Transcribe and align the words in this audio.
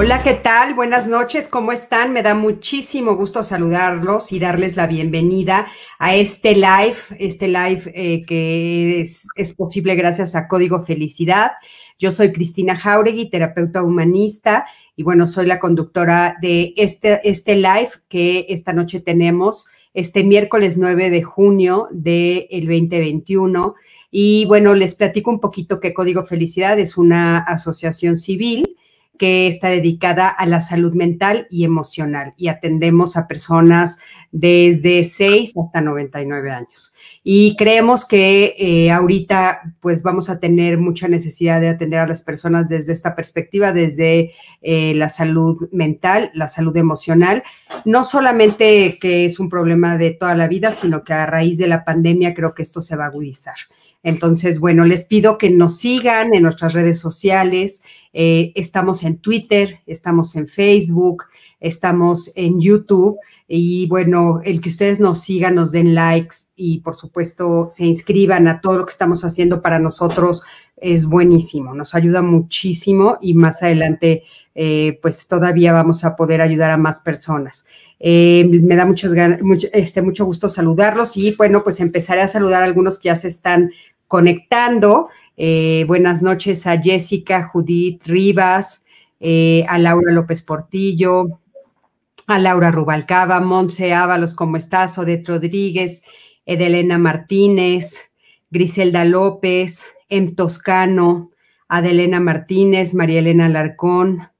Hola, 0.00 0.22
¿qué 0.22 0.34
tal? 0.34 0.74
Buenas 0.74 1.08
noches, 1.08 1.48
¿cómo 1.48 1.72
están? 1.72 2.12
Me 2.12 2.22
da 2.22 2.36
muchísimo 2.36 3.16
gusto 3.16 3.42
saludarlos 3.42 4.30
y 4.30 4.38
darles 4.38 4.76
la 4.76 4.86
bienvenida 4.86 5.66
a 5.98 6.14
este 6.14 6.54
live, 6.54 6.94
este 7.18 7.48
live 7.48 7.82
eh, 7.86 8.24
que 8.24 9.00
es, 9.00 9.26
posible 9.56 9.96
gracias 9.96 10.36
a 10.36 10.46
Código 10.46 10.84
Felicidad. 10.84 11.50
Yo 11.98 12.12
soy 12.12 12.30
Cristina 12.32 12.76
Jauregui, 12.76 13.28
terapeuta 13.28 13.82
humanista, 13.82 14.66
y 14.94 15.02
bueno, 15.02 15.26
soy 15.26 15.46
la 15.46 15.58
conductora 15.58 16.36
de 16.40 16.74
este, 16.76 17.28
este 17.28 17.56
live 17.56 17.90
que 18.08 18.46
esta 18.50 18.72
noche 18.72 19.00
tenemos, 19.00 19.66
este 19.94 20.22
miércoles 20.22 20.78
9 20.78 21.10
de 21.10 21.24
junio 21.24 21.88
del 21.90 22.46
2021. 22.48 23.74
Y 24.12 24.44
bueno, 24.46 24.76
les 24.76 24.94
platico 24.94 25.32
un 25.32 25.40
poquito 25.40 25.80
que 25.80 25.92
Código 25.92 26.24
Felicidad 26.24 26.78
es 26.78 26.96
una 26.96 27.38
asociación 27.38 28.16
civil 28.16 28.76
que 29.18 29.46
está 29.46 29.68
dedicada 29.68 30.28
a 30.28 30.46
la 30.46 30.60
salud 30.60 30.94
mental 30.94 31.46
y 31.50 31.64
emocional 31.64 32.34
y 32.36 32.48
atendemos 32.48 33.16
a 33.16 33.26
personas 33.26 33.98
desde 34.30 35.04
6 35.04 35.52
hasta 35.56 35.80
99 35.80 36.50
años. 36.50 36.94
Y 37.24 37.56
creemos 37.56 38.06
que 38.06 38.54
eh, 38.58 38.90
ahorita 38.90 39.74
pues 39.80 40.02
vamos 40.02 40.30
a 40.30 40.38
tener 40.38 40.78
mucha 40.78 41.08
necesidad 41.08 41.60
de 41.60 41.68
atender 41.68 42.00
a 42.00 42.06
las 42.06 42.22
personas 42.22 42.68
desde 42.68 42.92
esta 42.92 43.14
perspectiva, 43.14 43.72
desde 43.72 44.32
eh, 44.62 44.94
la 44.94 45.08
salud 45.08 45.68
mental, 45.72 46.30
la 46.34 46.48
salud 46.48 46.76
emocional, 46.76 47.42
no 47.84 48.04
solamente 48.04 48.98
que 49.00 49.24
es 49.24 49.40
un 49.40 49.48
problema 49.48 49.98
de 49.98 50.12
toda 50.12 50.34
la 50.34 50.48
vida, 50.48 50.72
sino 50.72 51.04
que 51.04 51.12
a 51.12 51.26
raíz 51.26 51.58
de 51.58 51.68
la 51.68 51.84
pandemia 51.84 52.34
creo 52.34 52.54
que 52.54 52.62
esto 52.62 52.80
se 52.80 52.96
va 52.96 53.04
a 53.04 53.08
agudizar. 53.08 53.56
Entonces, 54.02 54.60
bueno, 54.60 54.84
les 54.84 55.04
pido 55.04 55.38
que 55.38 55.50
nos 55.50 55.78
sigan 55.78 56.34
en 56.34 56.42
nuestras 56.42 56.72
redes 56.72 57.00
sociales. 57.00 57.82
Eh, 58.12 58.52
estamos 58.54 59.02
en 59.04 59.18
Twitter, 59.18 59.80
estamos 59.86 60.36
en 60.36 60.48
Facebook, 60.48 61.24
estamos 61.60 62.30
en 62.34 62.60
YouTube. 62.60 63.18
Y 63.46 63.86
bueno, 63.88 64.40
el 64.44 64.60
que 64.60 64.68
ustedes 64.68 65.00
nos 65.00 65.20
sigan, 65.20 65.54
nos 65.54 65.72
den 65.72 65.94
likes 65.94 66.36
y 66.54 66.80
por 66.80 66.94
supuesto 66.94 67.68
se 67.70 67.86
inscriban 67.86 68.46
a 68.48 68.60
todo 68.60 68.78
lo 68.78 68.86
que 68.86 68.92
estamos 68.92 69.24
haciendo 69.24 69.62
para 69.62 69.78
nosotros 69.78 70.42
es 70.80 71.06
buenísimo, 71.06 71.74
nos 71.74 71.94
ayuda 71.94 72.22
muchísimo 72.22 73.18
y 73.20 73.34
más 73.34 73.62
adelante 73.62 74.22
eh, 74.54 74.98
pues 75.02 75.26
todavía 75.28 75.72
vamos 75.72 76.04
a 76.04 76.16
poder 76.16 76.40
ayudar 76.40 76.70
a 76.70 76.76
más 76.76 77.00
personas. 77.00 77.66
Eh, 78.00 78.48
me 78.62 78.76
da 78.76 78.86
mucho, 78.86 79.08
este, 79.72 80.02
mucho 80.02 80.24
gusto 80.24 80.48
saludarlos 80.48 81.16
y 81.16 81.34
bueno, 81.34 81.64
pues 81.64 81.80
empezaré 81.80 82.22
a 82.22 82.28
saludar 82.28 82.62
a 82.62 82.66
algunos 82.66 82.98
que 82.98 83.06
ya 83.06 83.16
se 83.16 83.28
están 83.28 83.70
conectando. 84.06 85.08
Eh, 85.40 85.84
buenas 85.86 86.20
noches 86.20 86.66
a 86.66 86.82
Jessica, 86.82 87.44
Judith 87.44 88.02
Rivas, 88.06 88.84
eh, 89.20 89.64
a 89.68 89.78
Laura 89.78 90.12
López 90.12 90.42
Portillo, 90.42 91.40
a 92.26 92.40
Laura 92.40 92.72
Rubalcaba, 92.72 93.38
Monse 93.38 93.94
Ábalos, 93.94 94.34
¿cómo 94.34 94.56
estás? 94.56 94.98
Odette 94.98 95.28
Rodríguez, 95.28 96.02
Edelena 96.44 96.98
Martínez, 96.98 98.14
Griselda 98.50 99.04
López, 99.04 99.92
Em 100.08 100.34
Toscano, 100.34 101.30
Adelena 101.68 102.18
Martínez, 102.18 102.92
María 102.92 103.20
Elena 103.20 103.48
Larcón, 103.48 104.30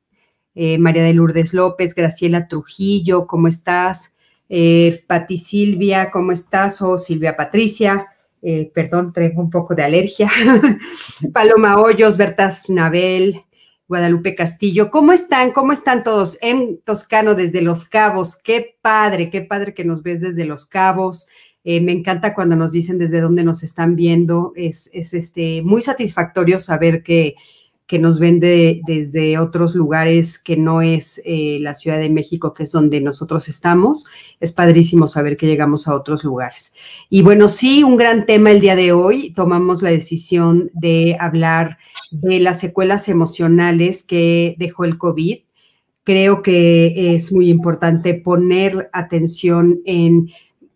eh, 0.56 0.78
María 0.78 1.04
de 1.04 1.14
Lourdes 1.14 1.54
López, 1.54 1.94
Graciela 1.94 2.48
Trujillo, 2.48 3.28
¿cómo 3.28 3.46
estás? 3.46 4.16
Pati 5.06 5.38
Silvia, 5.38 6.10
¿cómo 6.10 6.32
estás? 6.32 6.82
O 6.82 6.98
Silvia 6.98 7.36
Patricia, 7.36 8.08
eh, 8.42 8.70
perdón, 8.74 9.12
tengo 9.12 9.42
un 9.42 9.50
poco 9.50 9.74
de 9.74 9.84
alergia, 9.84 10.30
Paloma 11.32 11.80
Hoyos, 11.80 12.16
Bertas 12.16 12.70
Nabel, 12.70 13.42
Guadalupe 13.88 14.34
Castillo. 14.34 14.90
¿Cómo 14.90 15.12
están? 15.12 15.52
¿Cómo 15.52 15.72
están 15.72 16.04
todos? 16.04 16.38
En 16.42 16.78
Toscano 16.82 17.34
desde 17.34 17.62
Los 17.62 17.84
Cabos. 17.84 18.36
Qué 18.36 18.76
padre, 18.82 19.30
qué 19.30 19.40
padre 19.40 19.74
que 19.74 19.84
nos 19.84 20.02
ves 20.02 20.20
desde 20.20 20.44
Los 20.44 20.66
Cabos. 20.66 21.26
Eh, 21.64 21.80
me 21.80 21.92
encanta 21.92 22.34
cuando 22.34 22.54
nos 22.54 22.72
dicen 22.72 22.98
desde 22.98 23.20
dónde 23.20 23.44
nos 23.44 23.62
están 23.62 23.96
viendo. 23.96 24.52
Es, 24.56 24.90
es 24.92 25.14
este, 25.14 25.62
muy 25.62 25.82
satisfactorio 25.82 26.58
saber 26.58 27.02
que, 27.02 27.34
que 27.88 27.98
nos 27.98 28.20
ven 28.20 28.38
desde 28.38 29.38
otros 29.38 29.74
lugares 29.74 30.38
que 30.38 30.58
no 30.58 30.82
es 30.82 31.22
eh, 31.24 31.56
la 31.62 31.72
Ciudad 31.72 31.98
de 31.98 32.10
México, 32.10 32.52
que 32.52 32.64
es 32.64 32.70
donde 32.70 33.00
nosotros 33.00 33.48
estamos. 33.48 34.04
Es 34.40 34.52
padrísimo 34.52 35.08
saber 35.08 35.38
que 35.38 35.46
llegamos 35.46 35.88
a 35.88 35.94
otros 35.94 36.22
lugares. 36.22 36.74
Y 37.08 37.22
bueno, 37.22 37.48
sí, 37.48 37.82
un 37.82 37.96
gran 37.96 38.26
tema 38.26 38.50
el 38.50 38.60
día 38.60 38.76
de 38.76 38.92
hoy. 38.92 39.32
Tomamos 39.32 39.80
la 39.80 39.88
decisión 39.88 40.70
de 40.74 41.16
hablar 41.18 41.78
de 42.10 42.38
las 42.40 42.60
secuelas 42.60 43.08
emocionales 43.08 44.04
que 44.04 44.54
dejó 44.58 44.84
el 44.84 44.98
COVID. 44.98 45.38
Creo 46.04 46.42
que 46.42 47.14
es 47.14 47.32
muy 47.32 47.48
importante 47.48 48.12
poner 48.12 48.90
atención 48.92 49.80
en 49.86 50.28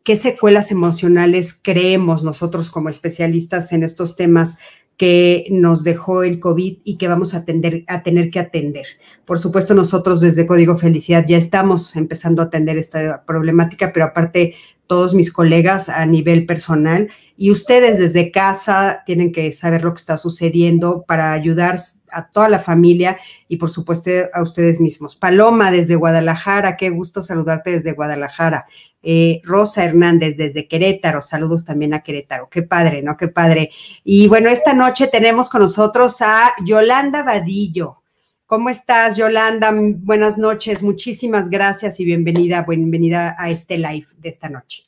qué 0.03 0.17
secuelas 0.17 0.71
emocionales 0.71 1.59
creemos 1.63 2.25
nosotros 2.25 2.71
como 2.71 2.89
especialistas 2.89 3.73
en 3.73 3.83
estos 3.83 4.17
temas 4.17 4.59
que 5.03 5.49
nos 5.51 5.83
dejó 5.83 6.23
el 6.23 6.39
COVID 6.39 6.79
y 6.85 6.97
que 6.97 7.09
vamos 7.09 7.35
a, 7.35 7.45
a 7.89 8.03
tener 8.05 8.31
que 8.31 8.39
atender. 8.39 8.87
Por 9.25 9.41
supuesto, 9.41 9.75
nosotros 9.75 10.21
desde 10.21 10.47
Código 10.47 10.77
Felicidad 10.77 11.25
ya 11.27 11.39
estamos 11.39 11.97
empezando 11.97 12.41
a 12.41 12.45
atender 12.45 12.79
esta 12.79 13.25
problemática, 13.25 13.91
pero 13.93 14.07
aparte 14.07 14.55
todos 14.87 15.13
mis 15.15 15.33
colegas 15.33 15.89
a 15.89 16.07
nivel 16.07 16.47
personal 16.47 17.09
y 17.37 17.51
ustedes 17.51 17.99
desde 17.99 18.31
casa 18.31 19.03
tienen 19.05 19.33
que 19.33 19.51
saber 19.51 19.83
lo 19.83 19.93
que 19.93 19.99
está 19.99 20.17
sucediendo 20.17 21.05
para 21.09 21.33
ayudar 21.33 21.81
a 22.13 22.29
toda 22.29 22.49
la 22.49 22.61
familia 22.61 23.19
y 23.49 23.57
por 23.57 23.71
supuesto 23.71 24.11
a 24.33 24.41
ustedes 24.41 24.81
mismos. 24.81 25.17
Paloma 25.17 25.73
desde 25.73 25.97
Guadalajara, 25.97 26.77
qué 26.77 26.91
gusto 26.91 27.23
saludarte 27.23 27.73
desde 27.73 27.95
Guadalajara. 27.95 28.67
Eh, 29.03 29.41
Rosa 29.43 29.85
Hernández 29.85 30.37
desde 30.37 30.69
Querétaro, 30.69 31.23
saludos 31.23 31.65
también 31.65 31.93
a 31.93 32.03
Querétaro, 32.03 32.49
qué 32.49 32.63
padre, 32.63 33.03
¿no? 33.03 33.17
Qué 33.17 33.29
padre. 33.29 33.71
Y 34.05 34.29
bueno, 34.29 34.49
esta 34.49 34.75
noche 34.75 35.09
tenemos 35.09 35.51
con 35.51 35.63
nosotros 35.63 36.23
a 36.23 36.53
Yolanda 36.65 37.23
Vadillo. 37.23 38.03
¿Cómo 38.47 38.69
estás, 38.69 39.17
Yolanda? 39.17 39.75
Buenas 39.75 40.39
noches, 40.39 40.83
muchísimas 40.83 41.51
gracias 41.51 41.99
y 41.99 42.05
bienvenida, 42.05 42.65
bienvenida 42.69 43.35
a 43.39 43.51
este 43.51 43.79
live 43.79 44.07
de 44.19 44.29
esta 44.29 44.49
noche. 44.49 44.85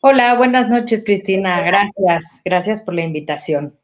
Hola, 0.00 0.34
buenas 0.34 0.68
noches, 0.68 1.02
Cristina. 1.04 1.60
Gracias, 1.62 2.40
gracias 2.44 2.82
por 2.82 2.94
la 2.94 3.02
invitación. 3.02 3.74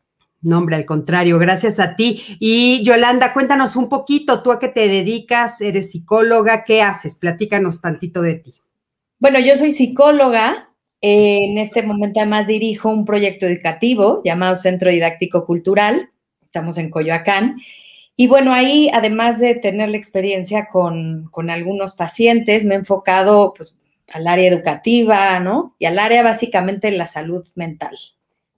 No, 0.43 0.59
hombre, 0.59 0.77
al 0.77 0.85
contrario, 0.85 1.39
gracias 1.39 1.81
a 1.81 1.97
ti. 1.97 2.23
Y 2.39 2.85
Yolanda, 2.85 3.33
cuéntanos 3.33 3.77
un 3.77 3.89
poquito, 3.89 4.43
tú 4.43 4.53
a 4.53 4.59
qué 4.61 4.69
te 4.69 4.87
dedicas, 4.89 5.61
eres 5.63 5.91
psicóloga, 5.91 6.65
¿qué 6.65 6.83
haces? 6.83 7.17
Platícanos 7.17 7.81
tantito 7.81 8.21
de 8.21 8.35
ti. 8.35 8.55
Bueno, 9.25 9.39
yo 9.41 9.57
soy 9.57 9.73
psicóloga. 9.73 10.69
en 11.01 11.57
este 11.57 11.83
momento 11.83 12.21
además 12.21 12.47
dirijo 12.47 12.91
un 12.91 13.07
proyecto 13.07 13.47
educativo 13.47 14.21
llamado 14.23 14.55
Centro 14.55 14.91
Didáctico 14.91 15.47
Cultural. 15.47 16.11
Estamos 16.43 16.77
en 16.77 16.91
Coyoacán. 16.91 17.57
Y 18.17 18.27
bueno, 18.27 18.53
ahí 18.53 18.91
además 18.93 19.41
de 19.41 19.55
tener 19.55 19.89
la 19.89 19.97
experiencia 19.97 20.69
con, 20.71 21.29
con 21.31 21.49
algunos 21.49 21.95
pacientes, 21.95 22.67
me 22.67 22.75
he 22.75 22.79
enfocado 22.79 23.55
pues, 23.57 23.79
al 24.09 24.27
área 24.27 24.47
educativa, 24.47 25.41
¿no? 25.41 25.75
Y 25.79 25.87
al 25.87 25.99
área 25.99 26.23
básicamente 26.23 26.91
de 26.91 26.99
la 26.99 27.07
salud 27.07 27.49
mental 27.55 27.97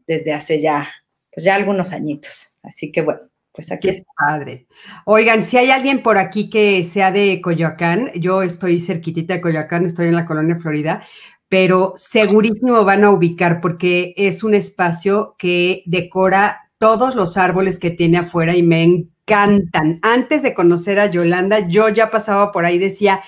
desde 0.09 0.33
hace 0.33 0.61
ya, 0.61 0.89
pues 1.33 1.45
ya 1.45 1.55
algunos 1.55 1.93
añitos. 1.93 2.59
Así 2.65 2.91
que 2.91 3.03
bueno, 3.03 3.21
pues 3.57 3.73
aquí 3.73 3.89
es 3.89 4.03
padre. 4.17 4.67
Oigan, 5.07 5.43
si 5.43 5.57
hay 5.57 5.71
alguien 5.71 6.03
por 6.03 6.19
aquí 6.19 6.51
que 6.51 6.85
sea 6.85 7.11
de 7.11 7.41
Coyoacán, 7.41 8.13
yo 8.15 8.43
estoy 8.43 8.81
cerquitita 8.81 9.35
de 9.35 9.41
Coyoacán, 9.41 9.87
estoy 9.87 10.09
en 10.09 10.15
la 10.15 10.27
colonia 10.27 10.61
Florida, 10.61 11.05
pero 11.49 11.95
segurísimo 11.97 12.85
van 12.85 13.05
a 13.05 13.11
ubicar 13.11 13.63
porque 13.63 14.13
es 14.17 14.45
un 14.45 14.55
espacio 14.55 15.35
que 15.39 15.83
decora 15.87 16.69
todos 16.79 17.17
los 17.17 17.39
árboles 17.39 17.79
que 17.79 17.91
tiene 17.91 18.19
afuera 18.19 18.55
y 18.55 18.63
me 18.63 18.85
encantan. 18.85 19.99
Antes 20.03 20.43
de 20.43 20.53
conocer 20.53 21.01
a 21.01 21.11
Yolanda, 21.11 21.67
yo 21.69 21.89
ya 21.89 22.11
pasaba 22.11 22.53
por 22.53 22.67
ahí 22.67 22.79
decía, 22.79 23.23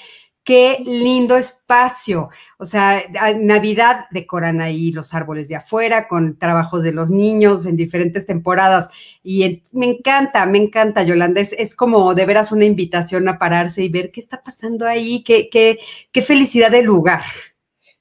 qué 0.49 0.83
lindo 0.83 1.37
espacio. 1.37 2.31
O 2.57 2.65
sea, 2.65 3.03
Navidad 3.37 4.07
decoran 4.11 4.63
ahí 4.63 4.93
los 4.93 5.13
árboles 5.13 5.51
de 5.51 5.57
afuera 5.57 6.09
con 6.09 6.39
trabajos 6.39 6.83
de 6.83 6.93
los 6.93 7.11
niños 7.11 7.67
en 7.67 7.77
diferentes 7.77 8.25
temporadas. 8.25 8.89
Y 9.23 9.61
me 9.75 9.85
encanta, 9.85 10.47
me 10.47 10.57
encanta, 10.57 11.03
Yolanda. 11.03 11.43
Es, 11.43 11.77
como 11.77 12.15
de 12.15 12.25
veras 12.25 12.51
una 12.51 12.65
invitación 12.65 13.29
a 13.29 13.39
pararse 13.39 13.85
y 13.85 13.91
ver 13.91 14.11
qué 14.11 14.21
está 14.21 14.43
pasando 14.43 14.87
ahí, 14.87 15.23
qué, 15.23 15.51
qué, 15.51 15.81
qué 16.13 16.23
felicidad 16.23 16.71
de 16.71 16.81
lugar. 16.81 17.25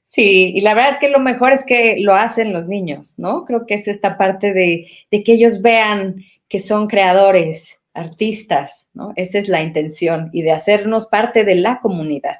Sí, 0.06 0.52
y 0.54 0.62
la 0.62 0.72
verdad 0.72 0.92
es 0.92 1.00
que 1.00 1.10
lo 1.10 1.20
mejor 1.20 1.52
es 1.52 1.66
que 1.66 1.96
lo 2.00 2.14
hacen 2.14 2.54
los 2.54 2.66
niños, 2.66 3.18
¿no? 3.18 3.44
Creo 3.44 3.66
que 3.66 3.74
es 3.74 3.88
esta 3.88 4.16
parte 4.16 4.54
de 4.54 5.22
que 5.22 5.32
ellos 5.34 5.60
vean 5.60 6.24
que 6.48 6.60
son 6.60 6.88
creadores, 6.88 7.77
artistas, 7.98 8.88
¿no? 8.94 9.12
Esa 9.16 9.38
es 9.38 9.48
la 9.48 9.62
intención 9.62 10.30
y 10.32 10.42
de 10.42 10.52
hacernos 10.52 11.06
parte 11.06 11.44
de 11.44 11.56
la 11.56 11.80
comunidad. 11.80 12.36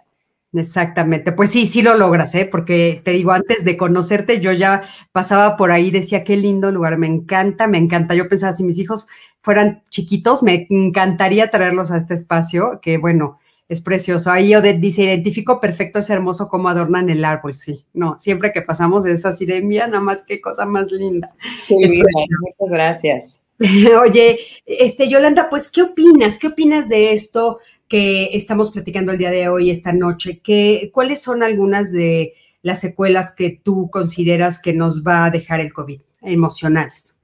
Exactamente, 0.55 1.33
pues 1.33 1.51
sí, 1.51 1.67
sí 1.67 1.83
lo 1.83 1.95
logras, 1.95 2.35
¿eh? 2.35 2.49
Porque 2.51 3.03
te 3.05 3.11
digo, 3.11 3.33
antes 3.33 3.65
de 3.65 3.77
conocerte, 3.77 4.41
yo 4.41 4.53
ya 4.53 4.83
pasaba 5.13 5.59
por 5.59 5.71
ahí, 5.71 5.91
decía, 5.91 6.25
qué 6.25 6.37
lindo 6.37 6.73
lugar, 6.73 6.97
me 6.97 7.07
encanta, 7.07 7.67
me 7.67 7.77
encanta. 7.77 8.15
Yo 8.15 8.29
pensaba, 8.29 8.55
si 8.55 8.65
mis 8.65 8.79
hijos 8.79 9.09
fueran 9.43 9.83
chiquitos, 9.91 10.43
me 10.43 10.67
encantaría 10.71 11.51
traerlos 11.51 11.91
a 11.91 11.99
este 11.99 12.15
espacio, 12.15 12.81
que 12.81 12.97
bueno, 12.97 13.39
es 13.69 13.83
precioso. 13.83 14.31
Ahí 14.31 14.51
yo 14.51 14.63
dice, 14.63 15.03
identifico 15.03 15.61
perfecto, 15.61 15.99
es 15.99 16.09
hermoso 16.09 16.49
cómo 16.49 16.71
adornan 16.71 17.11
el 17.11 17.25
árbol, 17.27 17.57
sí. 17.57 17.85
No, 17.93 18.19
siempre 18.19 18.53
que 18.53 18.63
pasamos 18.63 19.05
es 19.05 19.27
así 19.27 19.45
de, 19.45 19.61
mía, 19.61 19.87
nada 19.87 20.01
más 20.01 20.25
qué 20.27 20.41
cosa 20.41 20.65
más 20.65 20.91
linda. 20.91 21.35
muchas 21.69 22.71
gracias. 22.71 23.43
Oye, 24.03 24.39
este, 24.65 25.09
Yolanda, 25.09 25.49
pues, 25.51 25.71
¿qué 25.71 25.83
opinas? 25.83 26.39
¿Qué 26.39 26.49
opinas 26.49 26.89
de 26.89 27.13
esto 27.13 27.59
que 27.89 28.37
estamos 28.37 28.71
platicando 28.71 29.13
el 29.13 29.19
día 29.19 29.31
de 29.31 29.49
hoy, 29.49 29.71
esta 29.71 29.93
noche? 29.93 30.41
¿Qué, 30.43 30.91
¿Cuáles 30.93 31.21
son 31.21 31.43
algunas 31.43 31.93
de 31.93 32.35
las 32.63 32.81
secuelas 32.81 33.35
que 33.35 33.61
tú 33.63 33.89
consideras 33.91 34.61
que 34.61 34.75
nos 34.75 35.03
va 35.03 35.25
a 35.25 35.31
dejar 35.31 35.61
el 35.61 35.73
COVID 35.73 36.01
emocionales? 36.23 37.23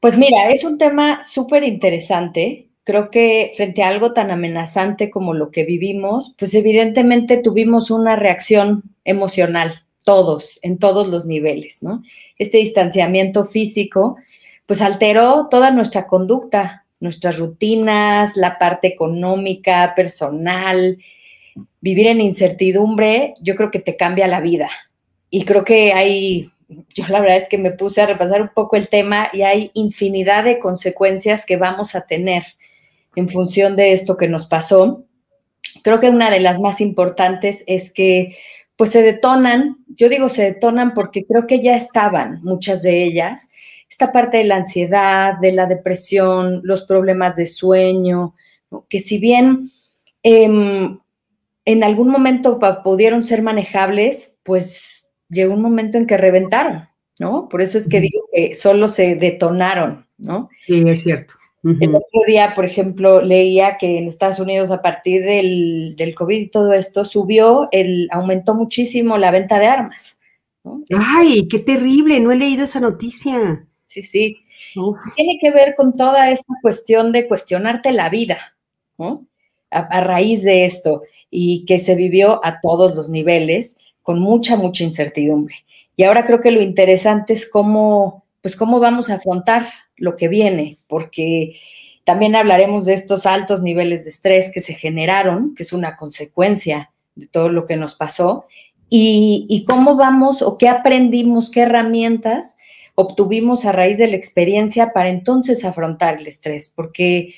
Pues 0.00 0.18
mira, 0.18 0.50
es 0.50 0.64
un 0.64 0.76
tema 0.76 1.22
súper 1.22 1.62
interesante. 1.62 2.68
Creo 2.82 3.10
que 3.10 3.52
frente 3.56 3.82
a 3.82 3.88
algo 3.88 4.12
tan 4.12 4.30
amenazante 4.30 5.08
como 5.08 5.34
lo 5.34 5.50
que 5.50 5.64
vivimos, 5.64 6.34
pues 6.38 6.52
evidentemente 6.54 7.38
tuvimos 7.38 7.90
una 7.90 8.16
reacción 8.16 8.82
emocional, 9.04 9.86
todos, 10.02 10.58
en 10.62 10.78
todos 10.78 11.08
los 11.08 11.26
niveles, 11.26 11.82
¿no? 11.82 12.02
Este 12.38 12.58
distanciamiento 12.58 13.46
físico 13.46 14.16
pues 14.66 14.82
alteró 14.82 15.48
toda 15.50 15.70
nuestra 15.70 16.06
conducta, 16.06 16.84
nuestras 17.00 17.38
rutinas, 17.38 18.36
la 18.36 18.58
parte 18.58 18.88
económica, 18.88 19.92
personal. 19.94 20.98
Vivir 21.80 22.06
en 22.06 22.20
incertidumbre, 22.20 23.34
yo 23.40 23.54
creo 23.56 23.70
que 23.70 23.78
te 23.78 23.96
cambia 23.96 24.26
la 24.26 24.40
vida. 24.40 24.68
Y 25.30 25.44
creo 25.44 25.64
que 25.64 25.92
hay, 25.92 26.50
yo 26.94 27.06
la 27.08 27.20
verdad 27.20 27.36
es 27.36 27.48
que 27.48 27.58
me 27.58 27.72
puse 27.72 28.00
a 28.00 28.06
repasar 28.06 28.40
un 28.40 28.50
poco 28.54 28.76
el 28.76 28.88
tema 28.88 29.28
y 29.32 29.42
hay 29.42 29.70
infinidad 29.74 30.44
de 30.44 30.58
consecuencias 30.58 31.44
que 31.44 31.56
vamos 31.56 31.94
a 31.94 32.06
tener 32.06 32.44
en 33.16 33.28
función 33.28 33.76
de 33.76 33.92
esto 33.92 34.16
que 34.16 34.28
nos 34.28 34.46
pasó. 34.46 35.04
Creo 35.82 36.00
que 36.00 36.08
una 36.08 36.30
de 36.30 36.40
las 36.40 36.60
más 36.60 36.80
importantes 36.80 37.64
es 37.66 37.92
que 37.92 38.36
pues 38.76 38.90
se 38.90 39.02
detonan, 39.02 39.76
yo 39.88 40.08
digo 40.08 40.28
se 40.28 40.42
detonan 40.42 40.94
porque 40.94 41.24
creo 41.24 41.46
que 41.46 41.60
ya 41.60 41.76
estaban 41.76 42.42
muchas 42.42 42.82
de 42.82 43.04
ellas, 43.04 43.50
esta 43.94 44.10
parte 44.10 44.38
de 44.38 44.44
la 44.44 44.56
ansiedad, 44.56 45.38
de 45.38 45.52
la 45.52 45.66
depresión, 45.66 46.62
los 46.64 46.82
problemas 46.82 47.36
de 47.36 47.46
sueño, 47.46 48.34
que 48.88 48.98
si 48.98 49.18
bien 49.18 49.70
em, 50.24 50.98
en 51.64 51.84
algún 51.84 52.08
momento 52.08 52.58
pudieron 52.82 53.22
ser 53.22 53.40
manejables, 53.42 54.40
pues 54.42 55.08
llegó 55.28 55.54
un 55.54 55.62
momento 55.62 55.96
en 55.96 56.08
que 56.08 56.16
reventaron, 56.16 56.88
¿no? 57.20 57.48
Por 57.48 57.62
eso 57.62 57.78
es 57.78 57.88
que 57.88 58.00
digo 58.00 58.24
que 58.32 58.56
solo 58.56 58.88
se 58.88 59.14
detonaron, 59.14 60.08
¿no? 60.18 60.48
Sí, 60.62 60.82
es 60.88 61.04
cierto. 61.04 61.34
El 61.62 61.94
otro 61.94 62.20
día, 62.26 62.52
por 62.56 62.64
ejemplo, 62.64 63.22
leía 63.22 63.78
que 63.78 63.98
en 63.98 64.08
Estados 64.08 64.40
Unidos 64.40 64.72
a 64.72 64.82
partir 64.82 65.22
del, 65.22 65.94
del, 65.96 66.16
COVID 66.16 66.40
y 66.40 66.48
todo 66.48 66.72
esto 66.72 67.04
subió, 67.04 67.68
el, 67.70 68.08
aumentó 68.10 68.56
muchísimo 68.56 69.18
la 69.18 69.30
venta 69.30 69.60
de 69.60 69.66
armas. 69.66 70.20
¡Ay, 70.90 71.46
qué 71.46 71.60
terrible! 71.60 72.18
No 72.18 72.32
he 72.32 72.36
leído 72.36 72.64
esa 72.64 72.80
noticia 72.80 73.68
sí, 74.02 74.02
sí. 74.02 74.44
Tiene 75.14 75.38
que 75.40 75.50
ver 75.50 75.74
con 75.76 75.96
toda 75.96 76.30
esta 76.30 76.52
cuestión 76.60 77.12
de 77.12 77.28
cuestionarte 77.28 77.92
la 77.92 78.08
vida, 78.08 78.56
¿no? 78.98 79.26
A, 79.70 80.00
raíz 80.00 80.44
de 80.44 80.64
esto 80.64 81.02
y 81.30 81.64
que 81.64 81.80
se 81.80 81.96
vivió 81.96 82.44
a 82.44 82.60
todos 82.60 82.94
los 82.94 83.08
niveles 83.08 83.78
con 84.02 84.20
mucha, 84.20 84.56
mucha 84.56 84.84
incertidumbre. 84.84 85.56
Y 85.96 86.04
ahora 86.04 86.26
creo 86.26 86.40
que 86.40 86.52
lo 86.52 86.62
interesante 86.62 87.32
es 87.32 87.48
cómo, 87.48 88.24
pues 88.40 88.54
cómo 88.54 88.78
vamos 88.78 89.10
a 89.10 89.16
afrontar 89.16 89.66
lo 89.96 90.14
que 90.14 90.28
viene, 90.28 90.78
porque 90.86 91.56
también 92.04 92.36
hablaremos 92.36 92.84
de 92.84 92.94
estos 92.94 93.26
altos 93.26 93.62
niveles 93.62 94.04
de 94.04 94.10
estrés 94.10 94.52
que 94.52 94.60
se 94.60 94.74
generaron, 94.74 95.54
que 95.56 95.64
es 95.64 95.72
una 95.72 95.96
consecuencia 95.96 96.92
de 97.16 97.26
todo 97.26 97.48
lo 97.48 97.66
que 97.66 97.76
nos 97.76 97.96
pasó, 97.96 98.46
y, 98.88 99.46
y 99.48 99.64
cómo 99.64 99.96
vamos 99.96 100.40
o 100.40 100.56
qué 100.56 100.68
aprendimos, 100.68 101.50
qué 101.50 101.62
herramientas 101.62 102.58
obtuvimos 102.94 103.64
a 103.64 103.72
raíz 103.72 103.98
de 103.98 104.08
la 104.08 104.16
experiencia 104.16 104.92
para 104.92 105.08
entonces 105.08 105.64
afrontar 105.64 106.18
el 106.18 106.26
estrés, 106.26 106.72
porque 106.74 107.34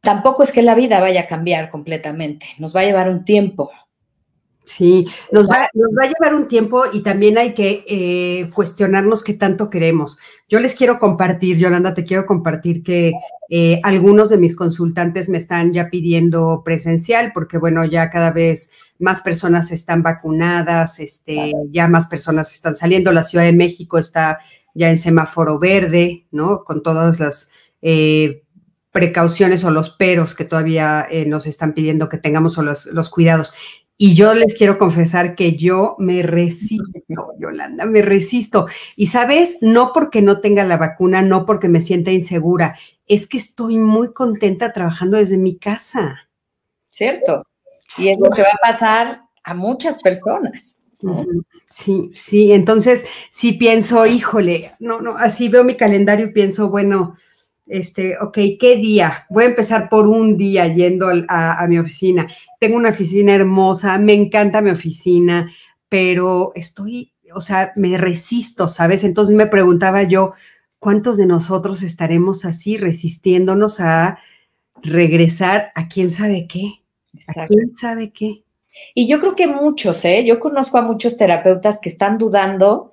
tampoco 0.00 0.42
es 0.42 0.52
que 0.52 0.62
la 0.62 0.74
vida 0.74 1.00
vaya 1.00 1.22
a 1.22 1.26
cambiar 1.26 1.70
completamente, 1.70 2.46
nos 2.58 2.74
va 2.74 2.80
a 2.80 2.84
llevar 2.84 3.08
un 3.08 3.24
tiempo. 3.24 3.70
Sí, 4.68 5.06
nos 5.32 5.48
va, 5.48 5.66
nos 5.72 5.90
va 5.98 6.04
a 6.04 6.12
llevar 6.12 6.34
un 6.34 6.46
tiempo 6.46 6.82
y 6.92 7.02
también 7.02 7.38
hay 7.38 7.54
que 7.54 7.84
eh, 7.88 8.50
cuestionarnos 8.54 9.24
qué 9.24 9.32
tanto 9.32 9.70
queremos. 9.70 10.18
Yo 10.46 10.60
les 10.60 10.74
quiero 10.74 10.98
compartir, 10.98 11.56
Yolanda, 11.56 11.94
te 11.94 12.04
quiero 12.04 12.26
compartir 12.26 12.82
que 12.82 13.14
eh, 13.48 13.80
algunos 13.82 14.28
de 14.28 14.36
mis 14.36 14.54
consultantes 14.54 15.30
me 15.30 15.38
están 15.38 15.72
ya 15.72 15.88
pidiendo 15.88 16.60
presencial 16.66 17.32
porque, 17.32 17.56
bueno, 17.56 17.82
ya 17.86 18.10
cada 18.10 18.30
vez 18.30 18.70
más 18.98 19.20
personas 19.20 19.70
están 19.70 20.02
vacunadas, 20.02 21.00
este, 21.00 21.52
ya 21.70 21.88
más 21.88 22.06
personas 22.06 22.52
están 22.52 22.74
saliendo. 22.74 23.12
La 23.12 23.22
Ciudad 23.22 23.44
de 23.44 23.52
México 23.52 23.98
está 23.98 24.40
ya 24.74 24.90
en 24.90 24.98
semáforo 24.98 25.58
verde, 25.58 26.26
¿no? 26.30 26.64
Con 26.64 26.82
todas 26.82 27.20
las 27.20 27.50
eh, 27.82 28.44
precauciones 28.92 29.64
o 29.64 29.70
los 29.70 29.90
peros 29.90 30.34
que 30.34 30.44
todavía 30.44 31.06
eh, 31.10 31.26
nos 31.26 31.46
están 31.46 31.74
pidiendo 31.74 32.08
que 32.08 32.18
tengamos 32.18 32.58
o 32.58 32.62
los, 32.62 32.86
los 32.86 33.10
cuidados. 33.10 33.54
Y 34.00 34.14
yo 34.14 34.32
les 34.32 34.54
quiero 34.54 34.78
confesar 34.78 35.34
que 35.34 35.56
yo 35.56 35.96
me 35.98 36.22
resisto, 36.22 37.32
Yolanda, 37.40 37.84
me 37.84 38.00
resisto. 38.00 38.68
Y 38.94 39.08
sabes, 39.08 39.58
no 39.60 39.92
porque 39.92 40.22
no 40.22 40.40
tenga 40.40 40.64
la 40.64 40.76
vacuna, 40.76 41.20
no 41.20 41.44
porque 41.44 41.68
me 41.68 41.80
sienta 41.80 42.12
insegura, 42.12 42.78
es 43.06 43.26
que 43.26 43.38
estoy 43.38 43.78
muy 43.78 44.12
contenta 44.12 44.72
trabajando 44.72 45.16
desde 45.16 45.36
mi 45.36 45.58
casa. 45.58 46.28
Cierto. 46.90 47.44
Y 47.96 48.08
es 48.08 48.18
lo 48.18 48.30
que 48.30 48.42
va 48.42 48.50
a 48.50 48.72
pasar 48.72 49.22
a 49.42 49.54
muchas 49.54 50.02
personas. 50.02 50.78
Sí, 51.70 52.10
sí, 52.14 52.52
entonces 52.52 53.06
sí 53.30 53.52
pienso, 53.52 54.04
híjole, 54.04 54.72
no, 54.80 55.00
no, 55.00 55.16
así 55.16 55.48
veo 55.48 55.62
mi 55.62 55.76
calendario 55.76 56.26
y 56.26 56.32
pienso, 56.32 56.70
bueno, 56.70 57.16
este, 57.66 58.16
ok, 58.18 58.38
¿qué 58.58 58.76
día? 58.76 59.26
Voy 59.28 59.44
a 59.44 59.48
empezar 59.48 59.88
por 59.88 60.06
un 60.06 60.36
día 60.36 60.66
yendo 60.66 61.08
a, 61.28 61.66
mi 61.68 61.78
oficina. 61.78 62.26
Tengo 62.58 62.76
una 62.76 62.88
oficina 62.88 63.34
hermosa, 63.34 63.98
me 63.98 64.14
encanta 64.14 64.62
mi 64.62 64.70
oficina, 64.70 65.52
pero 65.88 66.52
estoy, 66.54 67.12
o 67.32 67.40
sea, 67.40 67.72
me 67.76 67.96
resisto, 67.98 68.68
¿sabes? 68.68 69.04
Entonces 69.04 69.36
me 69.36 69.46
preguntaba 69.46 70.02
yo, 70.02 70.32
¿cuántos 70.78 71.18
de 71.18 71.26
nosotros 71.26 71.82
estaremos 71.82 72.44
así 72.44 72.76
resistiéndonos 72.76 73.80
a 73.80 74.18
regresar 74.82 75.70
a 75.74 75.88
quién 75.88 76.10
sabe 76.10 76.46
qué? 76.48 76.77
¿A 77.36 77.46
quién 77.46 77.76
sabe 77.76 78.10
qué? 78.10 78.42
Y 78.94 79.08
yo 79.08 79.20
creo 79.20 79.34
que 79.34 79.46
muchos, 79.46 80.04
¿eh? 80.04 80.24
Yo 80.24 80.38
conozco 80.38 80.78
a 80.78 80.82
muchos 80.82 81.16
terapeutas 81.16 81.80
que 81.80 81.88
están 81.88 82.18
dudando 82.18 82.92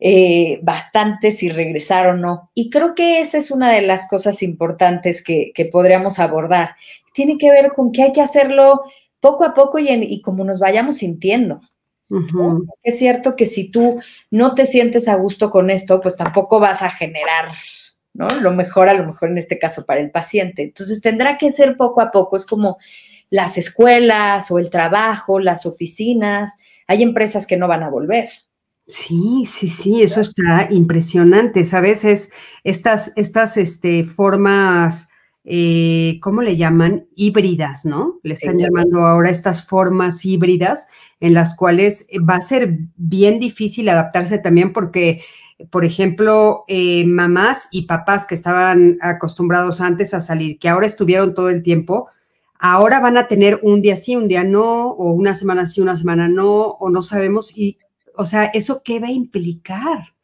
eh, 0.00 0.58
bastante 0.62 1.32
si 1.32 1.48
regresar 1.48 2.08
o 2.08 2.16
no. 2.16 2.50
Y 2.54 2.70
creo 2.70 2.94
que 2.94 3.20
esa 3.20 3.38
es 3.38 3.50
una 3.50 3.72
de 3.72 3.82
las 3.82 4.08
cosas 4.08 4.42
importantes 4.42 5.22
que, 5.22 5.52
podríamos 5.70 6.18
abordar. 6.18 6.76
Tiene 7.12 7.38
que 7.38 7.50
ver 7.50 7.72
con 7.72 7.92
que 7.92 8.02
hay 8.02 8.12
que 8.12 8.22
hacerlo 8.22 8.82
poco 9.20 9.44
a 9.44 9.54
poco 9.54 9.78
y, 9.78 9.88
y 9.88 10.20
como 10.20 10.44
nos 10.44 10.58
vayamos 10.58 10.98
sintiendo. 10.98 11.60
Es 12.82 12.98
cierto 12.98 13.34
que 13.34 13.46
si 13.46 13.70
tú 13.70 13.98
no 14.30 14.54
te 14.54 14.66
sientes 14.66 15.08
a 15.08 15.14
gusto 15.14 15.50
con 15.50 15.70
esto, 15.70 16.00
pues 16.00 16.16
tampoco 16.16 16.60
vas 16.60 16.82
a 16.82 16.90
generar 16.90 17.52
¿no? 18.14 18.28
Lo 18.40 18.52
mejor, 18.52 18.88
a 18.88 18.94
lo 18.94 19.04
mejor 19.04 19.30
en 19.30 19.38
este 19.38 19.58
caso 19.58 19.84
para 19.84 20.00
el 20.00 20.10
paciente. 20.10 20.62
Entonces 20.62 21.02
tendrá 21.02 21.36
que 21.36 21.52
ser 21.52 21.76
poco 21.76 22.00
a 22.00 22.10
poco. 22.10 22.36
Es 22.36 22.46
como 22.46 22.78
las 23.34 23.58
escuelas 23.58 24.48
o 24.52 24.60
el 24.60 24.70
trabajo, 24.70 25.40
las 25.40 25.66
oficinas. 25.66 26.56
Hay 26.86 27.02
empresas 27.02 27.48
que 27.48 27.56
no 27.56 27.66
van 27.66 27.82
a 27.82 27.90
volver. 27.90 28.28
Sí, 28.86 29.42
sí, 29.44 29.68
sí, 29.68 30.02
eso 30.02 30.20
está 30.20 30.68
impresionante, 30.70 31.64
¿sabes? 31.64 32.04
Es 32.04 32.30
estas, 32.62 33.12
estas 33.16 33.56
este, 33.56 34.04
formas, 34.04 35.10
eh, 35.42 36.20
¿cómo 36.22 36.42
le 36.42 36.56
llaman? 36.56 37.08
Híbridas, 37.16 37.84
¿no? 37.84 38.20
Le 38.22 38.34
están 38.34 38.56
llamando 38.56 39.04
ahora 39.04 39.30
estas 39.30 39.66
formas 39.66 40.24
híbridas 40.24 40.86
en 41.18 41.34
las 41.34 41.56
cuales 41.56 42.06
va 42.18 42.36
a 42.36 42.40
ser 42.40 42.78
bien 42.94 43.40
difícil 43.40 43.88
adaptarse 43.88 44.38
también 44.38 44.72
porque, 44.72 45.22
por 45.72 45.84
ejemplo, 45.84 46.62
eh, 46.68 47.04
mamás 47.04 47.66
y 47.72 47.86
papás 47.86 48.26
que 48.26 48.36
estaban 48.36 48.96
acostumbrados 49.00 49.80
antes 49.80 50.14
a 50.14 50.20
salir, 50.20 50.60
que 50.60 50.68
ahora 50.68 50.86
estuvieron 50.86 51.34
todo 51.34 51.48
el 51.48 51.64
tiempo, 51.64 52.10
ahora 52.58 53.00
van 53.00 53.16
a 53.16 53.28
tener 53.28 53.60
un 53.62 53.82
día 53.82 53.96
sí, 53.96 54.16
un 54.16 54.28
día 54.28 54.44
no, 54.44 54.90
o 54.90 55.12
una 55.12 55.34
semana 55.34 55.66
sí, 55.66 55.80
una 55.80 55.96
semana 55.96 56.28
no, 56.28 56.62
o 56.62 56.90
no 56.90 57.02
sabemos, 57.02 57.56
y, 57.56 57.78
o 58.16 58.24
sea, 58.26 58.46
¿eso 58.46 58.82
qué 58.84 59.00
va 59.00 59.08
a 59.08 59.12
implicar? 59.12 60.14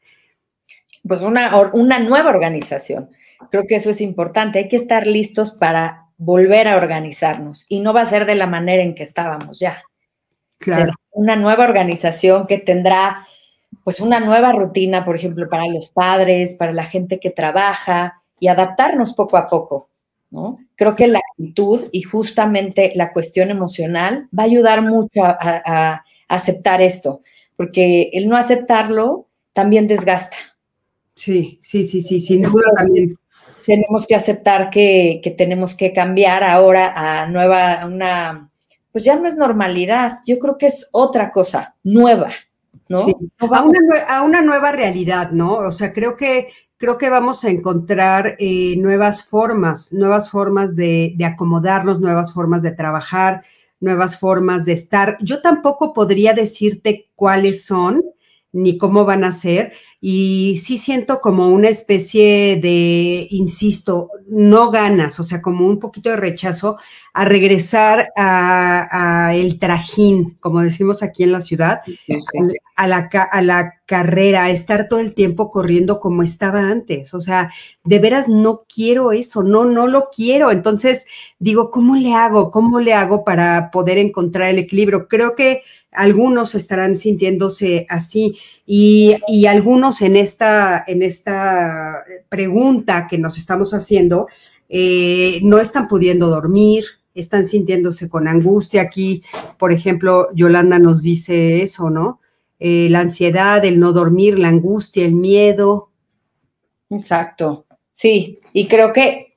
Pues 1.06 1.22
una, 1.22 1.56
una 1.72 1.98
nueva 1.98 2.30
organización. 2.30 3.10
Creo 3.50 3.66
que 3.66 3.76
eso 3.76 3.90
es 3.90 4.00
importante. 4.00 4.58
Hay 4.58 4.68
que 4.68 4.76
estar 4.76 5.06
listos 5.06 5.52
para 5.52 6.06
volver 6.18 6.68
a 6.68 6.76
organizarnos 6.76 7.64
y 7.68 7.80
no 7.80 7.94
va 7.94 8.02
a 8.02 8.06
ser 8.06 8.26
de 8.26 8.34
la 8.34 8.46
manera 8.46 8.82
en 8.82 8.94
que 8.94 9.02
estábamos 9.02 9.58
ya. 9.58 9.82
Claro. 10.58 10.92
Una 11.10 11.36
nueva 11.36 11.64
organización 11.64 12.46
que 12.46 12.58
tendrá 12.58 13.26
pues 13.84 14.00
una 14.00 14.20
nueva 14.20 14.52
rutina, 14.52 15.04
por 15.04 15.16
ejemplo, 15.16 15.48
para 15.48 15.66
los 15.66 15.90
padres, 15.90 16.54
para 16.54 16.72
la 16.72 16.84
gente 16.84 17.18
que 17.18 17.30
trabaja 17.30 18.22
y 18.38 18.48
adaptarnos 18.48 19.14
poco 19.14 19.36
a 19.36 19.46
poco, 19.46 19.89
¿no? 20.30 20.58
Creo 20.76 20.96
que 20.96 21.06
la 21.06 21.18
actitud 21.18 21.88
y 21.92 22.02
justamente 22.02 22.92
la 22.94 23.12
cuestión 23.12 23.50
emocional 23.50 24.28
va 24.36 24.44
a 24.44 24.46
ayudar 24.46 24.82
mucho 24.82 25.22
a, 25.22 26.04
aceptar 26.28 26.80
esto, 26.80 27.22
porque 27.56 28.10
el 28.12 28.28
no 28.28 28.36
aceptarlo 28.36 29.26
también 29.52 29.88
desgasta. 29.88 30.36
Sí, 31.14 31.58
sí, 31.60 31.84
sí, 31.84 32.02
sí, 32.02 32.20
sin 32.20 32.42
duda 32.42 32.62
también. 32.76 33.18
Tenemos 33.66 34.06
que 34.06 34.14
aceptar 34.14 34.70
que, 34.70 35.20
que 35.24 35.32
tenemos 35.32 35.74
que 35.74 35.92
cambiar 35.92 36.44
ahora 36.44 36.92
a 36.94 37.26
nueva, 37.26 37.84
una, 37.84 38.50
pues 38.92 39.04
ya 39.04 39.16
no 39.16 39.28
es 39.28 39.36
normalidad, 39.36 40.18
yo 40.26 40.38
creo 40.38 40.58
que 40.58 40.68
es 40.68 40.88
otra 40.92 41.30
cosa, 41.30 41.74
nueva, 41.82 42.30
¿no? 42.88 43.06
a, 43.38 44.22
una, 44.22 44.42
nueva 44.42 44.72
realidad, 44.72 45.30
¿no? 45.30 45.54
O 45.54 45.72
sea, 45.72 45.92
creo 45.92 46.16
que, 46.16 46.48
creo 46.80 46.96
que 46.96 47.10
vamos 47.10 47.44
a 47.44 47.50
encontrar 47.50 48.36
eh, 48.38 48.74
nuevas 48.78 49.22
formas, 49.22 49.92
nuevas 49.92 50.30
formas 50.30 50.76
de, 50.76 51.12
de, 51.14 51.26
acomodarnos, 51.26 52.00
nuevas 52.00 52.32
formas 52.32 52.62
de 52.62 52.72
trabajar, 52.72 53.44
nuevas 53.80 54.18
formas 54.18 54.64
de 54.64 54.72
estar. 54.72 55.18
Yo 55.20 55.42
tampoco 55.42 55.92
podría 55.92 56.32
decirte 56.32 57.10
cuáles 57.14 57.66
son 57.66 58.02
ni 58.52 58.78
cómo 58.78 59.04
van 59.04 59.24
a 59.24 59.32
ser, 59.32 59.74
y 60.02 60.56
sí 60.64 60.78
siento 60.78 61.20
como 61.20 61.48
una 61.48 61.68
especie 61.68 62.58
de, 62.60 63.26
insisto, 63.30 64.08
no 64.28 64.70
ganas, 64.70 65.20
o 65.20 65.24
sea, 65.24 65.42
como 65.42 65.66
un 65.66 65.78
poquito 65.78 66.08
de 66.08 66.16
rechazo 66.16 66.78
a 67.12 67.26
regresar 67.26 68.08
a, 68.16 69.32
el 69.34 69.58
trajín, 69.58 70.38
como 70.40 70.62
decimos 70.62 71.02
aquí 71.02 71.22
en 71.24 71.32
la 71.32 71.42
ciudad, 71.42 71.82
A, 72.76 72.86
la, 72.86 73.10
a 73.30 73.42
la 73.42 73.74
carrera, 73.84 74.44
a 74.44 74.50
estar 74.50 74.88
todo 74.88 75.00
el 75.00 75.14
tiempo 75.14 75.50
corriendo 75.50 76.00
como 76.00 76.22
estaba 76.22 76.60
antes. 76.60 77.12
O 77.12 77.20
sea, 77.20 77.52
de 77.84 77.98
veras 77.98 78.26
no 78.26 78.62
quiero 78.72 79.12
eso, 79.12 79.42
no, 79.42 79.66
no 79.66 79.86
lo 79.86 80.08
quiero. 80.14 80.50
Entonces 80.50 81.06
digo, 81.38 81.70
¿cómo 81.70 81.96
le 81.96 82.14
hago? 82.14 82.50
¿Cómo 82.50 82.80
le 82.80 82.94
hago 82.94 83.22
para 83.22 83.70
poder 83.70 83.98
encontrar 83.98 84.48
el 84.48 84.60
equilibrio? 84.60 85.08
Creo 85.08 85.34
que 85.34 85.62
algunos 85.92 86.54
estarán 86.54 86.96
sintiéndose 86.96 87.86
así 87.88 88.38
y, 88.72 89.46
algunos 89.46 90.00
en 90.00 90.14
esta, 90.14 90.84
en 90.86 91.02
esta 91.02 92.04
pregunta 92.28 93.08
que 93.10 93.18
nos 93.18 93.36
estamos 93.36 93.74
haciendo 93.74 94.28
eh, 94.68 95.40
no 95.42 95.58
están 95.58 95.88
pudiendo 95.88 96.28
dormir, 96.28 96.84
están 97.12 97.46
sintiéndose 97.46 98.08
con 98.08 98.28
angustia. 98.28 98.82
Aquí, 98.82 99.24
por 99.58 99.72
ejemplo, 99.72 100.28
Yolanda 100.34 100.78
nos 100.78 101.02
dice 101.02 101.62
eso, 101.62 101.90
¿no? 101.90 102.20
Eh, 102.60 102.86
la 102.90 103.00
ansiedad, 103.00 103.64
el 103.64 103.80
no 103.80 103.92
dormir, 103.92 104.38
la 104.38 104.46
angustia, 104.46 105.04
el 105.04 105.14
miedo. 105.14 105.90
Exacto, 106.90 107.66
sí, 107.92 108.38
y 108.52 108.68
creo 108.68 108.92
que 108.92 109.36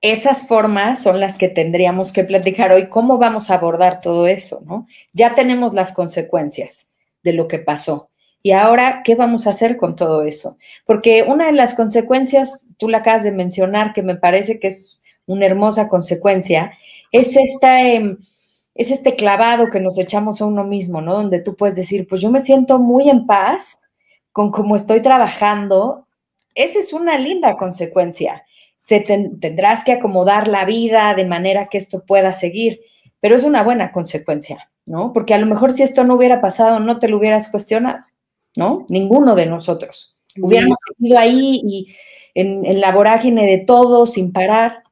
esas 0.00 0.48
formas 0.48 1.02
son 1.02 1.20
las 1.20 1.36
que 1.36 1.50
tendríamos 1.50 2.12
que 2.12 2.24
platicar 2.24 2.72
hoy, 2.72 2.88
cómo 2.88 3.18
vamos 3.18 3.50
a 3.50 3.56
abordar 3.56 4.00
todo 4.00 4.26
eso, 4.26 4.62
¿no? 4.64 4.86
Ya 5.12 5.34
tenemos 5.34 5.74
las 5.74 5.92
consecuencias 5.92 6.94
de 7.22 7.34
lo 7.34 7.46
que 7.46 7.58
pasó. 7.58 8.08
Y 8.44 8.52
ahora, 8.52 9.02
¿qué 9.02 9.16
vamos 9.16 9.48
a 9.48 9.50
hacer 9.50 9.76
con 9.76 9.96
todo 9.96 10.22
eso? 10.22 10.56
Porque 10.84 11.24
una 11.26 11.46
de 11.46 11.52
las 11.52 11.74
consecuencias, 11.74 12.68
tú 12.78 12.88
la 12.88 12.98
acabas 12.98 13.24
de 13.24 13.32
mencionar, 13.32 13.92
que 13.92 14.02
me 14.02 14.14
parece 14.14 14.60
que 14.60 14.68
es 14.68 15.00
una 15.26 15.46
hermosa 15.46 15.88
consecuencia, 15.88 16.72
es 17.10 17.36
esta... 17.36 17.82
Em, 17.82 18.18
es 18.76 18.90
este 18.90 19.14
clavado 19.14 19.70
que 19.70 19.78
nos 19.78 19.96
echamos 20.00 20.40
a 20.40 20.46
uno 20.46 20.64
mismo, 20.64 21.00
¿no? 21.00 21.14
Donde 21.14 21.38
tú 21.40 21.54
puedes 21.54 21.76
decir, 21.76 22.08
pues 22.08 22.20
yo 22.20 22.32
me 22.32 22.40
siento 22.40 22.80
muy 22.80 23.08
en 23.08 23.24
paz 23.24 23.78
con 24.32 24.50
cómo 24.50 24.74
estoy 24.74 25.00
trabajando. 25.00 26.08
Esa 26.56 26.80
es 26.80 26.92
una 26.92 27.16
linda 27.16 27.56
consecuencia 27.56 28.44
se 28.84 29.00
tendrás 29.00 29.82
que 29.82 29.92
acomodar 29.92 30.46
la 30.46 30.66
vida 30.66 31.14
de 31.14 31.24
manera 31.24 31.68
que 31.68 31.78
esto 31.78 32.04
pueda 32.04 32.34
seguir, 32.34 32.82
pero 33.18 33.34
es 33.34 33.42
una 33.42 33.62
buena 33.62 33.92
consecuencia, 33.92 34.70
¿no? 34.84 35.14
Porque 35.14 35.32
a 35.32 35.38
lo 35.38 35.46
mejor 35.46 35.72
si 35.72 35.82
esto 35.82 36.04
no 36.04 36.16
hubiera 36.16 36.42
pasado, 36.42 36.80
no 36.80 36.98
te 36.98 37.08
lo 37.08 37.16
hubieras 37.16 37.48
cuestionado, 37.48 38.04
¿no? 38.56 38.86
Ninguno 38.88 39.34
de 39.34 39.46
nosotros. 39.46 40.16
Hubiéramos 40.40 40.78
ido 40.98 41.18
ahí 41.18 41.60
y 41.64 41.94
en, 42.34 42.64
en 42.66 42.80
la 42.80 42.92
vorágine 42.92 43.46
de 43.46 43.58
todo, 43.58 44.06
sin 44.06 44.32
parar 44.32 44.82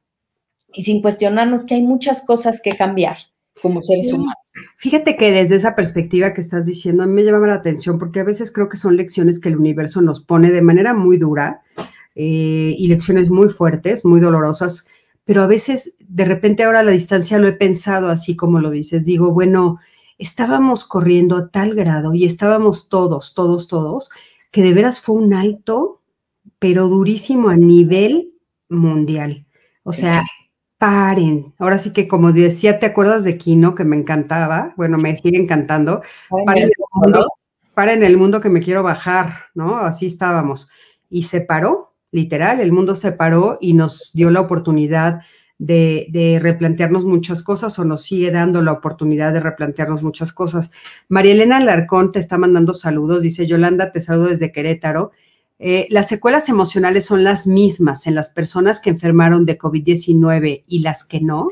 y 0.73 0.83
sin 0.83 1.01
cuestionarnos 1.01 1.65
que 1.65 1.75
hay 1.75 1.81
muchas 1.81 2.25
cosas 2.25 2.61
que 2.61 2.75
cambiar 2.75 3.17
como 3.61 3.81
seres 3.81 4.11
humanos. 4.11 4.35
Fíjate 4.77 5.15
que 5.15 5.31
desde 5.31 5.55
esa 5.55 5.75
perspectiva 5.75 6.33
que 6.33 6.41
estás 6.41 6.65
diciendo, 6.65 7.03
a 7.03 7.05
mí 7.05 7.13
me 7.13 7.23
llama 7.23 7.47
la 7.47 7.55
atención 7.55 7.97
porque 7.97 8.19
a 8.19 8.23
veces 8.23 8.51
creo 8.51 8.69
que 8.69 8.77
son 8.77 8.97
lecciones 8.97 9.39
que 9.39 9.49
el 9.49 9.57
universo 9.57 10.01
nos 10.01 10.21
pone 10.21 10.51
de 10.51 10.61
manera 10.61 10.93
muy 10.93 11.17
dura 11.17 11.61
eh, 12.15 12.75
y 12.77 12.87
lecciones 12.87 13.29
muy 13.29 13.49
fuertes, 13.49 14.05
muy 14.05 14.19
dolorosas, 14.19 14.87
pero 15.25 15.41
a 15.41 15.47
veces 15.47 15.95
de 16.07 16.25
repente 16.25 16.63
ahora 16.63 16.79
a 16.79 16.83
la 16.83 16.91
distancia 16.91 17.39
lo 17.39 17.47
he 17.47 17.53
pensado 17.53 18.09
así 18.09 18.35
como 18.35 18.59
lo 18.59 18.69
dices, 18.69 19.05
digo, 19.05 19.31
bueno, 19.31 19.79
estábamos 20.23 20.85
corriendo 20.85 21.35
a 21.35 21.49
tal 21.49 21.75
grado 21.75 22.13
y 22.13 22.25
estábamos 22.25 22.87
todos, 22.87 23.33
todos, 23.33 23.67
todos, 23.67 24.09
que 24.51 24.61
de 24.61 24.73
veras 24.73 25.01
fue 25.01 25.15
un 25.15 25.33
alto, 25.33 26.01
pero 26.59 26.87
durísimo 26.87 27.49
a 27.49 27.57
nivel 27.57 28.33
mundial. 28.69 29.45
O 29.83 29.91
sea, 29.91 30.23
paren. 30.77 31.53
Ahora 31.57 31.77
sí 31.77 31.91
que 31.91 32.07
como 32.07 32.31
decía, 32.31 32.79
¿te 32.79 32.85
acuerdas 32.85 33.25
de 33.25 33.37
Kino 33.37 33.75
que 33.75 33.83
me 33.83 33.97
encantaba? 33.97 34.73
Bueno, 34.77 34.97
me 34.97 35.15
sigue 35.17 35.37
encantando. 35.37 36.01
Paren 36.45 36.63
el 36.63 36.73
mundo, 36.93 37.27
paren 37.73 38.03
el 38.03 38.15
mundo 38.15 38.39
que 38.39 38.49
me 38.49 38.61
quiero 38.61 38.81
bajar, 38.81 39.47
¿no? 39.53 39.75
Así 39.75 40.05
estábamos. 40.05 40.69
Y 41.09 41.23
se 41.23 41.41
paró 41.41 41.93
literal, 42.11 42.61
el 42.61 42.71
mundo 42.71 42.95
se 42.95 43.11
paró 43.11 43.57
y 43.59 43.73
nos 43.73 44.11
dio 44.13 44.29
la 44.29 44.39
oportunidad 44.39 45.21
de, 45.65 46.39
replantearnos 46.41 47.05
muchas 47.05 47.43
cosas 47.43 47.77
o 47.79 47.85
nos 47.85 48.03
sigue 48.03 48.31
dando 48.31 48.61
la 48.61 48.73
oportunidad 48.73 49.33
de 49.33 49.39
replantearnos 49.39 50.03
muchas 50.03 50.33
cosas. 50.33 50.71
María 51.07 51.33
Elena 51.33 51.57
Alarcón 51.57 52.11
te 52.11 52.19
está 52.19 52.37
mandando 52.37 52.73
saludos, 52.73 53.21
dice 53.21 53.47
Yolanda, 53.47 53.91
te 53.91 54.01
saludo 54.01 54.27
desde 54.27 54.51
Querétaro. 54.51 55.11
Eh, 55.59 55.87
las 55.89 56.07
secuelas 56.07 56.49
emocionales 56.49 57.05
son 57.05 57.23
las 57.23 57.47
mismas 57.47 58.07
en 58.07 58.15
las 58.15 58.31
personas 58.31 58.79
que 58.81 58.89
enfermaron 58.89 59.45
de 59.45 59.57
COVID-19 59.57 60.63
y 60.67 60.79
las 60.79 61.05
que 61.05 61.21
no. 61.21 61.47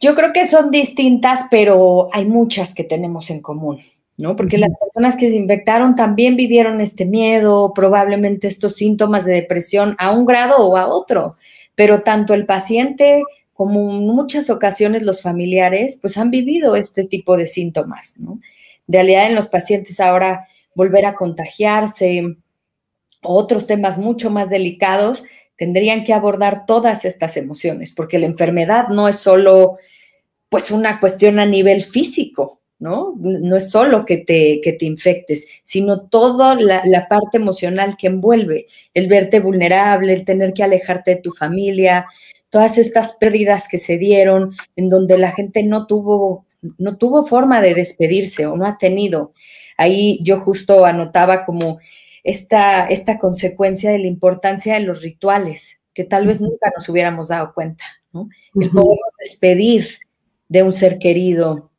Yo 0.00 0.14
creo 0.14 0.32
que 0.32 0.46
son 0.46 0.70
distintas, 0.70 1.46
pero 1.50 2.08
hay 2.12 2.26
muchas 2.26 2.74
que 2.74 2.84
tenemos 2.84 3.30
en 3.30 3.40
común. 3.40 3.80
¿no? 4.16 4.36
Porque 4.36 4.58
las 4.58 4.72
personas 4.78 5.16
que 5.16 5.30
se 5.30 5.36
infectaron 5.36 5.96
también 5.96 6.36
vivieron 6.36 6.80
este 6.80 7.04
miedo, 7.04 7.72
probablemente 7.74 8.46
estos 8.46 8.76
síntomas 8.76 9.24
de 9.24 9.32
depresión 9.34 9.96
a 9.98 10.12
un 10.12 10.24
grado 10.24 10.58
o 10.58 10.76
a 10.76 10.86
otro, 10.86 11.36
pero 11.74 12.02
tanto 12.02 12.34
el 12.34 12.46
paciente 12.46 13.22
como 13.52 13.80
en 13.90 14.06
muchas 14.08 14.50
ocasiones 14.50 15.02
los 15.02 15.22
familiares, 15.22 15.98
pues 16.00 16.16
han 16.18 16.30
vivido 16.30 16.76
este 16.76 17.04
tipo 17.04 17.36
de 17.36 17.46
síntomas, 17.46 18.18
¿no? 18.18 18.40
En 18.88 18.94
realidad 18.94 19.26
en 19.26 19.34
los 19.34 19.48
pacientes 19.48 20.00
ahora 20.00 20.46
volver 20.74 21.06
a 21.06 21.14
contagiarse, 21.14 22.36
otros 23.22 23.66
temas 23.66 23.96
mucho 23.96 24.30
más 24.30 24.50
delicados, 24.50 25.24
tendrían 25.56 26.04
que 26.04 26.12
abordar 26.12 26.66
todas 26.66 27.04
estas 27.04 27.36
emociones, 27.36 27.92
porque 27.94 28.18
la 28.18 28.26
enfermedad 28.26 28.88
no 28.88 29.08
es 29.08 29.16
solo 29.16 29.78
pues 30.48 30.70
una 30.70 31.00
cuestión 31.00 31.38
a 31.38 31.46
nivel 31.46 31.84
físico, 31.84 32.60
¿no? 32.84 33.14
No 33.18 33.56
es 33.56 33.70
solo 33.70 34.04
que 34.04 34.18
te, 34.18 34.60
que 34.62 34.74
te 34.74 34.84
infectes, 34.84 35.46
sino 35.62 36.02
toda 36.02 36.54
la, 36.54 37.08
parte 37.08 37.38
emocional 37.38 37.96
que 37.96 38.08
envuelve, 38.08 38.66
el 38.92 39.08
verte 39.08 39.40
vulnerable, 39.40 40.12
el 40.12 40.26
tener 40.26 40.52
que 40.52 40.64
alejarte 40.64 41.12
de 41.12 41.22
tu 41.22 41.32
familia, 41.32 42.04
todas 42.50 42.76
estas 42.76 43.14
pérdidas 43.14 43.68
que 43.70 43.78
se 43.78 43.96
dieron, 43.96 44.54
en 44.76 44.90
donde 44.90 45.16
la 45.16 45.32
gente 45.32 45.62
no 45.62 45.86
tuvo, 45.86 46.44
no 46.76 46.98
tuvo 46.98 47.24
forma 47.24 47.62
de 47.62 47.74
despedirse 47.74 48.44
o 48.44 48.54
no 48.54 48.66
ha 48.66 48.76
tenido. 48.76 49.32
Ahí 49.78 50.18
yo 50.22 50.40
justo 50.40 50.84
anotaba 50.84 51.46
como 51.46 51.78
esta, 52.22 52.86
esta 52.88 53.16
consecuencia 53.16 53.92
de 53.92 53.98
la 54.00 54.08
importancia 54.08 54.74
de 54.74 54.80
los 54.80 55.00
rituales, 55.00 55.80
que 55.94 56.04
tal 56.04 56.26
vez 56.26 56.42
nunca 56.42 56.70
nos 56.76 56.86
hubiéramos 56.90 57.28
dado 57.28 57.54
cuenta, 57.54 57.84
¿no? 58.12 58.28
El 58.60 58.68
poder 58.68 58.98
despedir 59.18 59.88
de 60.48 60.62
un 60.62 60.74
ser 60.74 60.98
querido, 60.98 61.70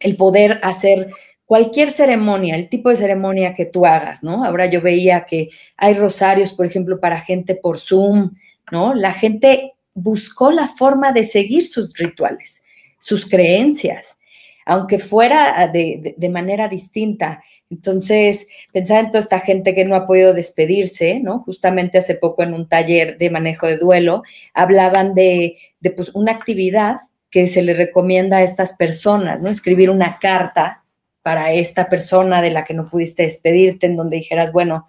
el 0.00 0.16
poder 0.16 0.60
hacer 0.62 1.10
cualquier 1.44 1.92
ceremonia, 1.92 2.56
el 2.56 2.68
tipo 2.68 2.90
de 2.90 2.96
ceremonia 2.96 3.54
que 3.54 3.66
tú 3.66 3.86
hagas, 3.86 4.22
¿no? 4.22 4.44
Ahora 4.44 4.66
yo 4.66 4.80
veía 4.80 5.24
que 5.24 5.50
hay 5.76 5.94
rosarios, 5.94 6.52
por 6.52 6.66
ejemplo, 6.66 6.98
para 7.00 7.20
gente 7.20 7.54
por 7.54 7.78
Zoom, 7.78 8.32
¿no? 8.72 8.94
La 8.94 9.12
gente 9.12 9.74
buscó 9.94 10.50
la 10.50 10.68
forma 10.68 11.12
de 11.12 11.24
seguir 11.24 11.66
sus 11.66 11.92
rituales, 11.94 12.64
sus 12.98 13.28
creencias, 13.28 14.18
aunque 14.64 14.98
fuera 14.98 15.68
de, 15.68 16.14
de 16.16 16.28
manera 16.28 16.68
distinta. 16.68 17.42
Entonces, 17.70 18.46
pensaba 18.72 19.00
en 19.00 19.06
toda 19.08 19.20
esta 19.20 19.40
gente 19.40 19.74
que 19.74 19.84
no 19.84 19.96
ha 19.96 20.06
podido 20.06 20.34
despedirse, 20.34 21.20
¿no? 21.20 21.40
Justamente 21.40 21.98
hace 21.98 22.14
poco 22.14 22.42
en 22.42 22.54
un 22.54 22.68
taller 22.68 23.18
de 23.18 23.30
manejo 23.30 23.66
de 23.66 23.76
duelo, 23.76 24.22
hablaban 24.54 25.14
de, 25.14 25.56
pues, 25.96 26.10
una 26.14 26.32
actividad 26.32 26.96
que 27.36 27.48
se 27.48 27.60
le 27.60 27.74
recomienda 27.74 28.38
a 28.38 28.42
estas 28.42 28.78
personas, 28.78 29.42
¿no? 29.42 29.50
Escribir 29.50 29.90
una 29.90 30.18
carta 30.18 30.84
para 31.20 31.52
esta 31.52 31.90
persona 31.90 32.40
de 32.40 32.50
la 32.50 32.64
que 32.64 32.72
no 32.72 32.88
pudiste 32.88 33.24
despedirte, 33.24 33.84
en 33.84 33.96
donde 33.96 34.16
dijeras, 34.16 34.54
bueno, 34.54 34.86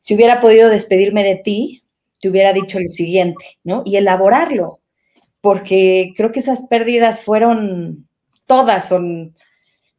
si 0.00 0.14
hubiera 0.14 0.40
podido 0.40 0.70
despedirme 0.70 1.22
de 1.22 1.36
ti, 1.36 1.82
te 2.18 2.30
hubiera 2.30 2.54
dicho 2.54 2.80
lo 2.80 2.90
siguiente, 2.90 3.44
¿no? 3.62 3.82
Y 3.84 3.96
elaborarlo, 3.96 4.80
porque 5.42 6.14
creo 6.16 6.32
que 6.32 6.40
esas 6.40 6.62
pérdidas 6.62 7.22
fueron, 7.24 8.08
todas 8.46 8.88
son 8.88 9.36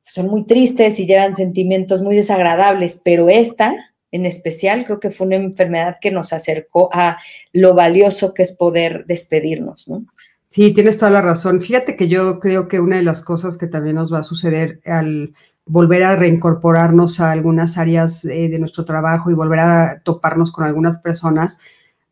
son 0.04 0.30
muy 0.30 0.48
tristes 0.48 1.00
y 1.00 1.06
llevan 1.06 1.36
sentimientos 1.36 2.02
muy 2.02 2.16
desagradables, 2.16 3.04
pero 3.06 3.30
esta 3.30 3.76
en 4.12 4.26
especial 4.26 4.84
creo 4.86 5.00
que 5.00 5.12
fue 5.12 5.28
una 5.28 5.36
enfermedad 5.36 5.98
que 6.02 6.10
nos 6.10 6.34
acercó 6.34 6.90
a 6.92 7.20
lo 7.52 7.76
valioso 7.76 8.34
que 8.34 8.42
es 8.42 8.54
poder 8.54 9.06
despedirnos, 9.06 9.88
¿no? 9.88 10.08
Sí, 10.54 10.72
tienes 10.72 11.00
toda 11.00 11.10
la 11.10 11.24
razón. 11.24 11.62
Fíjate 11.62 11.96
que 11.96 12.08
yo 12.08 12.40
creo 12.40 12.68
que 12.68 12.80
una 12.80 12.98
de 12.98 13.02
las 13.02 13.24
cosas 13.24 13.58
que 13.58 13.66
también 13.66 13.96
nos 13.96 14.14
va 14.14 14.20
a 14.20 14.24
suceder 14.24 14.82
al 14.86 15.34
volver 15.66 16.04
a 16.04 16.16
reincorporarnos 16.16 17.20
a 17.20 17.32
algunas 17.32 17.80
áreas 17.80 18.24
eh, 18.26 18.50
de 18.50 18.60
nuestro 18.60 18.86
trabajo 18.86 19.32
y 19.32 19.34
volver 19.34 19.60
a 19.62 20.02
toparnos 20.04 20.52
con 20.52 20.64
algunas 20.64 21.00
personas, 21.00 21.58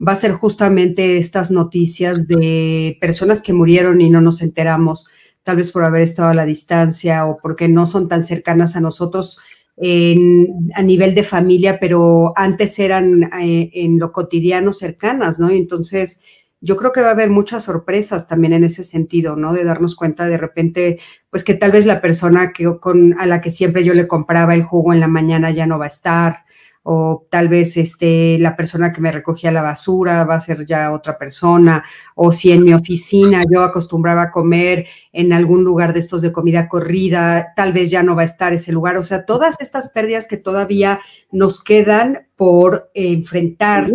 va 0.06 0.14
a 0.14 0.16
ser 0.16 0.32
justamente 0.32 1.18
estas 1.20 1.52
noticias 1.52 2.28
de 2.28 2.98
personas 3.00 3.44
que 3.44 3.54
murieron 3.54 4.02
y 4.02 4.10
no 4.10 4.22
nos 4.22 4.42
enteramos 4.42 5.06
tal 5.44 5.58
vez 5.58 5.72
por 5.72 5.84
haber 5.84 6.02
estado 6.02 6.30
a 6.30 6.34
la 6.34 6.46
distancia 6.46 7.28
o 7.28 7.38
porque 7.38 7.68
no 7.68 7.86
son 7.86 8.08
tan 8.08 8.24
cercanas 8.24 8.76
a 8.76 8.82
nosotros 8.82 9.40
a 9.78 10.82
nivel 10.84 11.16
de 11.16 11.24
familia, 11.24 11.80
pero 11.80 12.34
antes 12.36 12.78
eran 12.80 13.24
eh, 13.42 13.70
en 13.74 14.00
lo 14.00 14.12
cotidiano 14.12 14.74
cercanas, 14.74 15.40
¿no? 15.40 15.52
Y 15.52 15.58
entonces 15.58 16.22
yo 16.62 16.78
creo 16.78 16.92
que 16.92 17.02
va 17.02 17.10
a 17.10 17.12
haber 17.12 17.30
muchas 17.30 17.64
sorpresas 17.64 18.28
también 18.28 18.54
en 18.54 18.64
ese 18.64 18.84
sentido, 18.84 19.36
¿no? 19.36 19.52
De 19.52 19.64
darnos 19.64 19.96
cuenta 19.96 20.28
de 20.28 20.38
repente, 20.38 21.00
pues 21.30 21.44
que 21.44 21.56
tal 21.56 21.72
vez 21.72 21.86
la 21.86 22.02
persona 22.02 22.54
que, 22.54 22.78
con, 22.80 23.20
a 23.20 23.26
la 23.26 23.42
que 23.42 23.50
siempre 23.50 23.84
yo 23.84 23.94
le 23.96 24.08
compraba 24.08 24.54
el 24.54 24.64
jugo 24.64 24.94
en 24.94 25.00
la 25.00 25.08
mañana 25.08 25.50
ya 25.52 25.66
no 25.66 25.80
va 25.80 25.86
a 25.86 25.88
estar, 25.88 26.46
o 26.84 27.28
tal 27.30 27.48
vez 27.48 27.78
este, 27.78 28.38
la 28.40 28.56
persona 28.56 28.92
que 28.92 29.02
me 29.02 29.12
recogía 29.12 29.52
la 29.52 29.62
basura 29.62 30.24
va 30.24 30.36
a 30.36 30.40
ser 30.40 30.66
ya 30.66 30.92
otra 30.92 31.18
persona, 31.18 31.84
o 32.16 32.32
si 32.32 32.52
en 32.52 32.64
mi 32.64 32.74
oficina 32.74 33.44
yo 33.52 33.64
acostumbraba 33.64 34.24
a 34.24 34.32
comer 34.32 34.88
en 35.12 35.34
algún 35.34 35.64
lugar 35.64 35.94
de 35.94 36.00
estos 36.00 36.22
de 36.22 36.32
comida 36.32 36.68
corrida, 36.68 37.54
tal 37.56 37.74
vez 37.74 37.92
ya 37.92 38.04
no 38.04 38.16
va 38.16 38.24
a 38.24 38.26
estar 38.26 38.54
ese 38.54 38.72
lugar. 38.72 38.98
O 38.98 39.04
sea, 39.04 39.26
todas 39.26 39.60
estas 39.62 39.90
pérdidas 39.90 40.28
que 40.28 40.38
todavía 40.38 41.02
nos 41.32 41.64
quedan 41.64 42.28
por 42.36 42.90
enfrentar, 42.94 43.92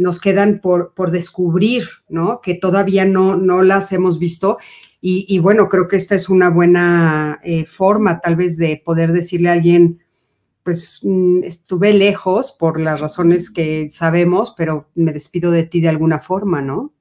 nos 0.00 0.18
quedan 0.18 0.60
por, 0.60 0.94
por 0.94 1.10
descubrir, 1.10 1.84
¿no? 2.08 2.40
Que 2.40 2.54
todavía 2.54 3.04
no, 3.04 3.36
no 3.36 3.62
las 3.62 3.92
hemos 3.92 4.18
visto. 4.18 4.58
Y, 5.02 5.38
bueno, 5.38 5.70
creo 5.70 5.88
que 5.88 5.96
esta 5.96 6.14
es 6.14 6.28
una 6.28 6.50
buena 6.50 7.40
eh, 7.42 7.64
forma 7.64 8.20
tal 8.20 8.36
vez 8.36 8.58
de 8.58 8.82
poder 8.84 9.12
decirle 9.12 9.48
a 9.48 9.52
alguien, 9.52 10.02
pues 10.62 11.00
mm, 11.02 11.42
estuve 11.44 11.94
lejos 11.94 12.52
por 12.52 12.78
las 12.78 13.00
razones 13.00 13.50
que 13.50 13.88
sabemos, 13.88 14.52
pero 14.58 14.88
me 14.94 15.12
despido 15.12 15.50
de 15.50 15.62
ti 15.62 15.80
de 15.80 15.88
alguna 15.88 16.18
forma, 16.18 16.60
¿no? 16.60 16.92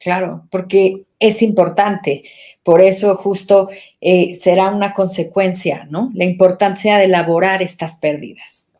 Claro, 0.00 0.46
porque 0.50 1.04
es 1.18 1.42
importante. 1.42 2.24
Por 2.62 2.80
eso 2.80 3.16
justo 3.16 3.68
eh, 4.00 4.34
será 4.40 4.70
una 4.70 4.94
consecuencia, 4.94 5.86
¿no? 5.90 6.10
La 6.14 6.24
importancia 6.24 6.96
de 6.96 7.04
elaborar 7.04 7.62
estas 7.62 7.96
pérdidas. 7.96 8.71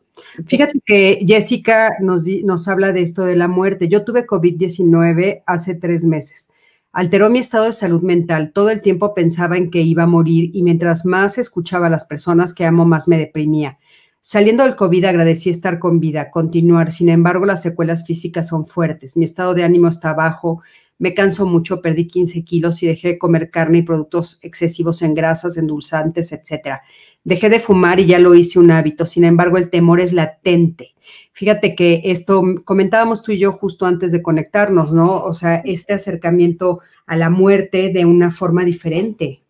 Fíjate 0.47 0.79
que 0.85 1.23
Jessica 1.27 1.91
nos, 1.99 2.25
nos 2.43 2.67
habla 2.67 2.91
de 2.91 3.01
esto 3.01 3.23
de 3.23 3.35
la 3.35 3.47
muerte. 3.47 3.87
Yo 3.87 4.03
tuve 4.03 4.25
COVID-19 4.25 5.43
hace 5.45 5.75
tres 5.75 6.05
meses. 6.05 6.51
Alteró 6.91 7.29
mi 7.29 7.39
estado 7.39 7.65
de 7.65 7.73
salud 7.73 8.01
mental. 8.01 8.51
Todo 8.53 8.69
el 8.69 8.81
tiempo 8.81 9.13
pensaba 9.13 9.57
en 9.57 9.71
que 9.71 9.81
iba 9.81 10.03
a 10.03 10.07
morir 10.07 10.51
y 10.53 10.63
mientras 10.63 11.05
más 11.05 11.37
escuchaba 11.37 11.87
a 11.87 11.89
las 11.89 12.05
personas 12.05 12.53
que 12.53 12.65
amo, 12.65 12.85
más 12.85 13.07
me 13.07 13.17
deprimía. 13.17 13.79
Saliendo 14.21 14.63
del 14.63 14.75
COVID 14.75 15.05
agradecí 15.05 15.49
estar 15.49 15.79
con 15.79 15.99
vida, 15.99 16.31
continuar. 16.31 16.91
Sin 16.91 17.09
embargo, 17.09 17.45
las 17.45 17.61
secuelas 17.61 18.05
físicas 18.05 18.47
son 18.47 18.65
fuertes. 18.65 19.17
Mi 19.17 19.25
estado 19.25 19.53
de 19.53 19.63
ánimo 19.63 19.89
está 19.89 20.13
bajo, 20.13 20.61
me 20.97 21.13
canso 21.13 21.45
mucho, 21.45 21.81
perdí 21.81 22.07
15 22.07 22.45
kilos 22.45 22.81
y 22.83 22.87
dejé 22.87 23.09
de 23.09 23.17
comer 23.17 23.49
carne 23.49 23.79
y 23.79 23.81
productos 23.81 24.39
excesivos 24.41 25.01
en 25.01 25.13
grasas, 25.13 25.57
endulzantes, 25.57 26.31
etc. 26.31 26.79
Dejé 27.23 27.49
de 27.49 27.59
fumar 27.59 27.99
y 27.99 28.05
ya 28.05 28.19
lo 28.19 28.35
hice 28.35 28.59
un 28.59 28.71
hábito. 28.71 29.05
Sin 29.05 29.23
embargo, 29.23 29.57
el 29.57 29.69
temor 29.69 29.99
es 29.99 30.13
latente. 30.13 30.93
Fíjate 31.31 31.75
que 31.75 32.01
esto 32.05 32.43
comentábamos 32.63 33.23
tú 33.23 33.31
y 33.31 33.39
yo 33.39 33.53
justo 33.53 33.85
antes 33.85 34.11
de 34.11 34.21
conectarnos, 34.21 34.93
¿no? 34.93 35.23
O 35.23 35.33
sea, 35.33 35.55
este 35.65 35.93
acercamiento 35.93 36.81
a 37.05 37.15
la 37.15 37.29
muerte 37.29 37.89
de 37.89 38.05
una 38.05 38.29
forma 38.29 38.63
diferente. 38.63 39.41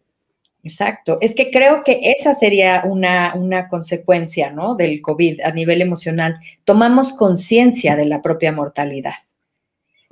Exacto. 0.63 1.17
Es 1.19 1.35
que 1.35 1.51
creo 1.51 1.83
que 1.83 1.99
esa 2.17 2.35
sería 2.35 2.83
una, 2.85 3.33
una 3.35 3.67
consecuencia, 3.67 4.49
¿no? 4.49 4.75
Del 4.75 5.01
COVID 5.01 5.41
a 5.41 5.51
nivel 5.51 5.81
emocional. 5.81 6.39
Tomamos 6.63 7.11
conciencia 7.11 7.97
de 7.97 8.05
la 8.05 8.21
propia 8.21 8.53
mortalidad. 8.53 9.15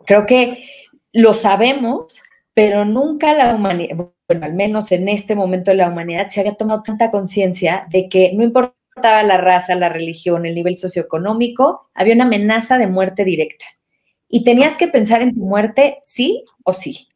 Creo 0.05 0.25
que 0.25 0.65
lo 1.13 1.33
sabemos, 1.33 2.21
pero 2.53 2.83
nunca 2.83 3.33
la 3.33 3.55
humanidad, 3.55 4.09
bueno, 4.31 4.45
al 4.45 4.53
menos 4.53 4.91
en 4.91 5.09
este 5.09 5.35
momento 5.35 5.71
de 5.71 5.77
la 5.77 5.89
humanidad, 5.89 6.29
se 6.29 6.39
había 6.39 6.55
tomado 6.55 6.83
tanta 6.83 7.11
conciencia 7.11 7.87
de 7.89 8.09
que 8.09 8.31
no 8.33 8.43
importaba 8.43 9.23
la 9.23 9.37
raza, 9.37 9.75
la 9.75 9.89
religión, 9.89 10.45
el 10.45 10.55
nivel 10.55 10.77
socioeconómico, 10.77 11.89
había 11.93 12.15
una 12.15 12.25
amenaza 12.25 12.77
de 12.77 12.87
muerte 12.87 13.25
directa. 13.25 13.65
Y 14.27 14.43
tenías 14.43 14.77
que 14.77 14.87
pensar 14.87 15.21
en 15.21 15.33
tu 15.33 15.41
muerte 15.41 15.99
sí 16.01 16.43
o 16.63 16.73
sí, 16.73 17.09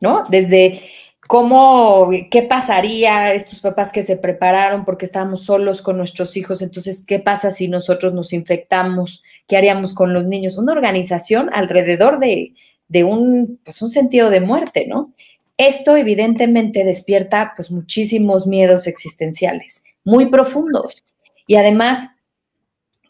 ¿no? 0.00 0.24
Desde 0.28 0.82
¿Cómo, 1.30 2.10
qué 2.28 2.42
pasaría 2.42 3.32
estos 3.34 3.60
papás 3.60 3.92
que 3.92 4.02
se 4.02 4.16
prepararon 4.16 4.84
porque 4.84 5.04
estábamos 5.04 5.44
solos 5.44 5.80
con 5.80 5.96
nuestros 5.96 6.36
hijos? 6.36 6.60
Entonces, 6.60 7.04
¿qué 7.06 7.20
pasa 7.20 7.52
si 7.52 7.68
nosotros 7.68 8.12
nos 8.14 8.32
infectamos? 8.32 9.22
¿Qué 9.46 9.56
haríamos 9.56 9.94
con 9.94 10.12
los 10.12 10.26
niños? 10.26 10.58
Una 10.58 10.72
organización 10.72 11.48
alrededor 11.52 12.18
de, 12.18 12.54
un, 13.04 13.60
pues 13.62 13.80
un 13.80 13.90
sentido 13.90 14.28
de 14.28 14.40
muerte, 14.40 14.88
¿no? 14.88 15.14
Esto 15.60 15.94
evidentemente 15.94 16.84
despierta 16.84 17.52
pues 17.54 17.70
muchísimos 17.70 18.46
miedos 18.46 18.86
existenciales, 18.86 19.84
muy 20.04 20.30
profundos. 20.30 21.04
Y 21.46 21.56
además 21.56 22.16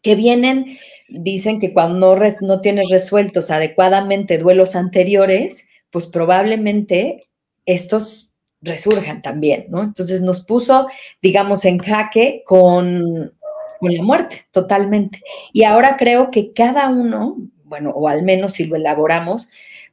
que 0.02 0.16
vienen, 0.16 0.76
dicen 1.08 1.60
que 1.60 1.72
cuando 1.72 2.16
no, 2.16 2.24
no 2.40 2.60
tienes 2.60 2.90
resueltos 2.90 3.52
adecuadamente 3.52 4.36
duelos 4.36 4.74
anteriores, 4.74 5.64
pues 5.90 6.08
probablemente 6.08 7.28
estos 7.66 8.34
resurjan 8.62 9.22
también, 9.22 9.66
¿no? 9.68 9.84
Entonces 9.84 10.20
nos 10.20 10.44
puso, 10.44 10.88
digamos, 11.22 11.64
en 11.64 11.78
jaque 11.78 12.42
con, 12.44 13.32
con 13.78 13.94
la 13.94 14.02
muerte, 14.02 14.42
totalmente. 14.50 15.22
Y 15.52 15.62
ahora 15.62 15.96
creo 15.96 16.32
que 16.32 16.52
cada 16.52 16.88
uno, 16.88 17.36
bueno, 17.62 17.90
o 17.90 18.08
al 18.08 18.24
menos 18.24 18.54
si 18.54 18.64
lo 18.64 18.74
elaboramos, 18.74 19.48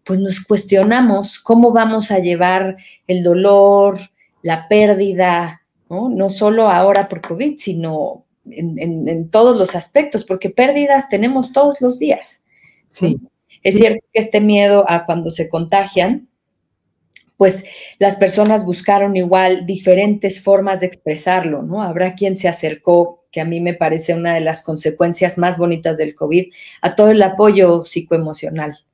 pues 0.08 0.22
nos 0.22 0.40
cuestionamos 0.40 1.40
cómo 1.40 1.72
vamos 1.72 2.12
a 2.12 2.20
llevar 2.20 2.78
el 3.08 3.24
dolor, 3.24 4.00
la 4.42 4.70
pérdida, 4.70 5.64
¿no? 5.90 6.08
No 6.08 6.30
solo 6.30 6.70
ahora 6.72 7.10
por 7.10 7.22
COVID, 7.22 7.58
sino 7.60 8.26
en, 8.50 8.80
en 8.80 9.30
todos 9.30 9.58
los 9.58 9.76
aspectos, 9.76 10.24
porque 10.24 10.50
pérdidas 10.50 11.10
tenemos 11.10 11.52
todos 11.52 11.82
los 11.82 12.00
días. 12.00 12.46
Sí. 12.90 13.20
Es 13.64 13.76
cierto 13.76 14.00
que 14.14 14.22
este 14.22 14.40
miedo 14.40 14.86
a 14.88 15.06
cuando 15.06 15.30
se 15.30 15.50
contagian, 15.50 16.30
pues 17.36 17.66
las 18.00 18.16
personas 18.16 18.66
buscaron 18.66 19.18
igual 19.18 19.66
diferentes 19.66 20.42
formas 20.42 20.80
de 20.80 20.88
expresarlo, 20.88 21.64
¿no? 21.64 21.84
Habrá 21.84 22.16
quien 22.16 22.38
se 22.38 22.48
acercó, 22.48 23.26
que 23.30 23.42
a 23.42 23.46
mí 23.46 23.60
me 23.60 23.74
parece 23.74 24.14
una 24.14 24.34
de 24.34 24.42
las 24.42 24.64
consecuencias 24.64 25.38
más 25.38 25.58
bonitas 25.58 25.98
del 25.98 26.16
COVID, 26.16 26.52
a 26.82 26.96
todo 26.96 27.12
el 27.12 27.22
apoyo 27.22 27.86
psicoemocional. 27.86 28.87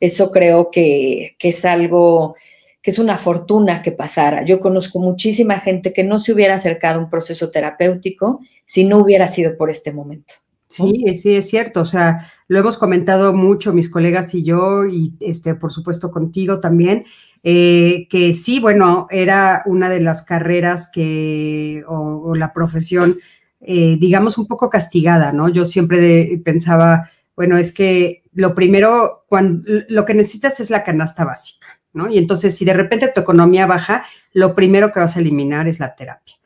Eso 0.00 0.30
creo 0.30 0.70
que, 0.70 1.36
es 1.38 1.64
algo 1.64 2.36
que 2.82 2.90
es 2.90 2.98
una 2.98 3.18
fortuna 3.18 3.82
que 3.82 3.92
pasara. 3.92 4.44
Yo 4.44 4.60
conozco 4.60 4.98
muchísima 5.00 5.58
gente 5.60 5.92
que 5.92 6.04
no 6.04 6.20
se 6.20 6.32
hubiera 6.32 6.54
acercado 6.54 7.00
a 7.00 7.02
un 7.04 7.10
proceso 7.10 7.50
terapéutico 7.50 8.40
si 8.64 8.84
no 8.84 8.98
hubiera 8.98 9.26
sido 9.28 9.56
por 9.56 9.70
este 9.70 9.92
momento. 9.92 10.34
Sí, 10.68 11.04
sí, 11.14 11.36
es 11.36 11.48
cierto. 11.48 11.80
O 11.80 11.84
sea, 11.84 12.28
lo 12.48 12.58
hemos 12.58 12.78
comentado 12.78 13.32
mucho 13.32 13.72
mis 13.72 13.88
colegas 13.88 14.34
y 14.34 14.44
yo, 14.44 14.84
y 14.84 15.14
este, 15.20 15.54
por 15.54 15.72
supuesto 15.72 16.10
contigo 16.10 16.60
también, 16.60 17.04
eh, 17.42 18.08
que 18.10 18.34
sí, 18.34 18.60
bueno, 18.60 19.06
era 19.10 19.62
una 19.66 19.88
de 19.88 20.00
las 20.00 20.22
carreras 20.24 20.90
que, 20.92 21.84
o, 21.86 22.34
la 22.34 22.52
profesión, 22.52 23.18
eh, 23.60 23.96
digamos, 24.00 24.36
un 24.38 24.46
poco 24.46 24.68
castigada, 24.68 25.32
¿no? 25.32 25.48
Yo 25.48 25.64
siempre 25.64 26.40
pensaba, 26.44 27.10
bueno, 27.36 27.56
es 27.56 27.72
que 27.72 28.22
lo 28.36 28.54
primero, 28.54 29.24
cuando, 29.28 29.68
lo 29.88 30.04
que 30.04 30.14
necesitas 30.14 30.60
es 30.60 30.70
la 30.70 30.84
canasta 30.84 31.24
básica. 31.24 31.66
¿no? 31.92 32.10
Y 32.10 32.18
entonces, 32.18 32.54
si 32.54 32.64
de 32.64 32.74
repente 32.74 33.10
tu 33.12 33.20
economía 33.20 33.66
baja, 33.66 34.04
lo 34.32 34.54
primero 34.54 34.92
que 34.92 35.00
vas 35.00 35.16
a 35.16 35.20
eliminar 35.20 35.66
es 35.66 35.80
la 35.80 35.94
terapia. 35.94 36.36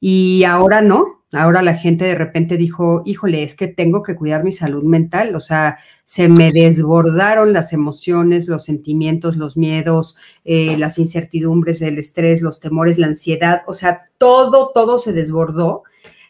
Y 0.00 0.44
ahora 0.44 0.82
no, 0.82 1.24
ahora 1.32 1.62
la 1.62 1.74
gente 1.74 2.04
de 2.04 2.16
repente 2.16 2.56
dijo, 2.56 3.02
híjole, 3.06 3.42
es 3.42 3.54
que 3.54 3.68
tengo 3.68 4.02
que 4.02 4.16
cuidar 4.16 4.44
mi 4.44 4.52
salud 4.52 4.82
mental, 4.82 5.34
o 5.34 5.40
sea, 5.40 5.78
se 6.04 6.28
me 6.28 6.52
desbordaron 6.52 7.52
las 7.52 7.72
emociones, 7.72 8.48
los 8.48 8.64
sentimientos, 8.64 9.36
los 9.36 9.56
miedos, 9.56 10.16
eh, 10.44 10.76
las 10.76 10.98
incertidumbres, 10.98 11.80
el 11.82 11.98
estrés, 11.98 12.42
los 12.42 12.60
temores, 12.60 12.98
la 12.98 13.06
ansiedad, 13.06 13.62
o 13.66 13.74
sea, 13.74 14.04
todo, 14.18 14.72
todo 14.74 14.98
se 14.98 15.12
desbordó 15.12 15.84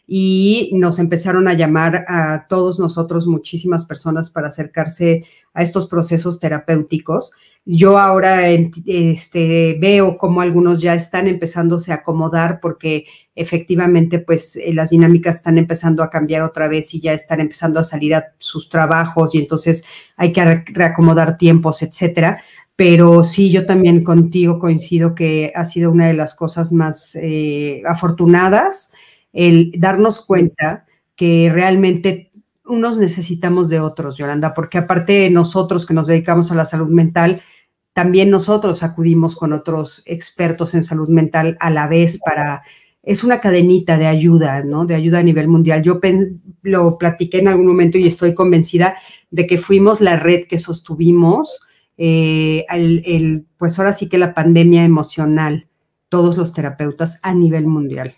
y 0.07 0.71
nos 0.73 0.99
empezaron 0.99 1.49
a 1.49 1.53
llamar 1.53 2.05
a 2.07 2.47
todos 2.47 2.79
nosotros, 2.79 3.27
muchísimas 3.27 3.85
personas, 3.85 4.29
para 4.29 4.47
acercarse 4.47 5.25
a 5.53 5.61
estos 5.61 5.87
procesos 5.87 6.39
terapéuticos. 6.39 7.33
Yo 7.65 7.97
ahora 7.97 8.47
este, 8.47 9.77
veo 9.81 10.17
cómo 10.17 10.39
algunos 10.39 10.79
ya 10.79 10.93
están 10.93 11.27
empezándose 11.27 11.91
a 11.91 11.95
acomodar 11.95 12.61
porque 12.61 13.05
efectivamente 13.35 14.19
pues 14.19 14.55
eh, 14.55 14.73
las 14.73 14.91
dinámicas 14.91 15.35
están 15.35 15.57
empezando 15.57 16.01
a 16.01 16.09
cambiar 16.09 16.43
otra 16.43 16.69
vez 16.69 16.93
y 16.93 17.01
ya 17.01 17.11
están 17.11 17.41
empezando 17.41 17.81
a 17.81 17.83
salir 17.83 18.15
a 18.15 18.27
sus 18.37 18.69
trabajos 18.69 19.35
y 19.35 19.39
entonces 19.39 19.83
hay 20.15 20.31
que 20.31 20.63
reacomodar 20.67 21.37
tiempos, 21.37 21.81
etcétera. 21.81 22.41
Pero 22.77 23.25
sí, 23.25 23.51
yo 23.51 23.65
también 23.65 24.05
contigo 24.05 24.59
coincido 24.59 25.13
que 25.13 25.51
ha 25.53 25.65
sido 25.65 25.91
una 25.91 26.07
de 26.07 26.13
las 26.13 26.35
cosas 26.35 26.71
más 26.71 27.17
eh, 27.21 27.81
afortunadas 27.85 28.93
el 29.37 29.71
darnos 29.77 30.19
cuenta 30.19 30.85
que 31.15 31.49
realmente 31.53 32.31
unos 32.65 32.97
necesitamos 32.97 33.69
de 33.69 33.79
otros, 33.79 34.17
Yolanda, 34.17 34.55
porque 34.55 34.79
aparte 34.79 35.13
de 35.13 35.29
nosotros 35.29 35.85
que 35.85 35.93
nos 35.93 36.07
dedicamos 36.07 36.51
a 36.51 36.55
la 36.55 36.65
salud 36.65 36.89
mental, 36.89 37.43
también 37.93 38.31
nosotros 38.31 38.81
acudimos 38.81 39.35
con 39.35 39.53
otros 39.53 40.01
expertos 40.07 40.73
en 40.73 40.83
salud 40.83 41.07
mental 41.09 41.55
a 41.59 41.69
la 41.69 41.87
vez 41.87 42.19
para, 42.19 42.63
es 43.03 43.23
una 43.23 43.39
cadenita 43.39 43.99
de 43.99 44.07
ayuda, 44.07 44.63
¿no? 44.63 44.85
De 44.85 44.95
ayuda 44.95 45.19
a 45.19 45.23
nivel 45.23 45.47
mundial. 45.47 45.83
Yo 45.83 45.99
lo 46.63 46.97
platiqué 46.97 47.37
en 47.37 47.47
algún 47.47 47.67
momento 47.67 47.99
y 47.99 48.07
estoy 48.07 48.33
convencida 48.33 48.97
de 49.29 49.45
que 49.45 49.59
fuimos 49.59 50.01
la 50.01 50.17
red 50.17 50.47
que 50.47 50.57
sostuvimos, 50.57 51.61
eh, 51.97 52.65
el, 52.69 53.45
pues 53.57 53.77
ahora 53.77 53.93
sí 53.93 54.09
que 54.09 54.17
la 54.17 54.33
pandemia 54.33 54.83
emocional, 54.83 55.67
todos 56.09 56.37
los 56.37 56.53
terapeutas 56.53 57.19
a 57.21 57.35
nivel 57.35 57.67
mundial. 57.67 58.15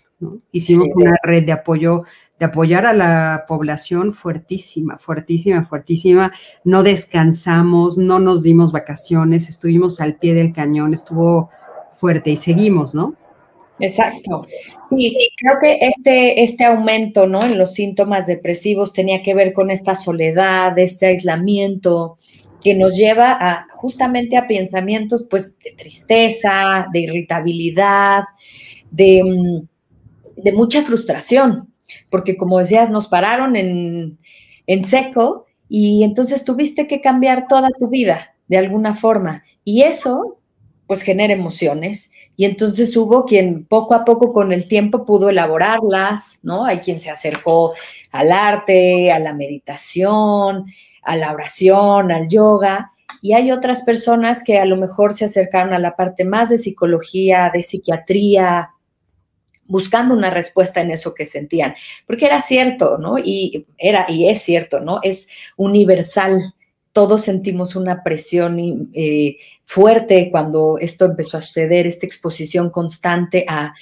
Hicimos 0.52 0.88
una 0.94 1.16
red 1.22 1.44
de 1.44 1.52
apoyo, 1.52 2.04
de 2.38 2.46
apoyar 2.46 2.86
a 2.86 2.92
la 2.92 3.44
población 3.48 4.12
fuertísima, 4.12 4.98
fuertísima, 4.98 5.64
fuertísima. 5.64 6.32
No 6.64 6.82
descansamos, 6.82 7.96
no 7.98 8.18
nos 8.18 8.42
dimos 8.42 8.72
vacaciones, 8.72 9.48
estuvimos 9.48 10.00
al 10.00 10.16
pie 10.16 10.34
del 10.34 10.52
cañón, 10.52 10.94
estuvo 10.94 11.50
fuerte 11.92 12.30
y 12.30 12.36
seguimos, 12.36 12.94
¿no? 12.94 13.14
Exacto. 13.78 14.46
Sí, 14.90 15.16
creo 15.36 15.58
que 15.60 15.78
este, 15.86 16.42
este 16.42 16.64
aumento, 16.64 17.26
¿no? 17.26 17.42
En 17.44 17.56
los 17.56 17.74
síntomas 17.74 18.26
depresivos 18.26 18.92
tenía 18.92 19.22
que 19.22 19.34
ver 19.34 19.52
con 19.52 19.70
esta 19.70 19.94
soledad, 19.94 20.78
este 20.78 21.06
aislamiento 21.06 22.16
que 22.62 22.74
nos 22.74 22.94
lleva 22.94 23.32
a 23.32 23.66
justamente 23.70 24.36
a 24.36 24.46
pensamientos, 24.46 25.26
pues, 25.28 25.58
de 25.60 25.72
tristeza, 25.72 26.86
de 26.92 27.00
irritabilidad, 27.00 28.24
de, 28.90 29.22
mm, 29.24 29.66
de 30.42 30.52
mucha 30.52 30.82
frustración, 30.82 31.72
porque 32.10 32.36
como 32.36 32.58
decías, 32.58 32.90
nos 32.90 33.08
pararon 33.08 33.56
en, 33.56 34.18
seco 34.84 35.46
y 35.68 36.04
entonces 36.04 36.44
tuviste 36.44 36.86
que 36.86 37.00
cambiar 37.00 37.48
toda 37.48 37.70
tu 37.78 37.88
vida 37.88 38.34
de 38.48 38.58
alguna 38.58 38.94
forma. 38.94 39.44
Y 39.64 39.82
eso, 39.82 40.38
pues, 40.86 41.02
genera 41.02 41.32
emociones. 41.32 42.12
Y 42.36 42.44
entonces 42.44 42.96
hubo 42.96 43.24
quien 43.26 43.66
poco 43.66 43.94
a 43.94 44.04
poco 44.04 44.32
con 44.32 44.52
el 44.52 44.66
tiempo 44.66 45.04
pudo 45.04 45.28
elaborarlas, 45.28 46.38
¿no? 46.42 46.64
Hay 46.64 46.78
quien 46.78 47.00
se 47.00 47.10
acercó 47.10 47.74
al 48.12 48.32
arte, 48.32 49.12
a 49.12 49.18
la 49.18 49.34
meditación, 49.34 50.66
a 51.02 51.16
la 51.16 51.32
oración, 51.32 52.10
al 52.10 52.28
yoga. 52.28 52.92
Y 53.22 53.34
hay 53.34 53.52
otras 53.52 53.82
personas 53.82 54.42
que 54.42 54.58
a 54.58 54.64
lo 54.64 54.76
mejor 54.76 55.14
se 55.14 55.26
acercaron 55.26 55.74
a 55.74 55.78
la 55.78 55.96
parte 55.96 56.24
más 56.24 56.48
de 56.48 56.58
psicología, 56.58 57.50
de 57.52 57.62
psiquiatría, 57.62 58.70
buscando 59.70 60.14
una 60.14 60.30
respuesta 60.30 60.80
en 60.80 60.90
eso 60.90 61.14
que 61.14 61.24
sentían, 61.24 61.74
porque 62.06 62.26
era 62.26 62.42
cierto, 62.42 62.98
¿no? 62.98 63.18
Y 63.18 63.66
era 63.78 64.06
y 64.08 64.28
es 64.28 64.42
cierto, 64.42 64.80
¿no? 64.80 64.98
Es 65.02 65.28
universal. 65.56 66.54
Todos 66.92 67.22
sentimos 67.22 67.76
una 67.76 68.02
presión 68.02 68.90
eh, 68.92 69.36
fuerte 69.64 70.28
cuando 70.32 70.76
esto 70.78 71.04
empezó 71.04 71.38
a 71.38 71.40
suceder, 71.40 71.86
esta 71.86 72.04
exposición 72.04 72.70
constante 72.70 73.46
a, 73.48 73.72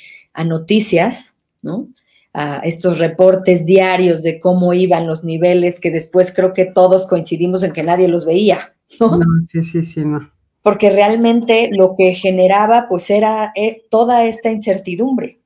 noticias, 0.44 1.36
¿no? 1.62 1.88
A 2.32 2.58
estos 2.58 3.00
reportes 3.00 3.66
diarios 3.66 4.22
de 4.22 4.38
cómo 4.38 4.72
iban 4.72 5.08
los 5.08 5.24
niveles, 5.24 5.80
que 5.80 5.90
después 5.90 6.32
creo 6.32 6.52
que 6.52 6.66
todos 6.66 7.08
coincidimos 7.08 7.64
en 7.64 7.72
que 7.72 7.82
nadie 7.82 8.06
los 8.06 8.24
veía, 8.24 8.72
¿no? 9.00 9.18
sí, 9.44 9.64
sí, 9.64 9.82
sí, 9.82 10.04
no. 10.04 10.30
Porque 10.62 10.90
realmente 10.90 11.70
lo 11.72 11.94
que 11.96 12.14
generaba, 12.14 12.86
pues, 12.88 13.10
era 13.10 13.52
eh, 13.56 13.84
toda 13.90 14.26
esta 14.26 14.50
incertidumbre 14.50 15.37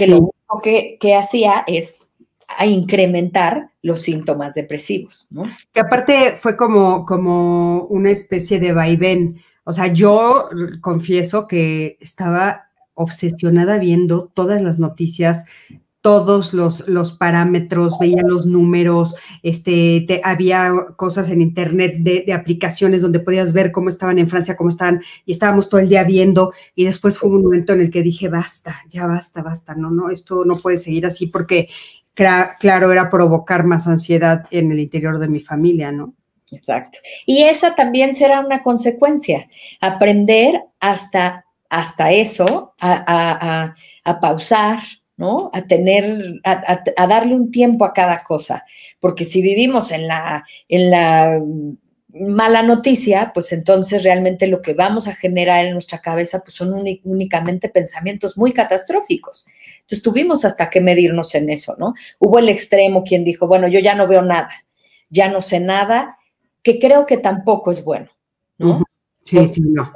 que 0.00 0.06
lo 0.06 0.18
único 0.18 0.62
que, 0.62 1.14
hacía 1.14 1.62
es 1.66 2.06
a 2.48 2.64
incrementar 2.64 3.70
los 3.82 4.00
síntomas 4.00 4.54
depresivos, 4.54 5.26
¿no? 5.28 5.42
Que 5.72 5.80
aparte 5.80 6.36
fue 6.40 6.56
como, 6.56 7.04
como 7.04 7.84
una 7.84 8.10
especie 8.10 8.58
de 8.58 8.72
vaivén. 8.72 9.42
O 9.64 9.74
sea, 9.74 9.88
yo 9.88 10.48
confieso 10.80 11.46
que 11.46 11.98
estaba 12.00 12.70
obsesionada 12.94 13.76
viendo 13.76 14.30
todas 14.32 14.62
las 14.62 14.78
noticias 14.78 15.44
todos 16.00 16.54
los, 16.54 16.88
los 16.88 17.12
parámetros, 17.12 17.98
veía 17.98 18.22
los 18.22 18.46
números, 18.46 19.16
este, 19.42 20.20
había 20.24 20.72
cosas 20.96 21.28
en 21.28 21.42
internet 21.42 21.96
de, 21.98 22.32
aplicaciones 22.32 23.02
donde 23.02 23.20
podías 23.20 23.52
ver 23.52 23.70
cómo 23.70 23.90
estaban 23.90 24.18
en 24.18 24.28
Francia, 24.28 24.56
cómo 24.56 24.70
estaban, 24.70 25.02
y 25.26 25.32
estábamos 25.32 25.68
todo 25.68 25.80
el 25.80 25.88
día 25.88 26.04
viendo, 26.04 26.52
y 26.74 26.84
después 26.84 27.18
fue 27.18 27.28
un 27.28 27.42
momento 27.42 27.74
en 27.74 27.82
el 27.82 27.90
que 27.90 28.02
dije, 28.02 28.28
basta, 28.28 28.80
ya 28.90 29.06
basta, 29.06 29.42
basta, 29.42 29.74
no, 29.74 29.90
no, 29.90 30.10
esto 30.10 30.44
no 30.44 30.56
puede 30.56 30.78
seguir 30.78 31.04
así 31.04 31.26
porque, 31.26 31.68
claro, 32.14 32.92
era 32.92 33.10
provocar 33.10 33.64
más 33.64 33.86
ansiedad 33.86 34.46
en 34.50 34.72
el 34.72 34.80
interior 34.80 35.18
de 35.18 35.28
mi 35.28 35.40
familia, 35.40 35.92
¿no? 35.92 36.14
Exacto. 36.50 36.98
Y 37.26 37.42
esa 37.42 37.74
también 37.74 38.14
será 38.14 38.40
una 38.40 38.62
consecuencia, 38.62 39.48
aprender 39.80 40.60
hasta, 40.80 41.44
hasta 41.68 42.10
eso, 42.10 42.74
a, 42.80 43.74
a 44.04 44.20
pausar, 44.20 44.80
¿no? 45.20 45.50
A 45.52 45.66
tener, 45.66 46.40
a, 46.44 47.06
darle 47.06 47.34
un 47.34 47.50
tiempo 47.50 47.84
a 47.84 47.92
cada 47.92 48.22
cosa, 48.22 48.64
porque 49.00 49.26
si 49.26 49.42
vivimos 49.42 49.92
en 49.92 50.08
la, 50.08 50.46
en 50.66 50.90
la 50.90 51.38
mala 52.14 52.62
noticia, 52.62 53.30
pues 53.34 53.52
entonces 53.52 54.02
realmente 54.02 54.46
lo 54.46 54.62
que 54.62 54.72
vamos 54.72 55.08
a 55.08 55.14
generar 55.14 55.66
en 55.66 55.74
nuestra 55.74 55.98
cabeza 55.98 56.40
pues 56.42 56.54
son 56.54 56.72
únicamente 57.04 57.68
pensamientos 57.68 58.38
muy 58.38 58.54
catastróficos. 58.54 59.46
Entonces 59.80 60.02
tuvimos 60.02 60.46
hasta 60.46 60.70
que 60.70 60.80
medirnos 60.80 61.34
en 61.34 61.50
eso, 61.50 61.76
¿no? 61.78 61.92
Hubo 62.18 62.38
el 62.38 62.48
extremo 62.48 63.04
quien 63.04 63.22
dijo, 63.22 63.46
bueno, 63.46 63.68
yo 63.68 63.78
ya 63.78 63.94
no 63.94 64.08
veo 64.08 64.22
nada, 64.22 64.50
ya 65.10 65.30
no 65.30 65.42
sé 65.42 65.60
nada, 65.60 66.16
que 66.62 66.78
creo 66.78 67.04
que 67.04 67.18
tampoco 67.18 67.72
es 67.72 67.84
bueno, 67.84 68.08
¿no? 68.56 68.82
Sí, 69.24 69.46
sí, 69.46 69.60
no 69.60 69.92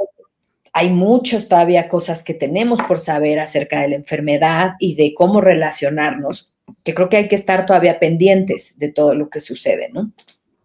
hay 0.75 0.91
muchos 0.91 1.49
todavía 1.49 1.89
cosas 1.89 2.25
que 2.25 2.35
tenemos 2.35 2.83
por 2.83 2.99
saber 2.99 3.39
acerca 3.39 3.81
de 3.81 3.89
la 3.89 3.95
enfermedad 3.95 4.73
y 4.81 4.97
de 4.97 5.15
cómo 5.17 5.41
relacionarnos, 5.41 6.53
que 6.83 6.95
creo 6.95 7.09
que 7.09 7.17
hay 7.17 7.29
que 7.29 7.37
estar 7.37 7.65
todavía 7.65 8.01
pendientes 8.01 8.77
de 8.79 8.89
todo 8.89 9.15
lo 9.15 9.31
que 9.31 9.41
sucede, 9.41 9.89
¿no? 9.93 10.11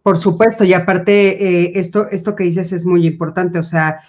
Por 0.02 0.18
supuesto, 0.18 0.64
y 0.64 0.72
aparte, 0.72 1.64
eh, 1.64 1.72
esto, 1.76 2.08
esto 2.10 2.34
que 2.34 2.42
dices 2.42 2.72
es 2.72 2.84
muy 2.84 3.06
importante, 3.06 3.60
o 3.60 3.62
sea, 3.62 4.00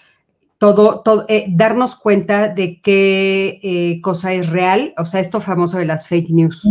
todo, 0.57 1.01
todo 1.03 1.25
eh, 1.29 1.45
darnos 1.49 1.95
cuenta 1.95 2.47
de 2.47 2.81
qué 2.81 3.59
eh, 3.61 4.01
cosa 4.01 4.33
es 4.33 4.49
real, 4.49 4.95
o 4.97 5.05
sea, 5.05 5.19
esto 5.19 5.39
famoso 5.39 5.77
de 5.77 5.85
las 5.85 6.07
fake 6.07 6.29
news. 6.29 6.61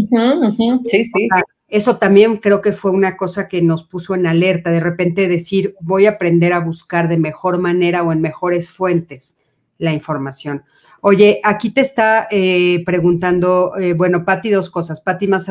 Sí, 0.87 1.05
sí 1.05 1.29
eso 1.71 1.99
también 1.99 2.39
creo 2.39 2.61
que 2.61 2.73
fue 2.73 2.91
una 2.91 3.17
cosa 3.17 3.49
que 3.49 3.63
nos 3.63 3.85
puso 3.85 4.17
en 4.17 4.27
alerta, 4.27 4.71
de 4.71 4.81
repente 4.81 5.29
decir, 5.29 5.77
voy 5.81 6.07
a 6.07 6.11
aprender 6.11 6.53
a 6.53 6.59
buscar 6.59 7.09
de 7.09 7.17
mejor 7.17 7.59
manera 7.59 8.03
o 8.03 8.11
en 8.11 8.21
mejores 8.21 8.73
fuentes 8.73 9.39
la 9.79 9.93
información. 9.93 10.65
Oye, 11.01 11.41
aquí 11.45 11.71
te 11.71 11.81
está 11.81 12.27
eh, 12.31 12.83
preguntando, 12.85 13.73
eh, 13.79 13.95
bueno, 13.95 14.25
Patti, 14.25 14.51
dos 14.51 14.69
cosas. 14.69 15.01
Patti 15.01 15.29
más 15.29 15.49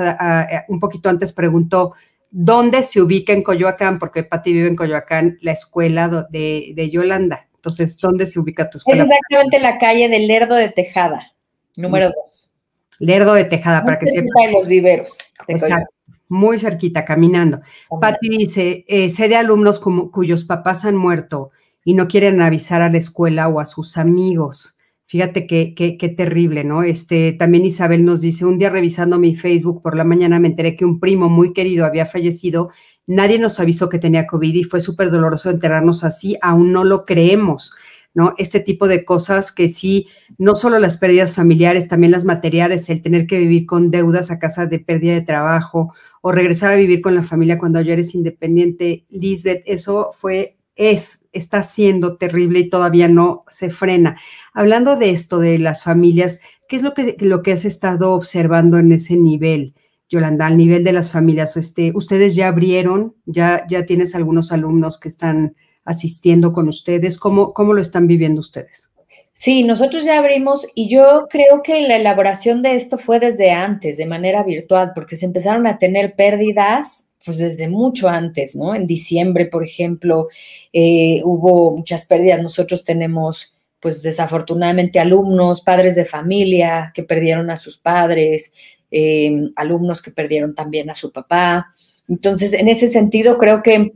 un 0.68 0.80
poquito 0.80 1.10
antes 1.10 1.32
preguntó, 1.32 1.94
¿dónde 2.30 2.84
se 2.84 3.02
ubica 3.02 3.32
en 3.32 3.42
Coyoacán? 3.42 3.98
Porque 3.98 4.24
Patti 4.24 4.52
vive 4.52 4.68
en 4.68 4.76
Coyoacán, 4.76 5.40
la 5.42 5.54
escuela 5.54 6.28
de, 6.30 6.90
Yolanda. 6.92 7.48
Entonces, 7.56 7.98
¿dónde 7.98 8.28
se 8.28 8.40
ubica 8.40 8.70
tu 8.70 8.78
escuela? 8.78 9.04
Es 9.04 9.10
exactamente 9.10 9.60
la 9.60 9.80
calle 9.80 10.10
del 10.10 10.28
Lerdo 10.28 10.56
de 10.56 10.70
Tejada, 10.70 11.32
número 11.78 12.08
dos. 12.10 12.54
Lerdo 13.00 13.34
de 13.34 13.46
Tejada, 13.46 13.86
para 13.86 13.98
que 13.98 14.08
sepa. 14.08 14.28
de 14.46 14.52
los 14.52 14.68
viveros. 14.68 15.18
Exacto 15.48 15.99
muy 16.30 16.60
cerquita, 16.60 17.04
caminando. 17.04 17.60
Patti 18.00 18.30
dice, 18.30 18.86
eh, 18.88 19.10
sé 19.10 19.28
de 19.28 19.36
alumnos 19.36 19.80
como, 19.80 20.12
cuyos 20.12 20.46
papás 20.46 20.86
han 20.86 20.96
muerto 20.96 21.52
y 21.84 21.96
no 21.96 22.08
quieren 22.08 22.42
avisar 22.42 22.82
a 22.82 22.90
la 22.90 23.00
escuela 23.00 23.48
o 23.48 23.60
a 23.60 23.66
sus 23.66 23.98
amigos. 23.98 24.78
Fíjate 25.06 25.48
qué, 25.48 25.74
qué, 25.76 26.10
terrible, 26.10 26.64
¿no? 26.64 26.84
Este, 26.84 27.34
también 27.34 27.66
Isabel 27.66 28.06
nos 28.06 28.22
dice, 28.22 28.46
un 28.46 28.60
día 28.60 28.70
revisando 28.70 29.18
mi 29.18 29.36
Facebook 29.36 29.82
por 29.82 29.96
la 29.96 30.04
mañana 30.04 30.40
me 30.40 30.50
enteré 30.50 30.76
que 30.76 30.86
un 30.86 31.00
primo 31.00 31.30
muy 31.30 31.52
querido 31.52 31.88
había 31.88 32.06
fallecido, 32.06 32.70
nadie 33.08 33.40
nos 33.40 33.60
avisó 33.60 33.90
que 33.90 33.98
tenía 33.98 34.28
COVID 34.28 34.54
y 34.54 34.64
fue 34.64 34.82
súper 34.82 35.10
doloroso 35.10 35.50
enterarnos 35.50 36.04
así, 36.04 36.38
aún 36.44 36.72
no 36.72 36.84
lo 36.84 37.06
creemos, 37.06 37.74
¿no? 38.14 38.36
Este 38.38 38.60
tipo 38.60 38.88
de 38.88 39.04
cosas 39.04 39.52
que 39.52 39.68
sí, 39.68 40.08
no 40.38 40.54
solo 40.54 40.78
las 40.78 40.98
pérdidas 40.98 41.34
familiares, 41.34 41.88
también 41.88 42.12
las 42.12 42.26
materiales, 42.26 42.88
el 42.92 43.02
tener 43.02 43.26
que 43.26 43.40
vivir 43.40 43.66
con 43.66 43.90
deudas 43.90 44.30
a 44.30 44.38
casa 44.38 44.68
de 44.68 44.78
pérdida 44.78 45.14
de 45.14 45.22
trabajo 45.22 45.92
o 46.22 46.32
regresar 46.32 46.74
a 46.74 46.78
vivir 46.78 47.02
con 47.02 47.16
la 47.16 47.24
familia 47.24 47.58
cuando 47.58 47.82
ya 47.82 47.94
eres 47.94 48.16
independiente, 48.16 49.06
Lisbeth, 49.10 49.64
eso 49.66 50.12
fue 50.14 50.60
es, 50.80 51.28
está 51.34 51.62
siendo 51.62 52.16
terrible 52.16 52.60
y 52.60 52.70
todavía 52.70 53.10
no 53.10 53.44
se 53.52 53.70
frena. 53.70 54.18
Hablando 54.54 54.96
de 54.96 55.10
esto, 55.10 55.40
de 55.40 55.60
las 55.60 55.84
familias, 55.84 56.40
¿qué 56.70 56.78
es 56.78 56.84
lo 56.84 56.94
que, 56.94 57.18
lo 57.20 57.44
que 57.44 57.52
has 57.52 57.66
estado 57.66 58.14
observando 58.14 58.78
en 58.78 58.94
ese 58.94 59.18
nivel, 59.18 59.76
Yolanda, 60.08 60.48
al 60.48 60.56
nivel 60.56 60.86
de 60.86 60.94
las 60.94 61.12
familias? 61.12 61.58
Este, 61.58 61.92
¿Ustedes 61.94 62.34
ya 62.34 62.48
abrieron? 62.48 63.14
¿Ya, 63.26 63.68
ya 63.70 63.86
tienes 63.86 64.16
algunos 64.16 64.54
alumnos 64.54 64.98
que 65.02 65.10
están 65.10 65.58
asistiendo 65.84 66.54
con 66.54 66.70
ustedes? 66.70 67.18
¿Cómo, 67.18 67.54
cómo 67.54 67.74
lo 67.74 67.82
están 67.82 68.08
viviendo 68.08 68.40
ustedes? 68.40 68.94
Sí, 69.40 69.64
nosotros 69.64 70.04
ya 70.04 70.20
abrimos 70.20 70.68
y 70.76 70.90
yo 70.90 71.28
creo 71.30 71.64
que 71.64 71.80
la 71.88 71.96
elaboración 71.96 72.62
de 72.62 72.76
esto 72.76 72.98
fue 72.98 73.22
desde 73.22 73.52
antes, 73.52 73.96
de 73.96 74.06
manera 74.06 74.44
virtual, 74.44 74.92
porque 74.94 75.16
se 75.16 75.26
empezaron 75.26 75.66
a 75.66 75.80
tener 75.80 76.14
pérdidas 76.16 77.14
pues 77.24 77.38
desde 77.38 77.70
mucho 77.70 78.10
antes, 78.10 78.54
¿no? 78.54 78.76
En 78.76 78.86
diciembre, 78.86 79.46
por 79.46 79.64
ejemplo, 79.64 80.28
eh, 80.74 81.22
hubo 81.24 81.72
muchas 81.78 82.06
pérdidas. 82.06 82.42
Nosotros 82.44 82.84
tenemos, 82.84 83.56
pues 83.80 84.02
desafortunadamente, 84.02 85.00
alumnos, 85.00 85.62
padres 85.62 85.96
de 85.96 86.04
familia 86.04 86.92
que 86.94 87.04
perdieron 87.04 87.50
a 87.50 87.56
sus 87.56 87.78
padres, 87.78 88.54
em, 88.92 89.54
alumnos 89.56 90.02
que 90.02 90.12
perdieron 90.12 90.54
también 90.54 90.90
a 90.90 90.96
su 90.96 91.14
papá. 91.14 91.68
Entonces, 92.10 92.52
en 92.52 92.68
ese 92.68 92.90
sentido, 92.90 93.38
creo 93.38 93.64
que 93.64 93.94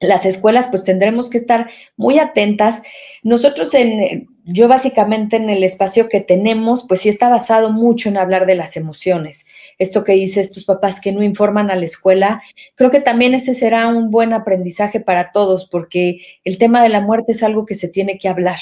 las 0.00 0.26
escuelas, 0.26 0.68
pues 0.68 0.84
tendremos 0.84 1.30
que 1.30 1.38
estar 1.38 1.70
muy 1.96 2.18
atentas. 2.18 2.82
Nosotros 3.22 3.72
en, 3.72 4.35
yo 4.46 4.68
básicamente 4.68 5.36
en 5.36 5.50
el 5.50 5.62
espacio 5.62 6.08
que 6.08 6.20
tenemos, 6.20 6.86
pues 6.88 7.02
sí 7.02 7.08
está 7.08 7.28
basado 7.28 7.70
mucho 7.70 8.08
en 8.08 8.16
hablar 8.16 8.46
de 8.46 8.54
las 8.54 8.76
emociones 8.76 9.46
esto 9.78 10.04
que 10.04 10.12
dice 10.12 10.40
estos 10.40 10.64
papás 10.64 11.00
que 11.00 11.12
no 11.12 11.22
informan 11.22 11.70
a 11.70 11.76
la 11.76 11.84
escuela, 11.84 12.42
creo 12.74 12.90
que 12.90 13.00
también 13.00 13.34
ese 13.34 13.54
será 13.54 13.88
un 13.88 14.10
buen 14.10 14.32
aprendizaje 14.32 15.00
para 15.00 15.32
todos, 15.32 15.66
porque 15.66 16.20
el 16.44 16.58
tema 16.58 16.82
de 16.82 16.88
la 16.88 17.00
muerte 17.00 17.32
es 17.32 17.42
algo 17.42 17.66
que 17.66 17.74
se 17.74 17.88
tiene 17.88 18.18
que 18.18 18.28
hablar 18.28 18.58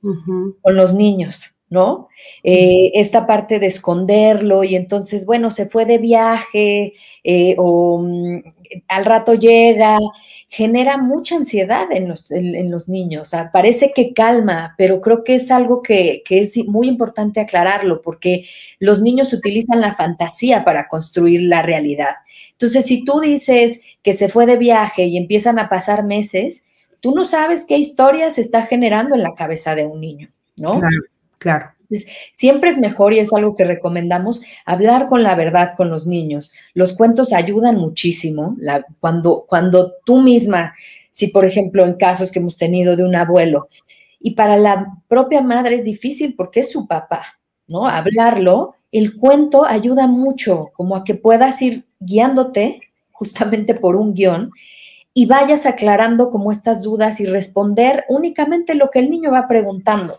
con 0.00 0.76
los 0.76 0.94
niños. 0.94 1.54
¿no? 1.70 2.08
Eh, 2.44 2.92
esta 2.94 3.26
parte 3.26 3.58
de 3.58 3.66
esconderlo 3.66 4.64
y 4.64 4.74
entonces, 4.74 5.26
bueno, 5.26 5.50
se 5.50 5.68
fue 5.68 5.84
de 5.84 5.98
viaje 5.98 6.94
eh, 7.24 7.56
o 7.58 7.98
mm, 8.02 8.42
al 8.88 9.04
rato 9.04 9.34
llega 9.34 9.98
genera 10.48 10.96
mucha 10.96 11.36
ansiedad 11.36 11.92
en 11.92 12.08
los, 12.08 12.30
en, 12.30 12.70
los 12.70 12.88
niños. 12.88 13.32
parece 13.52 13.92
que 13.94 14.14
calma, 14.14 14.74
pero 14.78 15.00
creo 15.00 15.22
que 15.22 15.34
es 15.34 15.50
algo 15.50 15.82
que, 15.82 16.22
que, 16.24 16.40
es 16.40 16.56
muy 16.66 16.88
importante 16.88 17.40
aclararlo 17.40 18.00
porque 18.00 18.46
los 18.78 19.02
niños 19.02 19.32
utilizan 19.34 19.82
la 19.82 19.94
fantasía 19.94 20.64
para 20.64 20.88
construir 20.88 21.42
la 21.42 21.60
realidad. 21.60 22.16
Entonces, 22.52 22.86
si 22.86 23.04
tú 23.04 23.20
dices 23.20 23.82
que 24.02 24.14
se 24.14 24.28
fue 24.28 24.46
de 24.46 24.56
viaje 24.56 25.04
y 25.04 25.18
empiezan 25.18 25.58
a 25.58 25.68
pasar 25.68 26.04
meses, 26.04 26.64
tú 27.00 27.14
no 27.14 27.26
sabes 27.26 27.66
qué 27.68 27.76
historia 27.76 28.30
se 28.30 28.40
está 28.40 28.62
generando 28.66 29.14
en 29.14 29.22
la 29.22 29.34
cabeza 29.34 29.74
de 29.74 29.84
un 29.84 30.00
niño, 30.00 30.30
¿no? 30.56 30.80
Claro, 30.80 31.02
claro 31.38 31.77
siempre 32.32 32.70
es 32.70 32.78
mejor 32.78 33.12
y 33.12 33.18
es 33.18 33.32
algo 33.32 33.56
que 33.56 33.64
recomendamos 33.64 34.40
hablar 34.64 35.08
con 35.08 35.22
la 35.22 35.34
verdad 35.34 35.74
con 35.76 35.90
los 35.90 36.06
niños. 36.06 36.52
Los 36.74 36.92
cuentos 36.92 37.32
ayudan 37.32 37.76
muchísimo. 37.76 38.56
cuando, 39.00 39.44
cuando 39.48 39.94
tú 40.04 40.20
misma, 40.20 40.74
si 41.10 41.28
por 41.28 41.44
ejemplo 41.44 41.84
en 41.84 41.94
casos 41.94 42.30
que 42.30 42.38
hemos 42.38 42.56
tenido 42.56 42.96
de 42.96 43.04
un 43.04 43.16
abuelo, 43.16 43.68
y 44.20 44.32
para 44.32 44.56
la 44.56 44.96
propia 45.06 45.40
madre 45.40 45.76
es 45.76 45.84
difícil 45.84 46.34
porque 46.36 46.60
es 46.60 46.72
su 46.72 46.86
papá, 46.86 47.38
¿no? 47.66 47.86
Hablarlo, 47.86 48.74
el 48.90 49.16
cuento 49.16 49.64
ayuda 49.64 50.06
mucho, 50.06 50.70
como 50.74 50.96
a 50.96 51.04
que 51.04 51.14
puedas 51.14 51.60
ir 51.62 51.84
guiándote 52.00 52.80
justamente 53.12 53.74
por 53.74 53.96
un 53.96 54.14
guion 54.14 54.50
y 55.14 55.26
vayas 55.26 55.66
aclarando 55.66 56.30
como 56.30 56.52
estas 56.52 56.82
dudas 56.82 57.20
y 57.20 57.26
responder 57.26 58.04
únicamente 58.08 58.74
lo 58.74 58.90
que 58.90 59.00
el 59.00 59.10
niño 59.10 59.32
va 59.32 59.48
preguntando. 59.48 60.18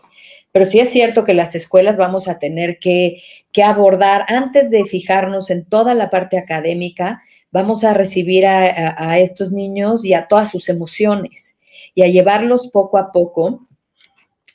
Pero 0.52 0.66
sí 0.66 0.80
es 0.80 0.90
cierto 0.90 1.24
que 1.24 1.34
las 1.34 1.54
escuelas 1.54 1.96
vamos 1.96 2.28
a 2.28 2.38
tener 2.38 2.78
que, 2.78 3.22
abordar, 3.62 4.24
antes 4.28 4.70
de 4.70 4.84
fijarnos 4.84 5.50
en 5.50 5.64
toda 5.64 5.94
la 5.94 6.10
parte 6.10 6.38
académica, 6.38 7.22
vamos 7.52 7.84
a 7.84 7.94
recibir 7.94 8.46
a, 8.46 9.18
estos 9.18 9.52
niños 9.52 10.04
y 10.04 10.14
a 10.14 10.26
todas 10.26 10.50
sus 10.50 10.68
emociones 10.68 11.58
y 11.94 12.02
a 12.02 12.08
llevarlos 12.08 12.68
poco 12.68 12.98
a 12.98 13.12
poco 13.12 13.66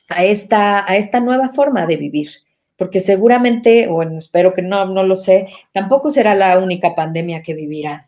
a 0.10 0.26
esta, 0.26 0.90
a 0.90 0.98
esta 0.98 1.20
nueva 1.20 1.50
forma 1.50 1.86
de 1.86 1.98
vivir. 1.98 2.30
Porque 2.78 3.00
seguramente, 3.00 3.88
bueno, 3.88 4.20
espero 4.20 4.54
que 4.54 4.62
no, 4.62 4.86
no 4.86 5.04
lo 5.04 5.16
sé, 5.16 5.48
tampoco 5.72 6.12
será 6.12 6.36
la 6.36 6.58
única 6.60 6.94
pandemia 6.94 7.42
que 7.42 7.54
vivirán. 7.54 8.02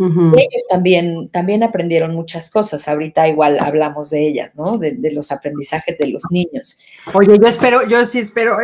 Ellos 0.00 0.62
también, 0.70 1.28
también 1.28 1.62
aprendieron 1.62 2.14
muchas 2.14 2.48
cosas. 2.48 2.88
Ahorita 2.88 3.28
igual 3.28 3.58
hablamos 3.60 4.08
de 4.10 4.26
ellas, 4.26 4.54
¿no? 4.56 4.78
De, 4.78 4.96
los 5.12 5.30
aprendizajes 5.30 5.98
de 5.98 6.08
los 6.08 6.22
niños. 6.30 6.78
Oye, 7.12 7.38
yo 7.38 7.46
espero, 7.46 7.86
yo 7.86 8.06
sí 8.06 8.20
espero. 8.20 8.56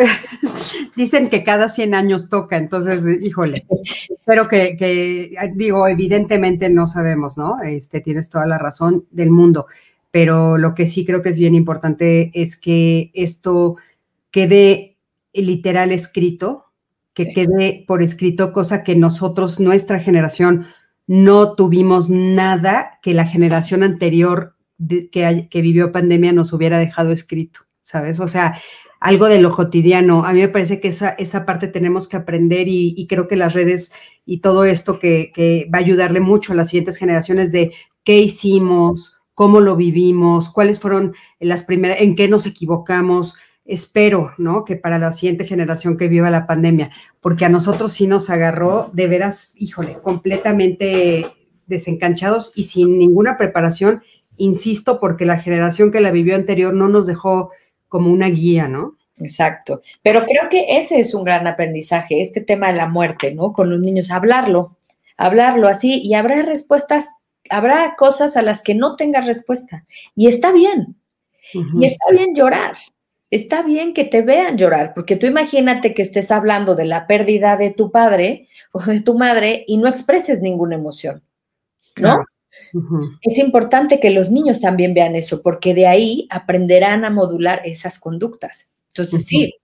Dicen 0.97 1.29
que 1.29 1.45
cada 1.45 1.69
100 1.69 1.95
años 1.95 2.31
toca, 2.31 2.57
entonces, 2.57 3.05
híjole, 3.21 3.67
espero 4.09 4.49
que, 4.49 5.37
digo, 5.55 5.87
evidentemente 5.89 6.71
no 6.71 6.87
sabemos, 6.87 7.37
¿no? 7.37 7.61
Este, 7.63 8.01
tienes 8.01 8.31
toda 8.31 8.47
la 8.47 8.57
razón 8.57 9.07
del 9.11 9.31
mundo, 9.31 9.67
pero 10.11 10.57
lo 10.57 10.75
que 10.75 10.87
sí 10.87 11.05
creo 11.05 11.21
que 11.21 11.29
es 11.29 11.39
bien 11.39 11.55
importante 11.55 12.31
es 12.33 12.57
que 12.57 13.11
esto 13.13 13.77
quede 14.31 14.97
literal 15.35 15.93
escrito, 15.93 16.67
que 17.13 17.33
quede 17.33 17.85
por 17.87 18.03
escrito, 18.03 18.53
cosa 18.53 18.85
que 18.85 18.95
nosotros, 18.97 19.61
nuestra 19.61 20.01
generación, 20.01 20.67
no 21.07 21.55
tuvimos 21.55 22.11
nada 22.11 22.99
que 23.03 23.15
la 23.15 23.27
generación 23.27 23.83
anterior 23.83 24.57
que, 25.11 25.49
vivió 25.53 25.93
pandemia 25.93 26.33
nos 26.33 26.53
hubiera 26.53 26.79
dejado 26.79 27.13
escrito, 27.13 27.61
¿sabes? 27.83 28.21
O 28.21 28.29
sea, 28.29 28.61
algo 29.01 29.27
de 29.27 29.41
lo 29.41 29.53
cotidiano. 29.53 30.25
A 30.25 30.33
mí 30.33 30.41
me 30.41 30.49
parece 30.49 30.81
que 30.81 30.89
esa, 30.89 31.11
esa 31.11 31.47
parte 31.47 31.69
tenemos 31.69 32.09
que 32.09 32.17
aprender 32.17 32.67
y, 32.69 33.07
creo 33.09 33.29
que 33.29 33.37
las 33.37 33.55
redes 33.55 33.93
y 34.25 34.41
todo 34.41 34.65
esto 34.65 34.99
que, 34.99 35.33
que, 35.35 35.69
va 35.73 35.79
a 35.79 35.83
ayudarle 35.83 36.21
mucho 36.21 36.53
a 36.53 36.57
las 36.57 36.69
siguientes 36.69 36.97
generaciones 36.97 37.53
de 37.53 37.73
qué 38.05 38.19
hicimos, 38.19 39.17
cómo 39.35 39.61
lo 39.61 39.77
vivimos, 39.77 40.49
cuáles 40.49 40.81
fueron 40.81 41.15
las 41.41 41.63
primeras, 41.63 42.01
en 42.01 42.17
qué 42.17 42.29
nos 42.29 42.47
equivocamos, 42.47 43.37
espero, 43.67 44.33
¿no? 44.39 44.65
Que 44.65 44.77
para 44.77 44.99
la 44.99 45.13
siguiente 45.13 45.47
generación 45.47 45.97
que 45.97 46.09
viva 46.09 46.31
la 46.31 46.47
pandemia, 46.47 46.91
porque 47.21 47.45
a 47.45 47.49
nosotros 47.49 47.93
sí 47.93 48.07
nos 48.07 48.31
agarró 48.31 48.91
de 48.93 49.09
veras, 49.09 49.55
híjole, 49.57 49.99
completamente 50.01 51.27
desencanchados 51.67 52.53
y 52.55 52.65
sin 52.65 52.99
ninguna 52.99 53.37
preparación, 53.37 54.03
insisto, 54.37 55.01
porque 55.01 55.27
la 55.27 55.41
generación 55.41 55.91
que 55.91 56.01
la 56.01 56.11
vivió 56.11 56.37
anterior 56.37 56.75
no 56.75 56.89
nos 56.89 57.07
dejó 57.07 57.51
como 57.89 58.11
una 58.13 58.29
guía, 58.29 58.69
¿no? 58.69 58.97
Exacto. 59.19 59.81
Pero 60.03 60.25
creo 60.25 60.49
que 60.51 60.79
ese 60.79 61.01
es 61.01 61.15
un 61.15 61.25
gran 61.25 61.47
aprendizaje, 61.47 62.21
este 62.21 62.41
tema 62.41 62.69
de 62.69 62.75
la 62.75 62.89
muerte, 62.89 63.35
¿no? 63.35 63.53
Con 63.53 63.71
los 63.71 63.81
niños, 63.81 64.11
hablarlo, 64.11 64.77
hablarlo 65.17 65.69
así 65.69 66.01
y 66.03 66.15
habrá 66.15 66.43
respuestas, 66.43 67.09
habrá 67.49 67.95
cosas 67.97 68.37
a 68.37 68.43
las 68.43 68.63
que 68.63 68.75
no 68.75 68.97
tengas 68.97 69.27
respuesta. 69.27 69.85
Y 70.15 70.29
está 70.29 70.53
bien. 70.53 70.97
Y 71.81 71.87
está 71.87 72.11
bien 72.11 72.35
llorar, 72.35 72.77
está 73.31 73.63
bien 73.63 73.95
que 73.95 74.05
te 74.05 74.23
vean 74.23 74.57
llorar, 74.57 74.93
porque 74.95 75.17
tú 75.17 75.27
imagínate 75.27 75.95
que 75.95 76.03
estés 76.03 76.31
hablando 76.31 76.75
de 76.75 76.85
la 76.85 77.07
pérdida 77.07 77.57
de 77.57 77.71
tu 77.71 77.91
padre 77.91 78.49
o 78.73 78.81
de 78.83 79.01
tu 79.01 79.19
madre 79.19 79.65
y 79.67 79.77
no 79.79 79.89
expreses 79.89 80.43
ninguna 80.43 80.77
emoción, 80.77 81.23
¿no? 81.97 82.25
Es 83.23 83.39
importante 83.39 84.01
que 84.01 84.11
los 84.11 84.31
niños 84.31 84.61
también 84.61 84.93
vean 84.93 85.17
eso, 85.17 85.41
porque 85.41 85.73
de 85.73 85.87
ahí 85.87 86.27
aprenderán 86.31 87.05
a 87.05 87.11
modular 87.11 87.63
esas 87.65 87.99
conductas. 87.99 88.75
Entonces, 88.89 89.25
sí, 89.25 89.55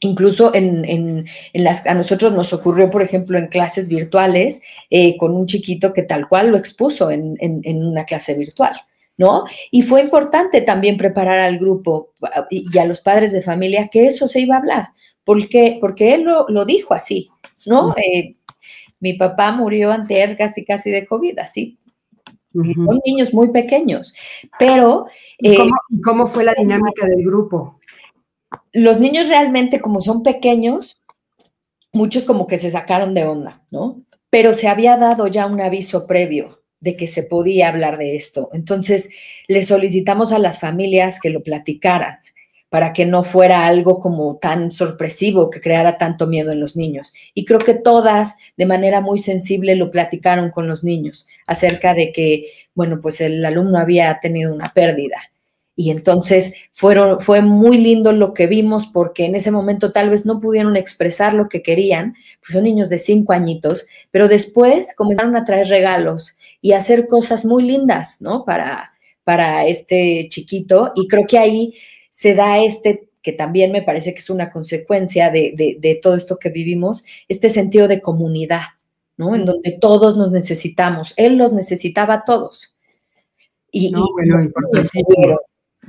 Incluso 0.00 0.54
en, 0.54 1.26
las, 1.54 1.84
a 1.86 1.94
nosotros 1.94 2.32
nos 2.32 2.52
ocurrió, 2.52 2.88
por 2.88 3.02
ejemplo, 3.02 3.36
en 3.36 3.48
clases 3.48 3.88
virtuales, 3.88 4.62
eh, 4.90 5.16
con 5.16 5.34
un 5.34 5.46
chiquito 5.46 5.92
que 5.92 6.04
tal 6.04 6.28
cual 6.28 6.50
lo 6.50 6.56
expuso 6.56 7.10
en, 7.10 7.36
una 7.64 8.04
clase 8.04 8.34
virtual. 8.34 8.80
¿No? 9.18 9.44
Y 9.70 9.82
fue 9.82 10.00
importante 10.00 10.62
también 10.62 10.96
preparar 10.96 11.40
al 11.40 11.58
grupo 11.58 12.14
y 12.48 12.78
a 12.78 12.86
los 12.86 13.00
padres 13.00 13.32
de 13.32 13.42
familia 13.42 13.88
que 13.88 14.06
eso 14.06 14.28
se 14.28 14.40
iba 14.40 14.54
a 14.54 14.58
hablar, 14.58 14.88
porque, 15.24 15.76
porque 15.80 16.14
él 16.14 16.24
lo, 16.24 16.64
dijo 16.64 16.94
así, 16.94 17.28
¿no? 17.66 17.94
Eh, 17.96 18.36
mi 19.00 19.14
papá 19.14 19.52
murió 19.52 19.90
antes 19.90 20.36
casi 20.38 20.64
casi 20.64 20.90
de 20.90 21.04
COVID, 21.04 21.40
así, 21.40 21.78
Son 22.52 23.00
niños 23.04 23.34
muy 23.34 23.50
pequeños, 23.50 24.14
pero... 24.58 25.06
¿Cómo, 25.56 25.64
eh, 25.66 26.00
¿Cómo 26.04 26.26
fue 26.26 26.44
la 26.44 26.54
dinámica 26.54 27.06
del 27.06 27.24
grupo? 27.24 27.80
Los 28.72 29.00
niños 29.00 29.28
realmente, 29.28 29.80
como 29.80 30.00
son 30.00 30.22
pequeños, 30.22 31.02
muchos 31.92 32.24
como 32.24 32.46
que 32.46 32.58
se 32.58 32.70
sacaron 32.70 33.14
de 33.14 33.24
onda, 33.24 33.62
¿no? 33.70 34.02
Pero 34.30 34.54
se 34.54 34.68
había 34.68 34.96
dado 34.96 35.26
ya 35.26 35.46
un 35.46 35.60
aviso 35.60 36.06
previo 36.06 36.57
de 36.80 36.96
que 36.96 37.06
se 37.06 37.22
podía 37.22 37.68
hablar 37.68 37.98
de 37.98 38.16
esto. 38.16 38.50
Entonces, 38.52 39.10
le 39.46 39.62
solicitamos 39.62 40.32
a 40.32 40.38
las 40.38 40.60
familias 40.60 41.20
que 41.20 41.30
lo 41.30 41.42
platicaran 41.42 42.18
para 42.68 42.92
que 42.92 43.06
no 43.06 43.24
fuera 43.24 43.66
algo 43.66 43.98
como 43.98 44.36
tan 44.36 44.70
sorpresivo 44.70 45.50
que 45.50 45.60
creara 45.60 45.96
tanto 45.96 46.26
miedo 46.26 46.52
en 46.52 46.60
los 46.60 46.76
niños. 46.76 47.12
Y 47.34 47.44
creo 47.44 47.58
que 47.58 47.74
todas 47.74 48.36
de 48.56 48.66
manera 48.66 49.00
muy 49.00 49.18
sensible 49.18 49.74
lo 49.74 49.90
platicaron 49.90 50.50
con 50.50 50.68
los 50.68 50.84
niños 50.84 51.26
acerca 51.46 51.94
de 51.94 52.12
que, 52.12 52.46
bueno, 52.74 53.00
pues 53.00 53.20
el 53.20 53.44
alumno 53.44 53.78
había 53.78 54.18
tenido 54.20 54.52
una 54.54 54.72
pérdida. 54.74 55.16
Y 55.80 55.92
entonces 55.92 56.54
fueron, 56.72 57.20
fue 57.20 57.40
muy 57.40 57.78
lindo 57.78 58.10
lo 58.10 58.34
que 58.34 58.48
vimos 58.48 58.88
porque 58.88 59.26
en 59.26 59.36
ese 59.36 59.52
momento 59.52 59.92
tal 59.92 60.10
vez 60.10 60.26
no 60.26 60.40
pudieron 60.40 60.76
expresar 60.76 61.34
lo 61.34 61.48
que 61.48 61.62
querían, 61.62 62.16
pues 62.40 62.54
son 62.54 62.64
niños 62.64 62.90
de 62.90 62.98
cinco 62.98 63.32
añitos, 63.32 63.86
pero 64.10 64.26
después 64.26 64.88
comenzaron 64.96 65.36
a 65.36 65.44
traer 65.44 65.68
regalos 65.68 66.36
y 66.60 66.72
hacer 66.72 67.06
cosas 67.06 67.44
muy 67.44 67.62
lindas, 67.62 68.20
¿no? 68.20 68.44
Para, 68.44 68.90
para 69.22 69.68
este 69.68 70.26
chiquito. 70.30 70.90
Y 70.96 71.06
creo 71.06 71.28
que 71.28 71.38
ahí 71.38 71.74
se 72.10 72.34
da 72.34 72.58
este, 72.58 73.10
que 73.22 73.32
también 73.32 73.70
me 73.70 73.82
parece 73.82 74.14
que 74.14 74.18
es 74.18 74.30
una 74.30 74.50
consecuencia 74.50 75.30
de, 75.30 76.00
todo 76.02 76.16
esto 76.16 76.40
que 76.40 76.50
vivimos, 76.50 77.04
este 77.28 77.50
sentido 77.50 77.86
de 77.86 78.02
comunidad, 78.02 78.62
¿no? 79.16 79.36
En 79.36 79.44
donde 79.44 79.78
todos 79.80 80.16
nos 80.16 80.32
necesitamos. 80.32 81.14
Él 81.16 81.36
los 81.36 81.52
necesitaba 81.52 82.14
a 82.14 82.24
todos. 82.24 82.76
Y, 83.70 83.92
no, 83.92 84.08
bueno, 84.12 84.50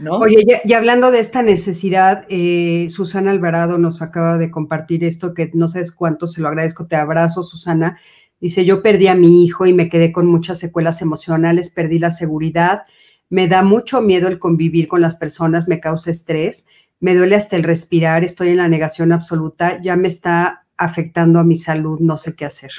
Oye, 0.09 0.45
y, 0.63 0.73
hablando 0.73 1.11
de 1.11 1.19
esta 1.19 1.41
necesidad, 1.41 2.25
eh, 2.29 2.87
Susana 2.89 3.31
Alvarado 3.31 3.77
nos 3.77 4.01
acaba 4.01 4.37
de 4.37 4.51
compartir 4.51 5.03
esto 5.03 5.33
que 5.33 5.51
no 5.53 5.67
sabes 5.67 5.91
cuánto 5.91 6.27
se 6.27 6.41
lo 6.41 6.47
agradezco. 6.47 6.87
Te 6.87 6.95
abrazo, 6.95 7.43
Susana. 7.43 7.97
Dice, 8.39 8.63
yo 8.63 8.81
perdí 8.81 9.07
a 9.07 9.15
mi 9.15 9.43
hijo 9.43 9.65
y 9.65 9.73
me 9.73 9.89
quedé 9.89 10.11
con 10.11 10.27
muchas 10.27 10.59
secuelas 10.59 11.01
emocionales, 11.01 11.69
perdí 11.69 11.99
la 11.99 12.11
seguridad, 12.11 12.83
me 13.29 13.47
da 13.47 13.63
mucho 13.63 14.01
miedo 14.01 14.29
el 14.29 14.39
convivir 14.39 14.87
con 14.87 15.01
las 15.01 15.15
personas, 15.15 15.67
me 15.67 15.81
causa 15.81 16.09
estrés, 16.09 16.67
me 17.01 17.15
duele 17.15 17.35
hasta 17.35 17.57
el 17.57 17.63
respirar, 17.63 18.23
estoy 18.23 18.49
en 18.49 18.57
la 18.57 18.69
negación 18.69 19.11
absoluta, 19.11 19.81
ya 19.81 19.97
me 19.97 20.07
está 20.07 20.65
afectando 20.77 21.39
a 21.39 21.43
mi 21.43 21.57
salud, 21.57 21.99
no 21.99 22.17
sé 22.17 22.35
qué 22.35 22.45
hacer. 22.45 22.71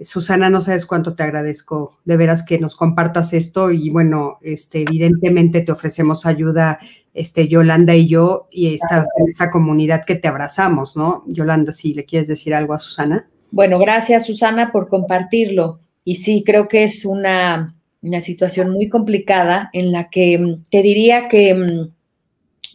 Susana, 0.00 0.50
no 0.50 0.60
sabes 0.60 0.86
cuánto 0.86 1.14
te 1.14 1.22
agradezco 1.22 1.98
de 2.04 2.16
veras 2.16 2.44
que 2.44 2.58
nos 2.58 2.76
compartas 2.76 3.32
esto 3.32 3.70
y 3.70 3.90
bueno, 3.90 4.38
este, 4.42 4.82
evidentemente 4.82 5.60
te 5.60 5.72
ofrecemos 5.72 6.26
ayuda, 6.26 6.78
este, 7.14 7.46
Yolanda 7.46 7.94
y 7.94 8.08
yo, 8.08 8.48
y 8.50 8.74
esta, 8.74 9.04
esta 9.28 9.50
comunidad 9.50 10.04
que 10.04 10.16
te 10.16 10.28
abrazamos, 10.28 10.96
¿no? 10.96 11.24
Yolanda, 11.26 11.72
si 11.72 11.94
le 11.94 12.04
quieres 12.04 12.28
decir 12.28 12.54
algo 12.54 12.74
a 12.74 12.78
Susana. 12.78 13.28
Bueno, 13.50 13.78
gracias 13.78 14.26
Susana 14.26 14.72
por 14.72 14.88
compartirlo. 14.88 15.80
Y 16.04 16.16
sí, 16.16 16.42
creo 16.44 16.68
que 16.68 16.84
es 16.84 17.04
una, 17.04 17.76
una 18.00 18.20
situación 18.20 18.70
muy 18.70 18.88
complicada 18.88 19.70
en 19.72 19.92
la 19.92 20.10
que 20.10 20.38
mm, 20.38 20.64
te 20.70 20.82
diría 20.82 21.28
que 21.28 21.54
mm, 21.54 21.92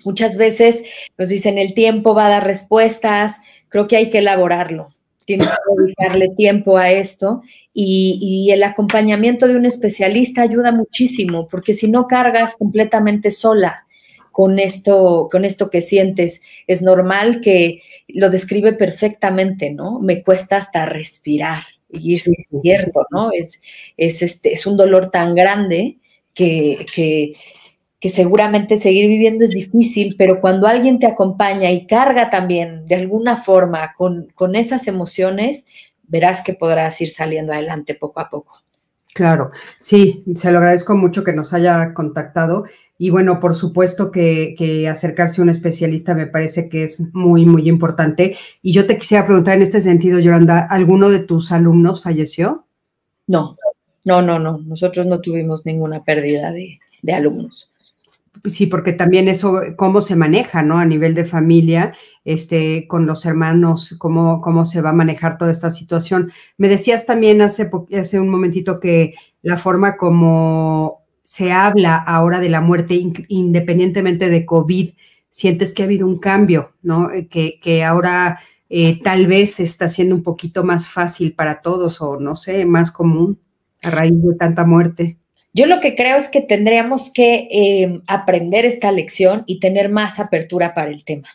muchas 0.05 0.37
veces 0.37 0.83
nos 1.17 1.29
dicen 1.29 1.57
el 1.57 1.73
tiempo 1.73 2.13
va 2.13 2.27
a 2.27 2.29
dar 2.29 2.45
respuestas, 2.45 3.37
creo 3.69 3.87
que 3.87 3.97
hay 3.97 4.09
que 4.09 4.19
elaborarlo, 4.19 4.89
tienes 5.27 5.47
que 5.47 5.83
dedicarle 5.83 6.29
tiempo 6.37 6.77
a 6.77 6.89
esto 6.89 7.41
y, 7.73 8.17
y, 8.21 8.51
el 8.51 8.63
acompañamiento 8.63 9.47
de 9.47 9.57
un 9.57 9.65
especialista 9.65 10.41
ayuda 10.41 10.71
muchísimo, 10.71 11.49
porque 11.49 11.73
si 11.73 11.91
no 11.91 12.07
cargas 12.07 12.55
completamente 12.55 13.29
sola 13.29 13.85
con 14.31 14.57
esto, 14.57 15.27
con 15.29 15.43
esto 15.43 15.69
que 15.69 15.81
sientes, 15.81 16.41
es 16.65 16.81
normal 16.81 17.41
que 17.41 17.81
lo 18.07 18.29
describe 18.29 18.71
perfectamente, 18.73 19.71
¿no? 19.71 19.99
Me 19.99 20.23
cuesta 20.23 20.57
hasta 20.57 20.85
respirar 20.85 21.63
y 21.89 22.13
es 22.13 22.29
cierto, 22.61 23.05
¿no? 23.11 23.31
Es, 23.33 23.61
es, 23.97 24.21
este, 24.21 24.53
es 24.53 24.65
un 24.65 24.77
dolor 24.77 25.11
tan 25.11 25.35
grande 25.35 25.97
que, 26.33 26.85
que, 26.95 27.33
seguramente 28.01 28.77
seguir 28.77 29.07
viviendo 29.07 29.43
es 29.43 29.51
difícil, 29.51 30.15
pero 30.17 30.39
cuando 30.39 30.67
alguien 30.67 30.99
te 30.99 31.07
acompaña 31.07 31.71
y 31.71 31.87
carga 31.87 32.29
también 32.29 32.87
de 32.87 32.95
alguna 32.95 33.37
forma 33.37 33.93
con, 33.97 34.27
con 34.35 34.55
esas 34.55 34.87
emociones, 34.87 35.65
verás 36.07 36.43
que 36.43 36.53
podrás 36.53 36.99
ir 37.01 37.09
saliendo 37.09 37.53
adelante 37.53 37.95
poco 37.95 38.19
a 38.19 38.29
poco. 38.29 38.61
Claro, 39.13 39.51
sí, 39.79 40.23
se 40.35 40.51
lo 40.51 40.59
agradezco 40.59 40.95
mucho 40.95 41.23
que 41.23 41.33
nos 41.33 41.53
haya 41.53 41.93
contactado 41.93 42.65
y 42.99 43.11
bueno, 43.11 43.39
por 43.39 43.55
supuesto 43.55 44.11
que, 44.11 44.87
acercarse 44.89 45.39
a 45.39 45.43
un 45.43 45.49
especialista 45.49 46.15
me 46.15 46.27
parece 46.27 46.67
que 46.67 46.83
es 46.83 47.13
muy, 47.13 47.45
muy 47.45 47.69
importante. 47.69 48.37
Y 48.61 48.73
yo 48.73 48.87
te 48.87 48.97
quisiera 48.97 49.25
preguntar 49.25 49.55
en 49.55 49.61
este 49.61 49.81
sentido, 49.81 50.19
Yolanda, 50.19 50.67
¿alguno 50.69 51.09
de 51.09 51.19
tus 51.19 51.51
alumnos 51.51 52.01
falleció? 52.01 52.65
No, 53.27 53.57
no, 54.03 54.21
no, 54.21 54.39
no. 54.39 54.57
Nosotros 54.59 55.05
no 55.05 55.21
tuvimos 55.21 55.65
ninguna 55.65 56.03
pérdida 56.03 56.51
de, 56.51 56.79
alumnos. 57.13 57.71
Sí, 58.45 58.67
porque 58.67 58.93
también 58.93 59.27
eso, 59.27 59.61
cómo 59.75 60.01
se 60.01 60.15
maneja, 60.15 60.61
¿no? 60.61 60.79
A 60.79 60.85
nivel 60.85 61.13
de 61.13 61.25
familia, 61.25 61.93
este, 62.25 62.87
con 62.87 63.05
los 63.05 63.25
hermanos, 63.25 63.95
cómo, 63.97 64.41
cómo 64.41 64.65
se 64.65 64.81
va 64.81 64.89
a 64.91 64.93
manejar 64.93 65.37
toda 65.37 65.51
esta 65.51 65.69
situación. 65.71 66.31
Me 66.57 66.67
decías 66.67 67.05
también 67.05 67.41
hace, 67.41 67.69
hace 67.97 68.19
un 68.19 68.29
momentito 68.29 68.79
que 68.79 69.13
la 69.41 69.57
forma 69.57 69.97
como 69.97 71.05
se 71.23 71.51
habla 71.51 71.97
ahora 71.97 72.39
de 72.39 72.49
la 72.49 72.61
muerte 72.61 73.01
independientemente 73.27 74.29
de 74.29 74.45
COVID, 74.45 74.91
sientes 75.29 75.73
que 75.73 75.83
ha 75.83 75.85
habido 75.85 76.07
un 76.07 76.19
cambio, 76.19 76.73
¿no? 76.81 77.11
Eh, 77.11 77.27
que, 77.29 77.83
ahora 77.83 78.39
eh, 78.69 79.01
tal 79.03 79.27
vez 79.27 79.59
está 79.59 79.89
siendo 79.89 80.15
un 80.15 80.23
poquito 80.23 80.63
más 80.63 80.87
fácil 80.87 81.33
para 81.33 81.61
todos 81.61 82.01
o 82.01 82.19
no 82.19 82.35
sé, 82.35 82.65
más 82.65 82.91
común 82.91 83.39
a 83.81 83.91
raíz 83.91 84.21
de 84.21 84.35
tanta 84.35 84.65
muerte. 84.65 85.17
Yo 85.57 85.65
lo 85.65 85.79
que 85.81 85.95
creo 85.95 86.17
es 86.17 86.29
que 86.29 86.41
tendríamos 86.41 87.11
que 87.11 87.47
em, 87.49 88.03
aprender 88.05 88.63
esta 88.63 88.91
lección 88.91 89.43
y 89.47 89.59
tener 89.59 89.89
más 89.89 90.19
apertura 90.19 90.75
para 90.75 90.91
el 90.91 91.03
tema, 91.03 91.29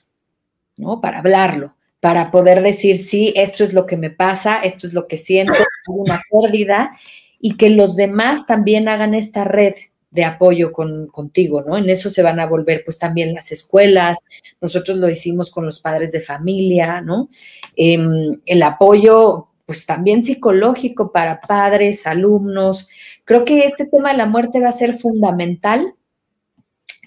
¿no? 0.77 1.01
Para 1.01 1.19
hablarlo, 1.19 1.75
para 1.99 2.31
poder 2.31 2.63
decir, 2.63 3.03
sí, 3.03 3.33
esto 3.35 3.65
es 3.65 3.73
lo 3.73 3.85
que 3.85 3.97
me 3.97 4.11
pasa, 4.11 4.63
esto 4.63 4.87
es 4.87 4.93
lo 4.93 5.09
que 5.09 5.17
siento, 5.17 5.55
hay 5.55 5.65
una 5.87 6.23
pérdida 6.31 6.97
y 7.41 7.57
que 7.57 7.71
los 7.71 7.97
demás 7.97 8.47
también 8.47 8.89
hagan 8.89 9.17
esta 9.17 9.43
red 9.43 9.75
de 10.13 10.25
apoyo 10.25 10.71
con, 10.71 11.09
contigo, 11.09 11.63
¿no? 11.63 11.77
En 11.77 11.91
eso 11.91 12.09
se 12.09 12.23
van 12.23 12.39
a 12.39 12.47
volver 12.47 12.85
pues 12.85 13.01
también 13.01 13.35
las 13.35 13.51
escuelas, 13.51 14.19
nosotros 14.61 14.99
lo 14.99 15.11
hicimos 15.11 15.51
con 15.51 15.67
los 15.67 15.81
padres 15.81 16.13
de 16.13 16.21
familia, 16.21 17.01
¿no? 17.01 17.29
Em, 17.75 18.41
el 18.47 18.63
apoyo 18.63 19.49
pues 19.67 19.87
también 19.87 20.25
psicológico 20.25 21.13
para 21.13 21.41
padres, 21.41 22.07
alumnos. 22.07 22.89
Creo 23.25 23.45
que 23.45 23.67
este 23.67 23.87
tema 23.87 24.11
de 24.11 24.19
la 24.19 24.27
muerte 24.27 24.61
va 24.61 24.69
a 24.69 24.73
ser 24.73 24.97
fundamental 24.97 25.95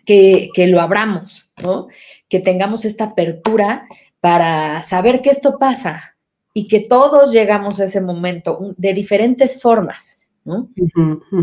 que, 0.05 0.49
que 0.53 0.67
lo 0.67 0.81
abramos, 0.81 1.49
¿no? 1.61 1.87
Que 2.29 2.39
tengamos 2.39 2.85
esta 2.85 3.05
apertura 3.05 3.87
para 4.19 4.83
saber 4.83 5.21
que 5.21 5.29
esto 5.29 5.57
pasa 5.59 6.15
y 6.53 6.67
que 6.67 6.79
todos 6.79 7.31
llegamos 7.31 7.79
a 7.79 7.85
ese 7.85 8.01
momento 8.01 8.73
de 8.77 8.93
diferentes 8.93 9.61
formas. 9.61 10.25
¿no? 10.45 10.69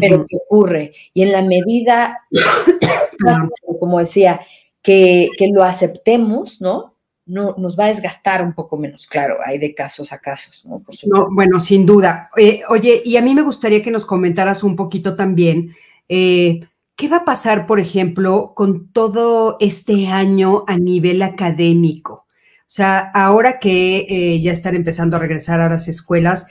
Pero 0.01 0.25
¿qué 0.27 0.37
ocurre? 0.47 0.93
Y 1.13 1.23
en 1.23 1.33
la 1.33 1.43
medida, 1.43 2.21
como 3.81 3.99
decía, 3.99 4.41
que, 4.81 5.29
lo 5.53 5.65
aceptemos, 5.65 6.61
¿no? 6.61 6.92
No, 7.25 7.55
nos 7.57 7.79
va 7.79 7.85
a 7.85 7.89
desgastar 7.89 8.43
un 8.43 8.53
poco 8.53 8.77
menos, 8.77 9.07
claro, 9.07 9.37
hay 9.45 9.59
de 9.59 9.75
casos 9.75 10.13
a 10.13 10.19
casos, 10.19 10.65
¿no? 10.67 10.83
no 11.07 11.29
bueno, 11.31 11.61
sin 11.61 11.87
duda. 11.87 12.31
Eh, 12.37 12.63
oye, 12.69 13.01
y 13.05 13.17
a 13.17 13.23
mí 13.23 13.35
me 13.35 13.43
gustaría 13.43 13.83
que 13.83 13.93
nos 13.93 14.07
comentaras 14.07 14.65
un 14.65 14.75
poquito 14.75 15.15
también, 15.15 15.75
eh, 16.09 16.61
¿qué 16.97 17.09
va 17.09 17.19
a 17.19 17.25
pasar, 17.25 17.67
por 17.67 17.79
ejemplo, 17.79 18.53
con 18.57 18.89
todo 18.93 19.57
este 19.61 20.09
año 20.09 20.65
a 20.67 20.77
nivel 20.77 21.23
académico? 21.23 22.27
O 22.61 22.75
sea, 22.75 22.99
ahora 23.15 23.61
que 23.61 24.07
eh, 24.09 24.41
ya 24.41 24.51
están 24.51 24.75
empezando 24.75 25.17
a 25.17 25.21
regresar 25.21 25.61
a 25.61 25.69
las 25.69 25.87
escuelas, 25.87 26.49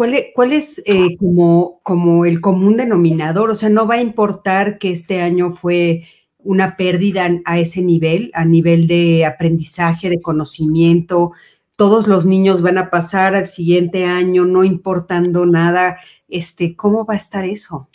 ¿Cuál 0.00 0.52
es, 0.54 0.82
eh, 0.86 1.18
como, 1.18 1.80
como 1.82 2.24
el 2.24 2.40
común 2.40 2.78
denominador? 2.78 3.50
O 3.50 3.54
sea, 3.54 3.68
no 3.68 3.86
va 3.86 3.96
a 3.96 4.00
importar 4.00 4.78
que 4.78 4.92
este 4.92 5.20
año 5.20 5.52
fue 5.52 6.04
una 6.44 6.76
pérdida 6.76 7.28
a 7.44 7.58
ese 7.58 7.82
nivel, 7.82 8.30
a 8.34 8.44
nivel 8.44 8.86
de 8.86 9.24
aprendizaje, 9.24 10.08
de 10.08 10.20
conocimiento. 10.20 11.32
Todos 11.76 12.08
los 12.08 12.26
niños 12.26 12.62
van 12.62 12.78
a 12.78 12.90
pasar 12.90 13.34
al 13.34 13.46
siguiente 13.46 14.04
año 14.04 14.44
no 14.44 14.64
importando 14.64 15.46
nada. 15.46 15.98
Este, 16.28 16.76
¿Cómo 16.76 17.04
va 17.04 17.14
a 17.14 17.18
estar 17.18 17.44
eso? 17.44 17.88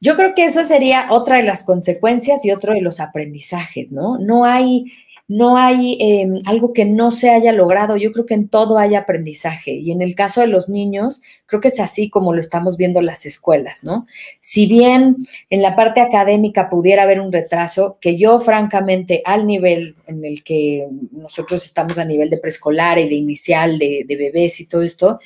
Yo 0.00 0.14
creo 0.16 0.34
que 0.34 0.44
eso 0.44 0.62
sería 0.64 1.06
otra 1.10 1.38
de 1.38 1.44
las 1.44 1.64
consecuencias 1.64 2.44
y 2.44 2.50
otro 2.50 2.74
de 2.74 2.82
los 2.82 3.00
aprendizajes, 3.00 3.92
¿no? 3.92 4.18
No 4.18 4.44
hay 4.44 4.92
no 5.28 5.56
hay 5.56 5.96
em, 6.00 6.38
algo 6.44 6.72
que 6.72 6.84
no 6.84 7.10
se 7.10 7.30
haya 7.30 7.52
logrado. 7.52 7.96
Yo 7.96 8.12
creo 8.12 8.26
que 8.26 8.34
en 8.34 8.48
todo 8.48 8.78
hay 8.78 8.94
aprendizaje. 8.94 9.72
Y 9.72 9.90
en 9.90 10.00
el 10.00 10.14
caso 10.14 10.40
de 10.40 10.46
los 10.46 10.68
niños, 10.68 11.20
creo 11.46 11.60
que 11.60 11.68
es 11.68 11.80
así 11.80 12.08
como 12.10 12.32
lo 12.32 12.40
estamos 12.40 12.76
viendo 12.76 13.02
las 13.02 13.26
escuelas, 13.26 13.82
¿no? 13.82 14.06
Si 14.40 14.66
bien 14.66 15.16
en 15.50 15.62
la 15.62 15.74
parte 15.74 16.00
académica 16.00 16.70
pudiera 16.70 17.02
haber 17.02 17.20
un 17.20 17.32
retraso, 17.32 17.98
que 18.00 18.16
yo 18.16 18.40
francamente 18.40 19.22
al 19.24 19.46
nivel 19.46 19.96
en 20.06 20.24
el 20.24 20.44
que 20.44 20.86
nosotros 21.10 21.64
estamos 21.64 21.98
a 21.98 22.04
nivel 22.04 22.30
de 22.30 22.38
preescolar 22.38 22.98
y 22.98 23.08
de 23.08 23.14
inicial, 23.16 23.78
de, 23.78 24.04
bebés 24.08 24.60
y 24.60 24.68
todo 24.68 24.82
esto, 24.82 25.18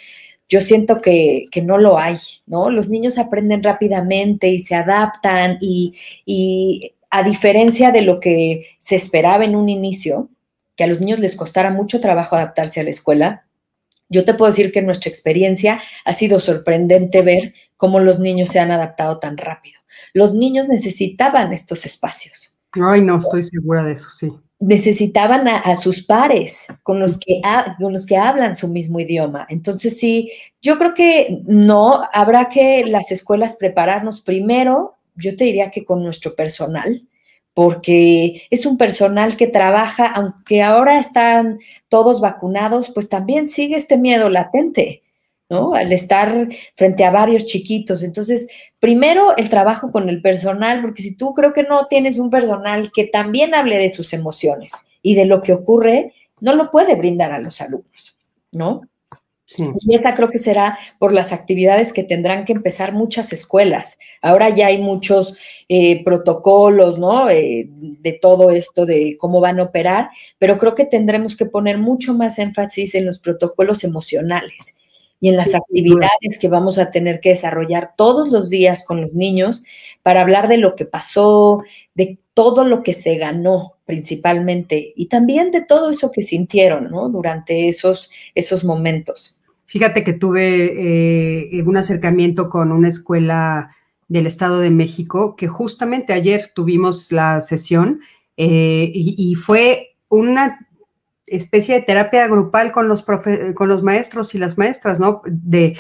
yo 0.49 0.61
siento 0.61 1.01
que, 1.01 1.47
no 1.63 1.79
lo 1.79 1.99
hay, 1.99 2.17
¿no? 2.47 2.71
Los 2.71 2.89
niños 2.89 3.19
aprenden 3.19 3.63
rápidamente 3.63 4.49
y 4.49 4.61
se 4.61 4.75
adaptan 4.75 5.59
y, 5.61 5.95
y 6.25 6.93
a 7.11 7.23
diferencia 7.23 7.91
de 7.91 8.03
lo 8.03 8.21
que 8.21 8.67
se 8.79 8.95
esperaba 8.95 9.45
en 9.45 9.57
un 9.57 9.69
inicio, 9.69 10.29
que 10.77 10.85
a 10.85 10.87
los 10.87 11.01
niños 11.01 11.19
les 11.19 11.37
costara 11.37 11.71
mucho 11.71 12.01
trabajo 12.01 12.37
adaptarse 12.37 12.81
a 12.81 12.85
la 12.85 12.91
escuela, 12.91 13.45
yo 14.09 14.25
te 14.25 14.35
puedo 14.35 14.51
decir 14.51 14.73
que 14.73 14.81
en 14.81 14.87
nuestra 14.87 15.09
experiencia 15.09 15.81
ha 16.05 16.13
sido 16.13 16.41
sorprendente 16.41 17.23
ver 17.23 17.55
cómo 17.77 18.01
los 18.01 18.19
niños 18.19 18.51
se 18.51 18.59
han 18.59 18.73
adaptado 18.73 19.19
tan 19.19 19.37
rápido. 19.37 19.81
Los 20.13 20.35
niños 20.35 20.69
necesitaban 20.69 21.53
estos 21.53 21.87
espacios. 21.87 22.59
Ay, 22.73 23.03
no, 23.03 23.19
estoy 23.19 23.45
segura 23.45 23.85
de 23.85 23.93
eso, 23.93 24.11
sí. 24.11 24.33
Necesitaban 24.59 25.49
a, 25.49 25.75
sus 25.77 26.05
pares 26.05 26.67
con 26.83 27.01
los, 27.01 27.19
que 27.19 27.41
con 27.81 27.93
los 27.93 28.05
que 28.05 28.19
hablan 28.19 28.57
su 28.57 28.69
mismo 28.69 29.01
idioma. 29.01 29.47
Entonces, 29.49 29.99
sí, 29.99 30.31
yo 30.61 30.77
creo 30.77 30.93
que 30.93 31.43
no, 31.47 32.03
habrá 32.13 32.51
que 32.51 32.85
las 32.85 33.11
escuelas 33.11 33.57
prepararnos 33.57 34.21
primero 34.21 34.99
yo 35.17 35.37
te 35.37 35.45
diría 35.45 35.71
que 35.71 35.85
con 35.85 36.03
nuestro 36.03 36.35
personal, 36.35 37.03
porque 37.55 38.43
es 38.51 38.65
un 38.67 38.79
personal 38.79 39.37
que 39.37 39.47
trabaja, 39.47 40.07
aunque 40.07 40.63
ahora 40.63 40.99
están 40.99 41.59
todos 41.89 42.21
vacunados, 42.21 42.91
pues 42.95 43.09
también 43.09 43.49
sigue 43.49 43.77
este 43.77 43.97
miedo 43.97 44.31
latente, 44.31 45.03
¿no? 45.49 45.75
Al 45.75 45.93
estar 45.93 46.49
frente 46.77 47.05
a 47.05 47.11
varios 47.11 47.47
chiquitos. 47.47 48.03
Entonces, 48.03 48.47
primero 48.79 49.37
el 49.37 49.51
trabajo 49.51 49.91
con 49.91 50.09
el 50.09 50.23
personal, 50.23 50.81
porque 50.81 51.03
si 51.03 51.17
tú 51.17 51.35
creo 51.35 51.53
que 51.53 51.65
no 51.65 51.87
tienes 51.87 52.19
un 52.19 52.31
personal 52.31 52.93
que 52.93 53.05
también 53.05 53.55
hable 53.55 53.79
de 53.79 53.91
sus 53.91 54.13
emociones 54.13 54.73
y 55.03 55.15
de 55.15 55.27
lo 55.27 55.43
que 55.43 55.53
ocurre, 55.53 56.15
no 56.41 56.55
lo 56.55 56.71
puede 56.71 56.95
brindar 56.95 57.33
a 57.33 57.41
los 57.41 57.61
alumnos, 57.61 58.21
¿no? 58.53 58.81
Y 59.59 59.95
esta 59.95 60.15
creo 60.15 60.31
que 60.31 60.39
será 60.39 60.79
por 60.99 61.13
las 61.13 61.33
actividades 61.33 61.93
que 61.93 62.05
tendrán 62.05 62.45
que 62.45 62.53
empezar 62.53 62.93
muchas 62.93 63.33
escuelas. 63.33 63.99
Ahora 64.23 64.51
ya 64.51 64.69
hay 64.69 64.79
muchos 64.79 65.37
eh, 65.69 66.05
protocolos, 66.05 66.99
¿no? 66.99 67.29
Eh, 67.29 67.69
de 67.69 68.13
todo 68.13 68.51
esto, 68.51 68.87
de 68.87 69.17
cómo 69.19 69.41
van 69.41 69.59
a 69.59 69.65
operar, 69.65 70.11
pero 70.39 70.59
creo 70.59 70.75
que 70.75 70.85
tendremos 70.85 71.37
que 71.37 71.47
poner 71.47 71.79
mucho 71.79 72.15
más 72.15 72.39
énfasis 72.39 72.95
en 72.95 73.07
los 73.07 73.19
protocolos 73.19 73.83
emocionales 73.83 74.77
y 75.21 75.29
en 75.29 75.37
las 75.37 75.55
actividades 75.55 76.39
que 76.41 76.49
vamos 76.49 76.79
a 76.79 76.91
tener 76.91 77.21
que 77.21 77.31
desarrollar 77.31 77.93
todos 77.97 78.31
los 78.31 78.49
días 78.49 78.85
con 78.87 79.03
los 79.03 79.13
niños 79.13 79.65
para 80.03 80.23
hablar 80.23 80.49
de 80.49 80.57
lo 80.57 80.75
que 80.77 80.87
pasó, 80.87 81.63
de 81.95 82.19
todo 82.33 82.65
lo 82.65 82.83
que 82.83 82.95
se 82.95 83.17
ganó 83.17 83.75
principalmente 83.85 84.95
y 84.97 85.07
también 85.07 85.51
de 85.51 85.63
todo 85.63 85.91
eso 85.91 86.11
que 86.11 86.23
sintieron, 86.23 86.91
¿no? 86.91 87.11
Durante 87.11 87.69
esos, 87.69 88.11
esos 88.35 88.65
momentos. 88.65 89.40
Fíjate 89.71 90.03
que 90.03 90.15
tuve 90.15 91.53
eh, 91.57 91.63
un 91.63 91.77
acercamiento 91.77 92.51
con 92.51 92.73
una 92.73 92.89
escuela 92.89 93.71
del 94.09 94.27
Estado 94.27 94.59
de 94.59 94.71
México, 94.71 95.37
que 95.37 95.47
justamente 95.47 96.13
ayer 96.13 96.51
tuvimos 96.53 97.13
la 97.13 97.41
sesión 97.41 98.01
eh, 98.37 98.91
y, 98.93 99.33
fue 99.37 99.95
una 100.09 100.67
especie 101.25 101.77
de 101.77 101.83
terapia 101.83 102.27
grupal 102.27 102.73
con 102.73 102.89
los, 102.89 103.05
con 103.55 103.69
los 103.69 103.85
maestros 103.85 104.35
y 104.35 104.39
las 104.39 104.59
maestras, 104.59 104.99
¿no? 104.99 105.23
De 105.25 105.79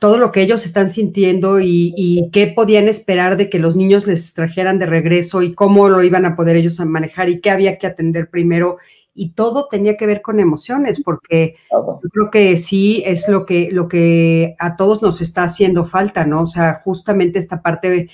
todo 0.00 0.18
lo 0.18 0.30
que 0.30 0.42
ellos 0.42 0.66
están 0.66 0.90
sintiendo 0.90 1.60
y, 1.60 1.94
y, 1.96 2.28
qué 2.30 2.48
podían 2.48 2.88
esperar 2.88 3.38
de 3.38 3.48
que 3.48 3.58
los 3.58 3.74
niños 3.74 4.06
les 4.06 4.34
trajeran 4.34 4.78
de 4.78 4.84
regreso 4.84 5.40
y 5.40 5.54
cómo 5.54 5.88
lo 5.88 6.02
iban 6.02 6.26
a 6.26 6.36
poder 6.36 6.56
ellos 6.56 6.78
manejar 6.80 7.30
y 7.30 7.40
qué 7.40 7.50
había 7.50 7.78
que 7.78 7.86
atender 7.86 8.28
primero 8.28 8.76
y 9.14 9.30
todo 9.30 9.68
tenía 9.70 9.96
que 9.96 10.06
ver 10.06 10.22
con 10.22 10.40
emociones, 10.40 11.00
porque 11.00 11.56
yo 11.70 12.10
creo 12.10 12.30
que 12.30 12.56
sí 12.56 13.02
es 13.06 13.28
lo 13.28 13.46
que, 13.46 13.70
lo 13.70 13.88
que 13.88 14.56
a 14.58 14.76
todos 14.76 15.02
nos 15.02 15.20
está 15.20 15.44
haciendo 15.44 15.84
falta, 15.84 16.26
¿no? 16.26 16.42
O 16.42 16.46
sea, 16.46 16.80
justamente 16.82 17.38
esta 17.38 17.62
parte 17.62 17.90
de, 17.90 18.10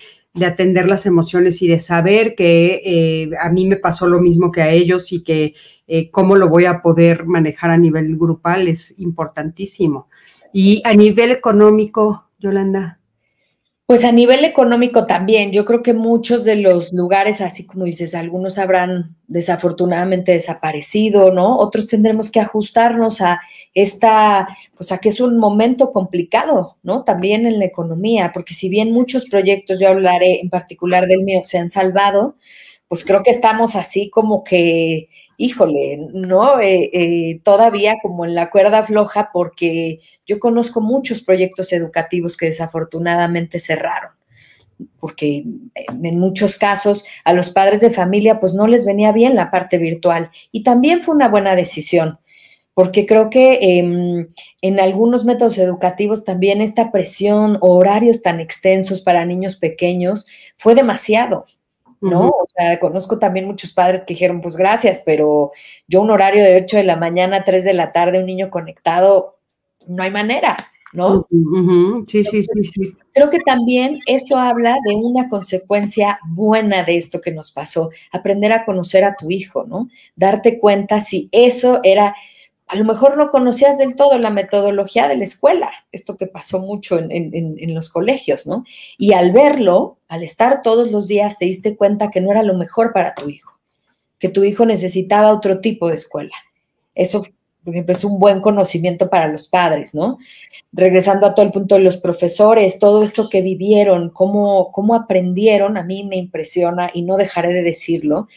atender 0.46 0.88
las 0.88 1.06
emociones 1.06 1.60
y 1.60 1.66
de 1.66 1.80
saber 1.80 2.36
que 2.36 2.82
eh, 2.84 3.30
a 3.40 3.50
mí 3.50 3.66
me 3.66 3.74
pasó 3.74 4.06
lo 4.06 4.20
mismo 4.20 4.52
que 4.52 4.62
a 4.62 4.70
ellos 4.70 5.10
y 5.10 5.24
que 5.24 5.54
eh, 5.88 6.08
cómo 6.12 6.36
lo 6.36 6.48
voy 6.48 6.66
a 6.66 6.82
poder 6.82 7.26
manejar 7.26 7.72
a 7.72 7.76
nivel 7.76 8.16
grupal 8.16 8.68
es 8.68 8.96
importantísimo. 9.00 10.08
Y 10.52 10.82
a 10.84 10.94
nivel 10.94 11.32
económico, 11.32 12.28
Yolanda. 12.38 12.99
Pues 13.90 14.04
a 14.04 14.12
nivel 14.12 14.44
económico 14.44 15.04
también, 15.04 15.50
yo 15.50 15.64
creo 15.64 15.82
que 15.82 15.94
muchos 15.94 16.44
de 16.44 16.54
los 16.54 16.92
lugares, 16.92 17.40
así 17.40 17.66
como 17.66 17.86
dices, 17.86 18.14
algunos 18.14 18.56
habrán 18.56 19.16
desafortunadamente 19.26 20.30
desaparecido, 20.30 21.32
¿no? 21.32 21.58
Otros 21.58 21.88
tendremos 21.88 22.30
que 22.30 22.38
ajustarnos 22.38 23.20
a 23.20 23.40
esta, 23.74 24.46
pues 24.76 24.92
a 24.92 24.98
que 24.98 25.08
es 25.08 25.20
un 25.20 25.38
momento 25.38 25.90
complicado, 25.90 26.76
¿no? 26.84 27.02
También 27.02 27.48
en 27.48 27.58
la 27.58 27.64
economía, 27.64 28.30
porque 28.32 28.54
si 28.54 28.68
bien 28.68 28.92
muchos 28.92 29.26
proyectos, 29.28 29.80
yo 29.80 29.88
hablaré 29.88 30.38
en 30.38 30.50
particular 30.50 31.08
del 31.08 31.24
mío, 31.24 31.40
se 31.44 31.58
han 31.58 31.68
salvado, 31.68 32.36
pues 32.86 33.04
creo 33.04 33.24
que 33.24 33.32
estamos 33.32 33.74
así 33.74 34.08
como 34.08 34.44
que 34.44 35.08
híjole, 35.40 35.96
¿no? 36.12 36.60
Eh, 36.60 36.90
eh, 36.92 37.40
todavía 37.42 37.96
como 38.02 38.26
en 38.26 38.34
la 38.34 38.50
cuerda 38.50 38.84
floja 38.84 39.30
porque 39.32 40.00
yo 40.26 40.38
conozco 40.38 40.82
muchos 40.82 41.22
proyectos 41.22 41.72
educativos 41.72 42.36
que 42.36 42.46
desafortunadamente 42.46 43.58
cerraron, 43.58 44.10
porque 44.98 45.44
en 46.02 46.18
muchos 46.18 46.58
casos 46.58 47.06
a 47.24 47.32
los 47.32 47.50
padres 47.52 47.80
de 47.80 47.88
familia 47.90 48.38
pues 48.38 48.52
no 48.52 48.66
les 48.66 48.84
venía 48.84 49.12
bien 49.12 49.34
la 49.34 49.50
parte 49.50 49.78
virtual 49.78 50.30
y 50.52 50.62
también 50.62 51.00
fue 51.00 51.14
una 51.14 51.28
buena 51.28 51.56
decisión. 51.56 52.18
Porque 52.74 53.04
creo 53.04 53.30
que 53.30 53.78
em, 53.78 54.28
en 54.62 54.78
algunos 54.78 55.24
métodos 55.24 55.58
educativos 55.58 56.24
también 56.24 56.60
esta 56.60 56.92
presión 56.92 57.56
o 57.60 57.76
horarios 57.76 58.22
tan 58.22 58.40
extensos 58.40 59.00
para 59.00 59.24
niños 59.24 59.56
pequeños 59.56 60.26
fue 60.56 60.74
demasiado. 60.74 61.46
¿No? 62.00 62.28
O 62.28 62.46
sea, 62.56 62.80
conozco 62.80 63.18
también 63.18 63.46
muchos 63.46 63.72
padres 63.72 64.00
que 64.04 64.14
dijeron, 64.14 64.40
pues 64.40 64.56
gracias, 64.56 65.02
pero 65.04 65.52
yo 65.86 66.00
un 66.00 66.10
horario 66.10 66.42
de 66.42 66.56
8 66.56 66.78
de 66.78 66.84
la 66.84 66.96
mañana 66.96 67.38
a 67.38 67.44
3 67.44 67.64
de 67.64 67.74
la 67.74 67.92
tarde, 67.92 68.18
un 68.18 68.26
niño 68.26 68.50
conectado, 68.50 69.38
no 69.86 70.02
hay 70.02 70.10
manera, 70.10 70.56
¿no? 70.92 71.26
Sí, 72.06 72.24
sí, 72.24 72.42
sí, 72.42 72.64
sí. 72.64 72.96
Creo 73.12 73.30
que 73.30 73.40
también 73.40 73.98
eso 74.06 74.36
habla 74.36 74.76
de 74.86 74.94
una 74.94 75.28
consecuencia 75.28 76.18
buena 76.26 76.84
de 76.84 76.96
esto 76.96 77.20
que 77.20 77.32
nos 77.32 77.52
pasó, 77.52 77.90
aprender 78.12 78.52
a 78.52 78.64
conocer 78.64 79.04
a 79.04 79.16
tu 79.16 79.30
hijo, 79.30 79.64
¿no? 79.66 79.88
Darte 80.16 80.58
cuenta 80.58 81.00
si 81.00 81.28
eso 81.32 81.80
era 81.82 82.14
a 82.70 82.76
lo 82.76 82.84
mejor 82.84 83.16
no 83.16 83.30
conocías 83.30 83.78
del 83.78 83.96
todo 83.96 84.16
la 84.16 84.30
metodología 84.30 85.08
de 85.08 85.16
la 85.16 85.24
escuela, 85.24 85.72
esto 85.90 86.16
que 86.16 86.28
pasó 86.28 86.60
mucho 86.60 87.00
en, 87.00 87.74
los 87.74 87.90
colegios, 87.90 88.46
¿no? 88.46 88.64
Y 88.96 89.12
al 89.12 89.32
verlo, 89.32 89.98
al 90.06 90.22
estar 90.22 90.62
todos 90.62 90.88
los 90.88 91.08
días, 91.08 91.36
te 91.36 91.46
diste 91.46 91.76
cuenta 91.76 92.12
que 92.12 92.20
no 92.20 92.30
era 92.30 92.44
lo 92.44 92.54
mejor 92.54 92.92
para 92.92 93.16
tu 93.16 93.28
hijo, 93.28 93.58
que 94.20 94.28
tu 94.28 94.44
hijo 94.44 94.66
necesitaba 94.66 95.32
otro 95.32 95.58
tipo 95.58 95.88
de 95.88 95.96
escuela. 95.96 96.36
Eso, 96.94 97.26
por 97.64 97.74
ejemplo, 97.74 97.92
es 97.92 98.04
un 98.04 98.20
buen 98.20 98.40
conocimiento 98.40 99.10
para 99.10 99.26
los 99.26 99.48
padres, 99.48 99.92
¿no? 99.92 100.18
Regresando 100.72 101.26
a 101.26 101.34
todo 101.34 101.46
el 101.46 101.52
punto 101.52 101.74
de 101.74 101.82
los 101.82 101.96
profesores, 101.96 102.78
todo 102.78 103.02
esto 103.02 103.28
que 103.28 103.42
vivieron, 103.42 104.10
cómo, 104.10 104.70
cómo 104.70 104.94
aprendieron, 104.94 105.76
a 105.76 105.82
mí 105.82 106.04
me 106.04 106.18
impresiona 106.18 106.92
y 106.94 107.02
no 107.02 107.16
dejaré 107.16 107.52
de 107.52 107.64
decirlo 107.64 108.28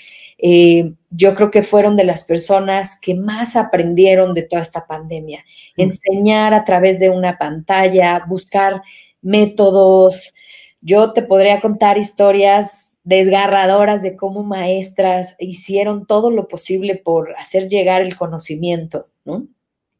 eh, 0.45 0.91
yo 1.09 1.35
creo 1.35 1.51
que 1.51 1.63
fueron 1.63 1.95
de 1.95 2.03
las 2.03 2.25
personas 2.25 2.99
que 3.01 3.15
más 3.15 3.55
aprendieron 3.55 4.33
de 4.33 4.41
toda 4.41 4.61
esta 4.61 4.85
pandemia. 4.85 5.45
Enseñar 5.77 6.53
a 6.53 6.65
través 6.65 6.99
de 6.99 7.09
una 7.09 7.37
pantalla, 7.37 8.21
buscar 8.27 8.81
métodos. 9.21 10.33
Yo 10.81 11.13
te 11.13 11.21
podría 11.21 11.61
contar 11.61 11.97
historias 11.97 12.97
desgarradoras 13.05 14.01
de 14.01 14.17
cómo 14.17 14.43
maestras 14.43 15.37
hicieron 15.39 16.05
todo 16.05 16.29
lo 16.29 16.49
posible 16.49 16.95
por 16.97 17.33
hacer 17.37 17.69
llegar 17.69 18.01
el 18.01 18.17
conocimiento, 18.17 19.07
¿no? 19.23 19.47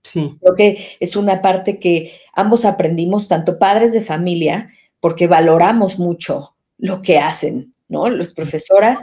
Sí. 0.02 0.38
Creo 0.42 0.56
que 0.58 0.88
es 1.00 1.16
una 1.16 1.42
parte 1.42 1.80
que 1.80 2.12
ambos 2.34 2.66
aprendimos, 2.66 3.30
tanto 3.30 3.60
padres 3.60 3.94
de 3.94 4.02
familia, 4.02 4.72
porque 5.00 5.28
valoramos 5.28 6.00
mucho 6.00 6.54
lo 6.78 7.02
que 7.02 7.18
hacen, 7.18 7.74
¿no? 7.88 8.10
Los 8.10 8.34
profesoras 8.34 9.00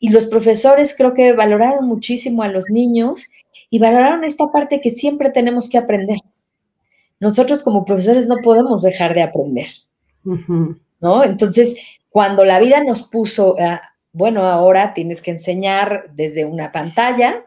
y 0.00 0.08
los 0.08 0.26
profesores 0.26 0.96
creo 0.96 1.14
que 1.14 1.32
valoraron 1.34 1.86
muchísimo 1.86 2.42
a 2.42 2.48
los 2.48 2.70
niños 2.70 3.22
y 3.68 3.78
valoraron 3.78 4.24
esta 4.24 4.50
parte 4.50 4.80
que 4.80 4.90
siempre 4.90 5.30
tenemos 5.30 5.68
que 5.68 5.78
aprender. 5.78 6.18
Nosotros 7.20 7.62
como 7.62 7.84
profesores 7.84 8.26
no 8.26 8.36
podemos 8.42 8.82
dejar 8.82 9.14
de 9.14 9.22
aprender, 9.22 9.68
¿no? 11.00 11.22
Entonces, 11.22 11.76
cuando 12.08 12.44
la 12.46 12.58
vida 12.58 12.82
nos 12.82 13.02
puso 13.02 13.60
a, 13.60 13.82
bueno, 14.12 14.44
ahora 14.44 14.94
tienes 14.94 15.20
que 15.20 15.30
enseñar 15.30 16.10
desde 16.14 16.46
una 16.46 16.72
pantalla, 16.72 17.44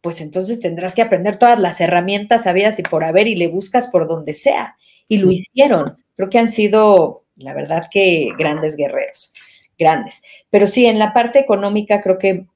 pues 0.00 0.20
entonces 0.20 0.60
tendrás 0.60 0.94
que 0.94 1.02
aprender 1.02 1.36
todas 1.38 1.58
las 1.58 1.80
herramientas 1.80 2.46
habidas 2.46 2.78
y 2.78 2.82
por 2.82 3.02
haber 3.02 3.26
y 3.26 3.34
le 3.34 3.48
buscas 3.48 3.88
por 3.88 4.06
donde 4.06 4.32
sea. 4.32 4.76
Y 5.08 5.18
lo 5.18 5.32
hicieron. 5.32 5.96
Creo 6.14 6.30
que 6.30 6.38
han 6.38 6.52
sido, 6.52 7.24
la 7.34 7.52
verdad, 7.52 7.88
que 7.90 8.32
grandes 8.38 8.76
guerreros, 8.76 9.34
grandes. 9.78 10.22
Pero 10.50 10.66
sí, 10.66 10.86
en 10.86 10.98
la 10.98 11.12
parte 11.12 11.38
económica 11.38 12.00
creo 12.00 12.18
que 12.18 12.46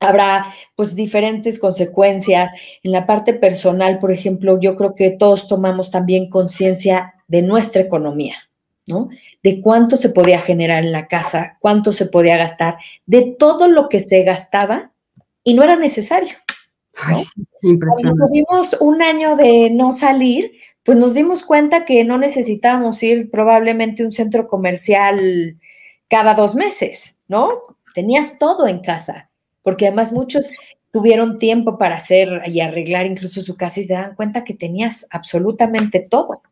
habrá 0.00 0.54
pues 0.76 0.94
diferentes 0.94 1.58
consecuencias. 1.58 2.52
En 2.82 2.92
la 2.92 3.06
parte 3.06 3.34
personal, 3.34 3.98
por 3.98 4.12
ejemplo, 4.12 4.60
yo 4.60 4.76
creo 4.76 4.94
que 4.94 5.10
todos 5.10 5.48
tomamos 5.48 5.90
también 5.90 6.28
conciencia 6.28 7.14
de 7.26 7.42
nuestra 7.42 7.82
economía, 7.82 8.36
¿no? 8.86 9.08
De 9.42 9.60
cuánto 9.60 9.96
se 9.96 10.10
podía 10.10 10.40
generar 10.40 10.84
en 10.84 10.92
la 10.92 11.06
casa, 11.08 11.58
cuánto 11.60 11.92
se 11.92 12.06
podía 12.06 12.36
gastar, 12.36 12.78
de 13.06 13.36
todo 13.38 13.68
lo 13.68 13.88
que 13.88 14.00
se 14.00 14.22
gastaba 14.22 14.92
y 15.44 15.54
no 15.54 15.62
era 15.62 15.76
necesario. 15.76 16.34
Cuando 17.60 18.26
tuvimos 18.26 18.76
un 18.80 19.02
año 19.02 19.36
de 19.36 19.70
no 19.70 19.92
salir, 19.92 20.52
pues 20.82 20.98
nos 20.98 21.14
dimos 21.14 21.44
cuenta 21.44 21.84
que 21.84 22.02
no 22.02 22.18
necesitábamos 22.18 23.02
ir 23.02 23.30
probablemente 23.30 24.02
a 24.02 24.06
un 24.06 24.12
centro 24.12 24.48
comercial 24.48 25.56
cada 26.08 26.34
dos 26.34 26.54
meses, 26.54 27.18
¿no? 27.28 27.50
Tenías 27.94 28.38
todo 28.38 28.66
en 28.66 28.80
casa, 28.80 29.30
porque 29.62 29.86
además 29.86 30.12
muchos 30.12 30.50
tuvieron 30.90 31.38
tiempo 31.38 31.78
para 31.78 31.96
hacer 31.96 32.42
y 32.46 32.60
arreglar 32.60 33.06
incluso 33.06 33.42
su 33.42 33.56
casa 33.56 33.80
y 33.80 33.84
se 33.84 33.92
dan 33.92 34.14
cuenta 34.14 34.44
que 34.44 34.54
tenías 34.54 35.06
absolutamente 35.10 36.00
todo, 36.00 36.42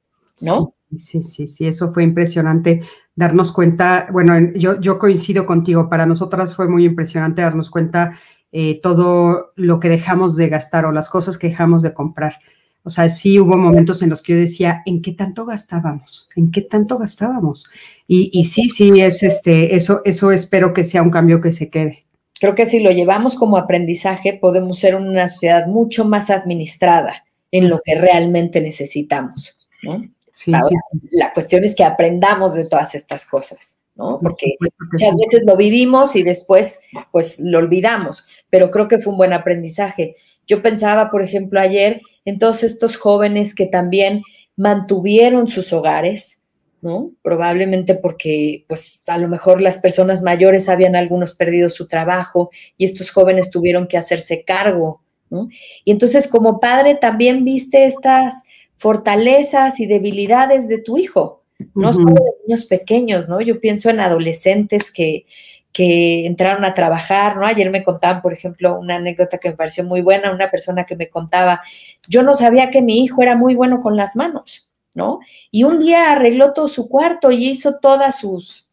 ¿no? 0.40 0.74
Sí, 0.98 1.22
sí, 1.24 1.48
sí, 1.48 1.66
eso 1.66 1.92
fue 1.92 2.04
impresionante 2.04 2.82
darnos 3.16 3.50
cuenta, 3.50 4.06
bueno, 4.12 4.52
yo, 4.54 4.80
yo 4.80 4.98
coincido 4.98 5.46
contigo, 5.46 5.88
para 5.88 6.06
nosotras 6.06 6.54
fue 6.54 6.68
muy 6.68 6.84
impresionante 6.84 7.42
darnos 7.42 7.70
cuenta 7.70 8.18
eh, 8.52 8.78
todo 8.82 9.48
lo 9.56 9.80
que 9.80 9.88
dejamos 9.88 10.36
de 10.36 10.48
gastar 10.48 10.84
o 10.84 10.92
las 10.92 11.08
cosas 11.08 11.38
que 11.38 11.48
dejamos 11.48 11.82
de 11.82 11.94
comprar. 11.94 12.38
O 12.84 12.90
sea, 12.90 13.10
sí 13.10 13.40
hubo 13.40 13.56
momentos 13.56 14.00
en 14.02 14.10
los 14.10 14.22
que 14.22 14.34
yo 14.34 14.38
decía, 14.38 14.82
¿en 14.86 15.02
qué 15.02 15.12
tanto 15.12 15.44
gastábamos? 15.44 16.28
¿En 16.36 16.52
qué 16.52 16.62
tanto 16.62 16.98
gastábamos? 16.98 17.68
Y, 18.08 18.30
y 18.32 18.44
sí, 18.44 18.68
sí, 18.68 18.92
es 19.00 19.22
este, 19.22 19.74
eso, 19.74 20.00
eso 20.04 20.30
espero 20.30 20.72
que 20.72 20.84
sea 20.84 21.02
un 21.02 21.10
cambio 21.10 21.40
que 21.40 21.52
se 21.52 21.70
quede. 21.70 22.06
Creo 22.38 22.54
que 22.54 22.66
si 22.66 22.80
lo 22.80 22.90
llevamos 22.90 23.34
como 23.34 23.56
aprendizaje, 23.56 24.34
podemos 24.34 24.78
ser 24.78 24.94
una 24.94 25.28
sociedad 25.28 25.66
mucho 25.66 26.04
más 26.04 26.30
administrada 26.30 27.24
en 27.50 27.68
lo 27.68 27.80
que 27.82 27.94
realmente 27.94 28.60
necesitamos, 28.60 29.56
¿no? 29.82 30.04
Sí, 30.32 30.52
sí. 30.52 30.74
La 31.12 31.32
cuestión 31.32 31.64
es 31.64 31.74
que 31.74 31.84
aprendamos 31.84 32.54
de 32.54 32.66
todas 32.66 32.94
estas 32.94 33.26
cosas, 33.26 33.84
¿no? 33.94 34.18
Porque 34.20 34.54
muchas 34.92 35.16
veces 35.16 35.46
lo 35.46 35.56
vivimos 35.56 36.14
y 36.14 36.22
después, 36.22 36.80
pues, 37.10 37.40
lo 37.40 37.58
olvidamos, 37.58 38.26
pero 38.50 38.70
creo 38.70 38.86
que 38.86 38.98
fue 38.98 39.12
un 39.12 39.18
buen 39.18 39.32
aprendizaje. 39.32 40.16
Yo 40.46 40.60
pensaba, 40.60 41.10
por 41.10 41.22
ejemplo, 41.22 41.58
ayer 41.58 42.02
en 42.26 42.38
todos 42.38 42.62
estos 42.62 42.96
jóvenes 42.96 43.54
que 43.54 43.66
también 43.66 44.22
mantuvieron 44.56 45.48
sus 45.48 45.72
hogares, 45.72 46.44
¿no? 46.86 47.10
Probablemente 47.20 47.96
porque, 47.96 48.64
pues, 48.68 49.02
a 49.08 49.18
lo 49.18 49.26
mejor 49.26 49.60
las 49.60 49.78
personas 49.78 50.22
mayores 50.22 50.68
habían 50.68 50.94
algunos 50.94 51.34
perdido 51.34 51.68
su 51.68 51.88
trabajo 51.88 52.50
y 52.78 52.84
estos 52.84 53.10
jóvenes 53.10 53.50
tuvieron 53.50 53.88
que 53.88 53.98
hacerse 53.98 54.44
cargo, 54.44 55.02
¿no? 55.28 55.48
Y 55.84 55.90
entonces, 55.90 56.28
como 56.28 56.60
padre, 56.60 56.94
también 56.94 57.44
viste 57.44 57.86
estas 57.86 58.44
fortalezas 58.76 59.80
y 59.80 59.86
debilidades 59.86 60.68
de 60.68 60.78
tu 60.78 60.96
hijo, 60.96 61.42
no 61.74 61.92
solo 61.92 62.14
de 62.14 62.46
niños 62.46 62.66
pequeños, 62.66 63.28
¿no? 63.28 63.40
Yo 63.40 63.60
pienso 63.60 63.90
en 63.90 63.98
adolescentes 63.98 64.92
que, 64.92 65.26
que 65.72 66.24
entraron 66.24 66.64
a 66.64 66.74
trabajar, 66.74 67.36
¿no? 67.36 67.46
Ayer 67.46 67.68
me 67.68 67.82
contaban, 67.82 68.22
por 68.22 68.32
ejemplo, 68.32 68.78
una 68.78 68.94
anécdota 68.94 69.38
que 69.38 69.50
me 69.50 69.56
pareció 69.56 69.82
muy 69.82 70.02
buena, 70.02 70.32
una 70.32 70.52
persona 70.52 70.84
que 70.84 70.94
me 70.94 71.10
contaba, 71.10 71.62
yo 72.06 72.22
no 72.22 72.36
sabía 72.36 72.70
que 72.70 72.80
mi 72.80 73.02
hijo 73.02 73.22
era 73.22 73.34
muy 73.34 73.56
bueno 73.56 73.82
con 73.82 73.96
las 73.96 74.14
manos, 74.14 74.70
¿no? 74.96 75.20
Y 75.52 75.62
un 75.62 75.78
día 75.78 76.10
arregló 76.10 76.52
todo 76.52 76.66
su 76.66 76.88
cuarto 76.88 77.30
y 77.30 77.50
hizo 77.50 77.78
todas 77.78 78.18
sus, 78.18 78.68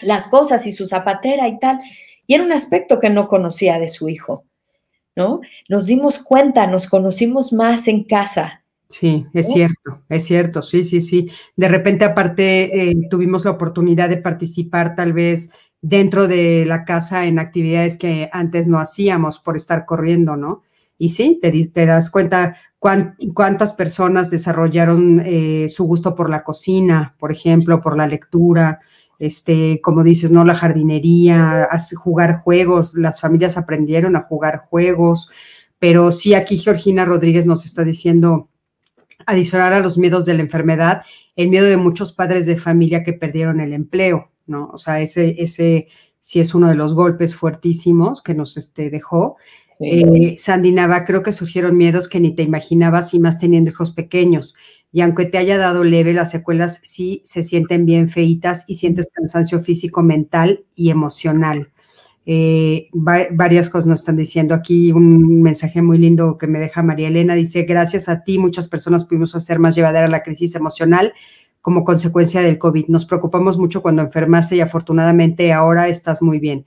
las 0.00 0.28
cosas 0.28 0.66
y 0.66 0.72
su 0.74 0.86
zapatera 0.86 1.48
y 1.48 1.58
tal, 1.58 1.80
y 2.26 2.34
era 2.34 2.44
un 2.44 2.52
aspecto 2.52 3.00
que 3.00 3.08
no 3.08 3.28
conocía 3.28 3.78
de 3.78 3.88
su 3.88 4.10
hijo, 4.10 4.44
¿no? 5.16 5.40
Nos 5.68 5.86
dimos 5.86 6.18
cuenta, 6.18 6.66
nos 6.66 6.88
conocimos 6.88 7.52
más 7.52 7.88
en 7.88 8.04
casa, 8.04 8.60
Sí, 8.90 9.24
es 9.34 9.46
cierto, 9.52 10.02
es 10.08 10.24
cierto, 10.24 10.62
sí, 10.62 10.82
sí, 10.82 11.00
sí. 11.00 11.30
De 11.54 11.68
repente, 11.68 12.04
aparte, 12.04 12.90
eh, 12.90 12.94
tuvimos 13.08 13.44
la 13.44 13.52
oportunidad 13.52 14.08
de 14.08 14.16
participar 14.16 14.96
tal 14.96 15.12
vez 15.12 15.52
dentro 15.80 16.26
de 16.26 16.64
la 16.66 16.84
casa 16.84 17.26
en 17.26 17.38
actividades 17.38 17.96
que 17.96 18.28
antes 18.32 18.66
no 18.66 18.80
hacíamos 18.80 19.38
por 19.38 19.56
estar 19.56 19.86
corriendo, 19.86 20.36
¿no? 20.36 20.62
Y 21.00 21.08
sí, 21.08 21.40
te, 21.40 21.86
das 21.86 22.10
cuenta 22.10 22.58
cuántas 22.78 23.72
personas 23.72 24.30
desarrollaron 24.30 25.22
eh, 25.24 25.66
su 25.70 25.86
gusto 25.86 26.14
por 26.14 26.28
la 26.28 26.44
cocina, 26.44 27.14
por 27.18 27.32
ejemplo, 27.32 27.80
por 27.80 27.96
la 27.96 28.06
lectura, 28.06 28.80
este, 29.18 29.80
como 29.80 30.04
dices, 30.04 30.30
¿no? 30.30 30.44
La 30.44 30.54
jardinería, 30.54 31.70
jugar 31.96 32.40
juegos, 32.42 32.92
las 32.92 33.18
familias 33.18 33.56
aprendieron 33.56 34.14
a 34.14 34.24
jugar 34.24 34.66
juegos, 34.68 35.30
pero 35.78 36.12
sí, 36.12 36.34
aquí 36.34 36.58
Georgina 36.58 37.06
Rodríguez 37.06 37.46
nos 37.46 37.64
está 37.64 37.82
diciendo, 37.82 38.50
adicional 39.24 39.72
a 39.72 39.80
los 39.80 39.96
miedos 39.96 40.26
de 40.26 40.34
la 40.34 40.42
enfermedad, 40.42 41.04
el 41.34 41.48
miedo 41.48 41.64
de 41.64 41.78
muchos 41.78 42.12
padres 42.12 42.44
de 42.44 42.58
familia 42.58 43.04
que 43.04 43.14
perdieron 43.14 43.60
el 43.60 43.72
empleo, 43.72 44.32
¿no? 44.46 44.68
O 44.70 44.76
sea, 44.76 45.00
ese, 45.00 45.36
ese 45.38 45.88
sí 46.20 46.40
es 46.40 46.54
uno 46.54 46.68
de 46.68 46.74
los 46.74 46.94
golpes 46.94 47.34
fuertísimos 47.34 48.22
que 48.22 48.34
nos 48.34 48.58
este, 48.58 48.90
dejó. 48.90 49.38
Eh, 49.80 50.36
Sandy 50.38 50.72
Nava, 50.72 51.04
creo 51.04 51.22
que 51.22 51.32
surgieron 51.32 51.76
miedos 51.76 52.08
que 52.08 52.20
ni 52.20 52.34
te 52.34 52.42
imaginabas 52.42 53.14
y 53.14 53.20
más 53.20 53.38
teniendo 53.38 53.70
hijos 53.70 53.92
pequeños. 53.92 54.54
Y 54.92 55.00
aunque 55.00 55.26
te 55.26 55.38
haya 55.38 55.56
dado 55.56 55.84
leve, 55.84 56.12
las 56.12 56.30
secuelas 56.30 56.80
sí 56.84 57.22
se 57.24 57.42
sienten 57.42 57.86
bien 57.86 58.08
feitas 58.08 58.64
y 58.66 58.74
sientes 58.74 59.08
cansancio 59.12 59.60
físico, 59.60 60.02
mental 60.02 60.64
y 60.74 60.90
emocional. 60.90 61.70
Eh, 62.26 62.88
varias 62.92 63.70
cosas 63.70 63.86
nos 63.86 64.00
están 64.00 64.16
diciendo 64.16 64.54
aquí. 64.54 64.92
Un 64.92 65.42
mensaje 65.42 65.80
muy 65.80 65.98
lindo 65.98 66.36
que 66.38 66.46
me 66.46 66.58
deja 66.58 66.82
María 66.82 67.08
Elena 67.08 67.34
dice: 67.34 67.62
Gracias 67.62 68.08
a 68.08 68.22
ti, 68.24 68.38
muchas 68.38 68.68
personas 68.68 69.04
pudimos 69.04 69.34
hacer 69.34 69.58
más 69.58 69.74
llevadera 69.74 70.08
la 70.08 70.22
crisis 70.22 70.54
emocional 70.54 71.12
como 71.60 71.84
consecuencia 71.84 72.42
del 72.42 72.58
COVID. 72.58 72.86
Nos 72.88 73.06
preocupamos 73.06 73.58
mucho 73.58 73.82
cuando 73.82 74.02
enfermaste 74.02 74.56
y 74.56 74.60
afortunadamente 74.60 75.52
ahora 75.52 75.88
estás 75.88 76.22
muy 76.22 76.38
bien. 76.38 76.64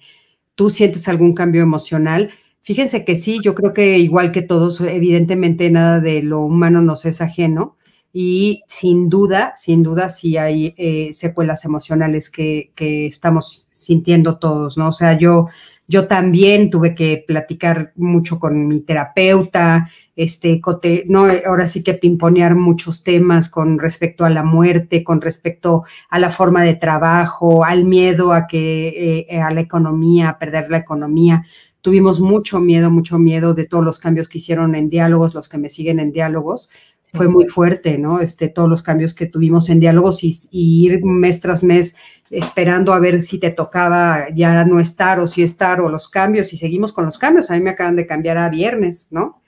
¿Tú 0.55 0.69
sientes 0.69 1.07
algún 1.07 1.33
cambio 1.33 1.63
emocional? 1.63 2.31
Fíjense 2.63 3.03
que 3.03 3.17
sí, 3.17 3.39
yo 3.43 3.55
creo 3.55 3.73
que 3.73 3.99
igual 3.99 4.31
que 4.31 4.41
todos, 4.41 4.79
evidentemente 4.79 5.69
nada 5.69 5.99
de 5.99 6.23
lo 6.23 6.39
humano 6.39 6.81
nos 6.81 7.05
es 7.05 7.19
ajeno 7.19 7.75
y 8.13 8.63
sin 8.69 9.09
duda, 9.09 9.53
sin 9.57 9.83
duda 9.83 10.07
sí 10.07 10.37
hay 10.37 10.73
eh, 10.77 11.11
secuelas 11.11 11.65
emocionales 11.65 12.29
que, 12.29 12.71
que, 12.73 13.05
estamos 13.05 13.67
sintiendo 13.71 14.37
todos, 14.37 14.77
¿no? 14.77 14.89
O 14.89 14.91
sea, 14.93 15.17
yo, 15.17 15.49
yo 15.89 16.07
también 16.07 16.69
tuve 16.69 16.95
que 16.95 17.23
platicar 17.27 17.91
mucho 17.97 18.39
con 18.39 18.67
mi 18.67 18.79
terapeuta, 18.79 19.89
este, 20.15 20.61
no, 21.07 21.25
ahora 21.45 21.67
sí 21.67 21.83
que 21.83 21.95
pimponear 21.95 22.55
muchos 22.55 23.03
temas 23.03 23.49
con 23.49 23.79
respecto 23.79 24.25
a 24.25 24.29
la 24.29 24.43
muerte, 24.43 25.03
con 25.03 25.21
respecto 25.21 25.83
a 26.09 26.19
la 26.19 26.29
forma 26.29 26.63
de 26.63 26.75
trabajo, 26.75 27.65
al 27.65 27.83
miedo 27.83 28.31
a 28.31 28.47
que, 28.47 29.25
eh, 29.27 29.41
a 29.41 29.51
la 29.51 29.61
economía, 29.61 30.29
a 30.29 30.39
perder 30.39 30.69
la 30.69 30.77
economía. 30.77 31.43
Tuvimos 31.83 32.21
mucho 32.21 32.61
miedo, 32.61 32.89
mucho 32.89 33.19
miedo 33.19 33.53
de 33.53 33.65
todos 33.65 33.83
los 33.83 33.99
cambios 33.99 34.29
que 34.29 34.37
hicieron 34.37 34.73
en 34.73 34.89
diálogos, 34.89 35.35
los 35.35 35.49
que 35.49 35.57
me 35.57 35.67
siguen 35.67 35.99
en 35.99 36.13
diálogos, 36.13 36.69
fue 37.13 37.27
muy 37.27 37.45
fuerte, 37.45 37.97
¿no? 37.97 38.21
Este, 38.21 38.47
todos 38.47 38.69
los 38.69 38.81
cambios 38.81 39.13
que 39.13 39.27
tuvimos 39.27 39.69
en 39.69 39.81
diálogos 39.81 40.23
y, 40.23 40.33
ir 40.51 41.03
mes 41.03 41.41
tras 41.41 41.63
mes 41.63 41.97
esperando 42.31 42.93
a 42.93 42.99
ver 42.99 43.21
si 43.21 43.37
te 43.37 43.51
tocaba 43.51 44.29
ya 44.33 44.63
no 44.63 44.79
estar 44.79 45.19
o 45.19 45.27
si 45.27 45.43
estar 45.43 45.81
o 45.81 45.89
los 45.89 46.09
cambios 46.09 46.53
y 46.53 46.57
seguimos 46.57 46.93
con 46.93 47.05
los 47.05 47.19
cambios. 47.19 47.51
A 47.51 47.55
mí 47.55 47.59
me 47.59 47.71
acaban 47.71 47.97
de 47.97 48.07
cambiar 48.07 48.37
a 48.37 48.49
viernes, 48.49 49.09
¿no? 49.11 49.41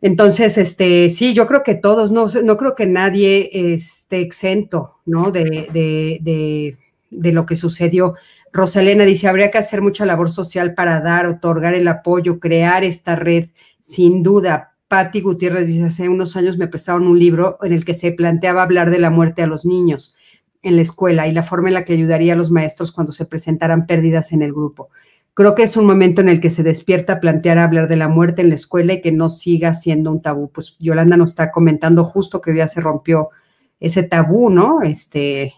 Entonces, 0.00 0.56
este, 0.56 1.10
sí, 1.10 1.34
yo 1.34 1.48
creo 1.48 1.64
que 1.64 1.74
todos, 1.74 2.12
no, 2.12 2.28
no 2.44 2.56
creo 2.56 2.76
que 2.76 2.86
nadie 2.86 3.50
esté 3.74 4.20
exento, 4.20 5.00
¿no? 5.04 5.32
De, 5.32 5.68
de, 5.72 6.18
de, 6.22 6.78
de 7.10 7.32
lo 7.32 7.44
que 7.46 7.56
sucedió. 7.56 8.14
Rosalena 8.52 9.04
dice, 9.04 9.28
habría 9.28 9.50
que 9.50 9.58
hacer 9.58 9.82
mucha 9.82 10.06
labor 10.06 10.30
social 10.30 10.74
para 10.74 11.00
dar, 11.00 11.26
otorgar 11.26 11.74
el 11.74 11.88
apoyo, 11.88 12.40
crear 12.40 12.84
esta 12.84 13.16
red, 13.16 13.48
sin 13.80 14.22
duda, 14.22 14.74
Patti 14.88 15.20
Gutiérrez 15.20 15.66
dice, 15.66 15.84
hace 15.84 16.08
unos 16.08 16.34
años 16.36 16.56
me 16.56 16.66
prestaron 16.66 17.06
un 17.06 17.18
libro 17.18 17.58
en 17.62 17.72
el 17.72 17.84
que 17.84 17.92
se 17.92 18.12
planteaba 18.12 18.62
hablar 18.62 18.90
de 18.90 18.98
la 18.98 19.10
muerte 19.10 19.42
a 19.42 19.46
los 19.46 19.66
niños 19.66 20.16
en 20.62 20.76
la 20.76 20.82
escuela 20.82 21.28
y 21.28 21.32
la 21.32 21.42
forma 21.42 21.68
en 21.68 21.74
la 21.74 21.84
que 21.84 21.92
ayudaría 21.92 22.32
a 22.32 22.36
los 22.36 22.50
maestros 22.50 22.90
cuando 22.90 23.12
se 23.12 23.26
presentaran 23.26 23.86
pérdidas 23.86 24.32
en 24.32 24.42
el 24.42 24.52
grupo. 24.52 24.88
Creo 25.34 25.54
que 25.54 25.62
es 25.62 25.76
un 25.76 25.86
momento 25.86 26.20
en 26.20 26.28
el 26.28 26.40
que 26.40 26.50
se 26.50 26.64
despierta 26.64 27.20
plantear 27.20 27.58
hablar 27.58 27.86
de 27.86 27.96
la 27.96 28.08
muerte 28.08 28.42
en 28.42 28.48
la 28.48 28.56
escuela 28.56 28.94
y 28.94 29.02
que 29.02 29.12
no 29.12 29.28
siga 29.28 29.72
siendo 29.72 30.10
un 30.10 30.20
tabú. 30.20 30.50
Pues 30.50 30.76
Yolanda 30.80 31.16
nos 31.16 31.30
está 31.30 31.52
comentando 31.52 32.04
justo 32.04 32.40
que 32.40 32.56
ya 32.56 32.66
se 32.66 32.80
rompió 32.80 33.28
ese 33.78 34.02
tabú, 34.02 34.50
¿no? 34.50 34.82
Este, 34.82 35.54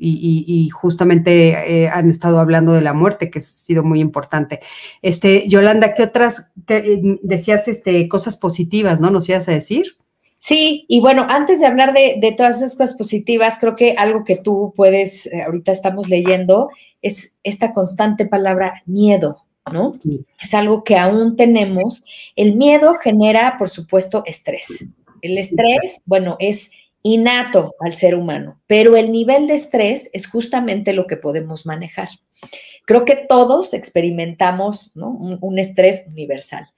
y, 0.00 0.68
justamente 0.70 1.50
eh, 1.50 1.88
han 1.88 2.08
estado 2.08 2.38
hablando 2.40 2.72
de 2.72 2.80
la 2.80 2.92
muerte, 2.92 3.30
que 3.30 3.40
ha 3.40 3.42
sido 3.42 3.82
muy 3.82 4.00
importante. 4.00 4.60
Este, 5.02 5.48
Yolanda, 5.48 5.94
¿qué 5.94 6.04
otras 6.04 6.52
eh, 6.68 7.18
decías 7.22 7.68
este, 7.68 8.08
cosas 8.08 8.36
positivas, 8.36 9.00
no? 9.00 9.10
¿Nos 9.10 9.28
ibas 9.28 9.48
a 9.48 9.52
decir? 9.52 9.96
Sí, 10.38 10.86
y 10.88 11.00
bueno, 11.00 11.26
antes 11.28 11.60
de 11.60 11.66
hablar 11.66 11.92
de, 11.92 12.34
todas 12.36 12.56
esas 12.56 12.74
cosas 12.74 12.96
positivas, 12.96 13.58
creo 13.60 13.76
que 13.76 13.94
algo 13.98 14.24
que 14.24 14.36
tú 14.36 14.72
puedes, 14.74 15.26
eh, 15.26 15.42
ahorita 15.42 15.70
estamos 15.70 16.08
leyendo, 16.08 16.70
es 17.02 17.36
esta 17.42 17.74
constante 17.74 18.24
palabra 18.24 18.82
miedo, 18.86 19.44
¿no? 19.70 19.98
Es 20.40 20.54
algo 20.54 20.82
que 20.82 20.96
aún 20.96 21.36
tenemos. 21.36 22.02
El 22.36 22.56
miedo 22.56 22.94
genera, 22.94 23.56
por 23.58 23.68
supuesto, 23.68 24.22
estrés. 24.24 24.88
El 25.20 25.36
estrés, 25.36 26.00
bueno, 26.06 26.36
es 26.38 26.70
innato 27.02 27.74
al 27.80 27.94
ser 27.94 28.14
humano, 28.14 28.60
pero 28.66 28.96
el 28.96 29.10
nivel 29.12 29.46
de 29.46 29.54
estrés 29.54 30.10
es 30.12 30.26
justamente 30.26 30.92
lo 30.92 31.06
que 31.06 31.16
podemos 31.16 31.66
manejar. 31.66 32.08
Creo 32.86 33.04
que 33.04 33.16
todos 33.28 33.74
experimentamos 33.74 34.94
un, 34.96 35.58
estrés 35.58 36.06
universal, 36.08 36.68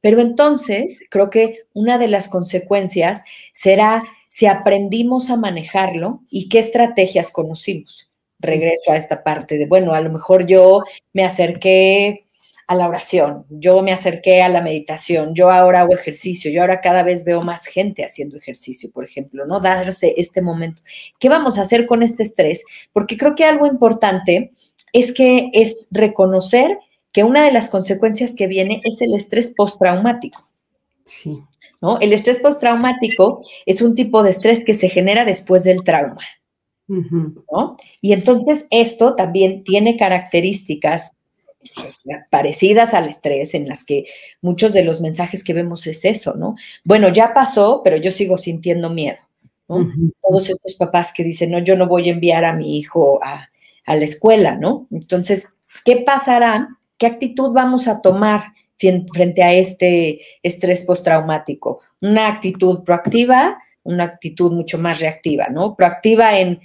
pero 0.00 0.20
entonces 0.20 1.04
creo 1.10 1.30
que 1.30 1.62
una 1.74 1.98
de 1.98 2.08
las 2.08 2.28
consecuencias 2.28 3.24
será 3.52 4.04
si 4.28 4.46
aprendimos 4.46 5.30
a 5.30 5.36
manejarlo 5.36 6.22
y 6.30 6.48
qué 6.48 6.58
estrategias 6.60 7.30
conocimos. 7.30 8.10
Regreso 8.40 8.92
a 8.92 8.96
esta 8.96 9.24
parte 9.24 9.58
de, 9.58 9.66
bueno, 9.66 9.94
a 9.94 10.00
lo 10.00 10.10
mejor 10.10 10.46
yo 10.46 10.84
me 11.12 11.24
acerqué 11.24 12.27
a 12.68 12.74
la 12.74 12.86
oración, 12.86 13.46
yo 13.48 13.82
me 13.82 13.92
acerqué 13.92 14.42
a 14.42 14.50
la 14.50 14.60
meditación, 14.60 15.34
yo 15.34 15.50
ahora 15.50 15.80
hago 15.80 15.94
ejercicio, 15.94 16.50
yo 16.50 16.60
ahora 16.60 16.82
cada 16.82 17.02
vez 17.02 17.24
veo 17.24 17.40
más 17.40 17.64
gente 17.64 18.04
haciendo 18.04 18.36
ejercicio, 18.36 18.90
por 18.92 19.06
ejemplo, 19.06 19.46
¿no? 19.46 19.58
Darse 19.58 20.12
este 20.18 20.42
momento. 20.42 20.82
¿Qué 21.18 21.30
vamos 21.30 21.58
a 21.58 21.62
hacer 21.62 21.86
con 21.86 22.02
este 22.02 22.24
estrés? 22.24 22.62
Porque 22.92 23.16
creo 23.16 23.34
que 23.34 23.46
algo 23.46 23.66
importante 23.66 24.52
es 24.92 25.14
que 25.14 25.48
es 25.54 25.88
reconocer 25.92 26.78
que 27.10 27.24
una 27.24 27.42
de 27.42 27.52
las 27.52 27.70
consecuencias 27.70 28.34
que 28.34 28.46
viene 28.46 28.82
es 28.84 29.00
el 29.00 29.14
estrés 29.14 29.54
postraumático. 29.56 30.46
Sí. 31.04 31.42
¿No? 31.80 31.98
El 32.00 32.12
estrés 32.12 32.38
postraumático 32.40 33.42
es 33.64 33.80
un 33.80 33.94
tipo 33.94 34.22
de 34.22 34.30
estrés 34.30 34.62
que 34.62 34.74
se 34.74 34.90
genera 34.90 35.24
después 35.24 35.64
del 35.64 35.84
trauma. 35.84 36.22
¿no? 36.86 37.76
Y 38.00 38.12
entonces 38.12 38.66
esto 38.70 39.14
también 39.14 39.62
tiene 39.64 39.96
características 39.96 41.12
parecidas 42.30 42.94
al 42.94 43.08
estrés, 43.08 43.54
en 43.54 43.68
las 43.68 43.84
que 43.84 44.06
muchos 44.40 44.72
de 44.72 44.84
los 44.84 45.00
mensajes 45.00 45.44
que 45.44 45.54
vemos 45.54 45.86
es 45.86 46.04
eso, 46.04 46.34
¿no? 46.34 46.56
Bueno, 46.84 47.08
ya 47.08 47.34
pasó, 47.34 47.82
pero 47.82 47.96
yo 47.96 48.10
sigo 48.10 48.38
sintiendo 48.38 48.90
miedo, 48.90 49.18
¿no? 49.68 49.90
Todos 50.22 50.50
estos 50.50 50.74
papás 50.74 51.12
que 51.14 51.24
dicen, 51.24 51.50
no, 51.50 51.58
yo 51.58 51.76
no 51.76 51.86
voy 51.86 52.08
a 52.08 52.12
enviar 52.12 52.44
a 52.44 52.52
mi 52.52 52.78
hijo 52.78 53.20
a, 53.22 53.48
a 53.84 53.96
la 53.96 54.04
escuela, 54.04 54.54
¿no? 54.54 54.86
Entonces, 54.90 55.54
¿qué 55.84 55.96
pasará? 56.06 56.68
¿Qué 56.98 57.06
actitud 57.06 57.52
vamos 57.52 57.88
a 57.88 58.02
tomar 58.02 58.52
frente 58.78 59.42
a 59.42 59.52
este 59.52 60.20
estrés 60.42 60.84
postraumático? 60.84 61.80
Una 62.00 62.28
actitud 62.28 62.84
proactiva, 62.84 63.58
una 63.84 64.04
actitud 64.04 64.52
mucho 64.52 64.78
más 64.78 65.00
reactiva, 65.00 65.48
¿no? 65.48 65.74
Proactiva 65.74 66.38
en 66.38 66.60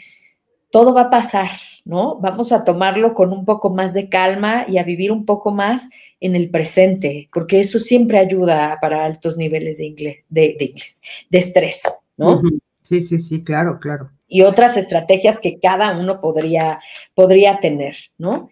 todo 0.74 0.92
va 0.92 1.02
a 1.02 1.10
pasar, 1.12 1.52
¿no? 1.86 2.18
Vamos 2.20 2.52
a 2.52 2.64
tomarlo 2.64 3.14
con 3.14 3.32
un 3.32 3.46
poco 3.46 3.70
más 3.70 3.94
de 3.94 4.10
calma 4.10 4.66
y 4.68 4.80
a 4.80 4.84
vivir 4.84 5.12
un 5.12 5.24
poco 5.24 5.52
más 5.52 5.88
en 6.20 6.36
el 6.36 6.50
presente, 6.50 7.30
porque 7.32 7.60
eso 7.60 7.80
siempre 7.80 8.18
ayuda 8.18 8.80
para 8.82 9.06
altos 9.06 9.38
niveles 9.38 9.78
de 9.78 9.86
inglés, 9.86 10.18
de, 10.30 10.58
inglés, 10.60 11.00
de 11.30 11.38
estrés, 11.38 11.84
¿no? 12.18 12.42
Sí, 12.82 13.02
sí, 13.02 13.20
sí, 13.20 13.44
claro, 13.44 13.80
claro. 13.80 14.10
Y 14.28 14.42
otras 14.42 14.76
estrategias 14.76 15.40
que 15.40 15.60
cada 15.60 15.96
uno 15.96 16.20
podría, 16.20 16.80
podría 17.14 17.60
tener, 17.60 17.96
¿no? 18.18 18.50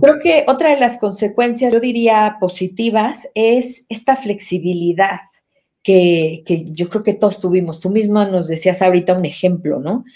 Creo 0.00 0.20
que 0.22 0.46
otra 0.48 0.70
de 0.70 0.80
las 0.80 0.98
consecuencias, 0.98 1.70
yo 1.70 1.80
diría 1.80 2.38
positivas, 2.40 3.28
es 3.34 3.84
esta 3.90 4.16
flexibilidad 4.16 5.20
que, 5.82 6.44
que 6.46 6.72
yo 6.72 6.88
creo 6.88 7.02
que 7.02 7.12
todos 7.12 7.42
tuvimos. 7.42 7.80
Tú 7.80 7.90
mismo 7.90 8.24
nos 8.24 8.48
decías 8.48 8.80
ahorita 8.80 9.12
un 9.12 9.26
ejemplo, 9.26 9.80
¿no? 9.80 10.06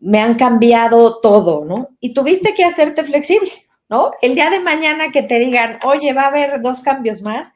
Me 0.00 0.20
han 0.20 0.36
cambiado 0.36 1.20
todo, 1.20 1.64
¿no? 1.64 1.90
Y 2.00 2.14
tuviste 2.14 2.54
que 2.54 2.64
hacerte 2.64 3.04
flexible, 3.04 3.50
¿no? 3.88 4.12
El 4.22 4.34
día 4.34 4.50
de 4.50 4.60
mañana 4.60 5.10
que 5.12 5.22
te 5.22 5.38
digan, 5.38 5.78
oye, 5.84 6.12
va 6.12 6.22
a 6.22 6.28
haber 6.28 6.60
dos 6.62 6.80
cambios 6.80 7.22
más, 7.22 7.52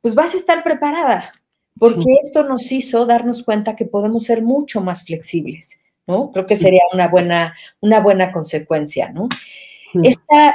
pues 0.00 0.14
vas 0.14 0.34
a 0.34 0.36
estar 0.36 0.62
preparada, 0.62 1.32
porque 1.78 2.04
esto 2.22 2.44
nos 2.44 2.70
hizo 2.70 3.06
darnos 3.06 3.42
cuenta 3.42 3.76
que 3.76 3.84
podemos 3.84 4.24
ser 4.24 4.42
mucho 4.42 4.80
más 4.80 5.04
flexibles, 5.04 5.82
¿no? 6.06 6.30
Creo 6.32 6.46
que 6.46 6.56
sería 6.56 6.82
una 6.92 7.08
buena, 7.08 7.54
una 7.80 8.00
buena 8.00 8.32
consecuencia, 8.32 9.10
¿no? 9.10 9.28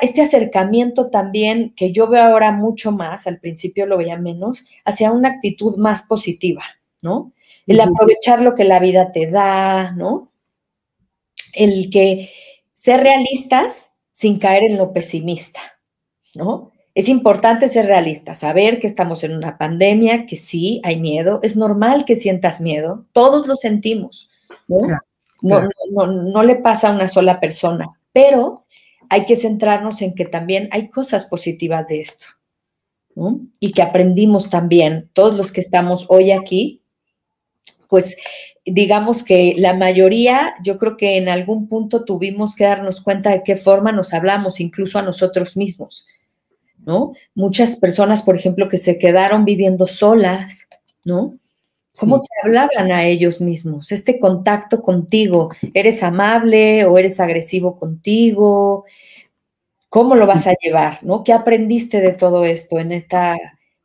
este 0.02 0.22
acercamiento 0.22 1.10
también 1.10 1.74
que 1.76 1.92
yo 1.92 2.08
veo 2.08 2.24
ahora 2.24 2.52
mucho 2.52 2.92
más, 2.92 3.28
al 3.28 3.40
principio 3.40 3.86
lo 3.86 3.98
veía 3.98 4.18
menos, 4.18 4.66
hacia 4.86 5.12
una 5.12 5.30
actitud 5.30 5.78
más 5.78 6.04
positiva, 6.04 6.64
¿no? 7.02 7.32
El 7.66 7.80
aprovechar 7.80 8.42
lo 8.42 8.56
que 8.56 8.64
la 8.64 8.80
vida 8.80 9.12
te 9.12 9.28
da, 9.28 9.92
¿no? 9.92 10.32
El 11.54 11.90
que 11.90 12.32
ser 12.74 13.02
realistas 13.02 13.90
sin 14.14 14.40
caer 14.40 14.64
en 14.64 14.78
lo 14.78 14.94
pesimista, 14.94 15.60
¿no? 16.36 16.72
Es 16.96 17.08
importante 17.08 17.70
ser 17.70 17.86
realistas, 17.86 18.40
saber 18.40 18.80
que 18.80 18.88
estamos 18.88 19.24
en 19.24 19.36
una 19.36 19.58
pandemia, 19.58 20.26
que 20.26 20.36
sí 20.36 20.82
hay 20.84 21.00
miedo, 21.00 21.40
es 21.44 21.56
normal 21.56 22.04
que 22.04 22.16
sientas 22.16 22.60
miedo, 22.60 23.06
todos 23.14 23.48
lo 23.48 23.56
sentimos, 23.56 24.30
¿no? 24.68 24.82
No, 25.42 25.62
no, 25.92 26.44
le 26.44 26.56
pasa 26.56 26.90
a 26.90 26.94
una 26.94 27.08
sola 27.08 27.40
persona, 27.40 27.88
pero 28.12 28.66
hay 29.10 29.26
que 29.26 29.38
centrarnos 29.38 30.02
en 30.02 30.14
que 30.14 30.26
también 30.26 30.68
hay 30.72 30.90
cosas 30.90 31.26
positivas 31.28 31.88
de 31.88 32.02
esto, 32.02 32.26
¿no? 33.16 33.40
Y 33.60 33.72
que 33.72 33.82
aprendimos 33.82 34.50
también, 34.50 35.10
todos 35.14 35.34
los 35.36 35.52
que 35.54 35.62
estamos 35.62 36.06
hoy 36.10 36.32
aquí, 36.32 36.82
pues 37.88 38.18
digamos 38.72 39.24
que 39.24 39.56
la 39.58 39.74
mayoría, 39.74 40.56
yo 40.64 40.78
creo 40.78 40.98
que 40.98 41.18
en 41.18 41.30
algún 41.30 41.68
punto 41.68 42.04
tuvimos 42.04 42.56
que 42.56 42.66
darnos 42.66 43.02
cuenta 43.02 43.32
de 43.32 43.44
qué 43.44 43.58
forma 43.58 43.92
nos 43.92 44.14
hablamos, 44.14 44.60
incluso 44.60 45.00
a 45.00 45.04
nosotros 45.04 45.58
mismos, 45.58 46.08
¿no? 46.86 47.14
Muchas 47.36 47.78
personas, 47.80 48.24
por 48.24 48.36
ejemplo, 48.36 48.70
que 48.70 48.78
se 48.78 48.98
quedaron 48.98 49.46
viviendo 49.46 49.88
solas, 49.88 50.68
¿no? 51.04 51.38
¿Cómo 51.98 52.22
se 52.22 52.48
hablaban 52.48 52.92
a 52.92 53.06
ellos 53.06 53.42
mismos? 53.42 53.92
Este 53.92 54.20
contacto 54.20 54.82
contigo, 54.82 55.50
¿eres 55.74 56.02
amable 56.02 56.86
o 56.86 56.98
eres 56.98 57.20
agresivo 57.20 57.78
contigo? 57.78 58.86
¿Cómo 59.90 60.16
lo 60.16 60.26
vas 60.26 60.48
a 60.48 60.54
llevar? 60.62 61.00
¿No? 61.04 61.24
¿Qué 61.24 61.34
aprendiste 61.34 62.00
de 62.00 62.14
todo 62.14 62.46
esto 62.46 62.80
en 62.80 62.94
esta 62.94 63.38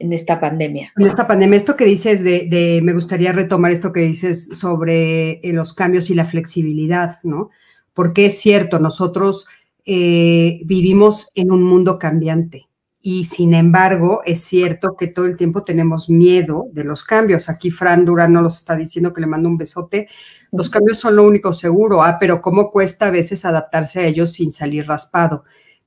en 0.05 0.13
esta 0.13 0.39
pandemia. 0.39 0.93
En 0.97 1.07
esta 1.07 1.27
pandemia, 1.27 1.57
esto 1.57 1.77
que 1.77 1.87
dices 1.87 2.23
de, 2.23 2.81
me 2.83 2.93
gustaría 2.93 3.33
retomar 3.33 3.73
esto 3.73 3.93
que 3.93 4.01
dices 4.01 4.59
sobre 4.59 5.41
eh, 5.41 5.53
los 5.53 5.73
cambios 5.73 6.11
y 6.11 6.15
la 6.15 6.27
flexibilidad, 6.27 7.19
¿no? 7.23 7.51
Porque 7.95 8.27
es 8.27 8.39
cierto, 8.39 8.79
nosotros 8.79 9.47
eh, 9.87 10.61
vivimos 10.65 11.31
en 11.35 11.51
un 11.51 11.63
mundo 11.63 11.99
cambiante 11.99 12.69
y 13.01 13.25
sin 13.25 13.55
embargo 13.55 14.23
es 14.25 14.41
cierto 14.41 14.97
que 14.99 15.09
todo 15.09 15.27
el 15.27 15.37
tiempo 15.37 15.63
tenemos 15.63 16.11
miedo 16.11 16.67
de 16.73 16.85
los 16.85 17.03
cambios. 17.03 17.49
Aquí 17.49 17.71
Fran 17.71 18.05
Durán 18.05 18.33
nos 18.33 18.43
los 18.43 18.59
está 18.59 18.77
diciendo 18.77 19.13
que 19.13 19.23
le 19.23 19.27
mando 19.27 19.49
un 19.49 19.57
besote. 19.57 20.09
Los 20.53 20.69
cambios 20.69 20.99
son 20.99 21.17
lo 21.17 21.25
único 21.25 21.53
seguro, 21.53 22.03
ah, 22.03 22.19
pero 22.21 22.43
cómo 22.43 22.71
cuesta 22.71 23.07
a 23.07 23.11
veces 23.11 23.45
adaptarse 23.45 24.01
a 24.01 24.07
ellos 24.07 24.33
sin 24.33 24.53
salir 24.53 24.87
raspado 24.87 25.45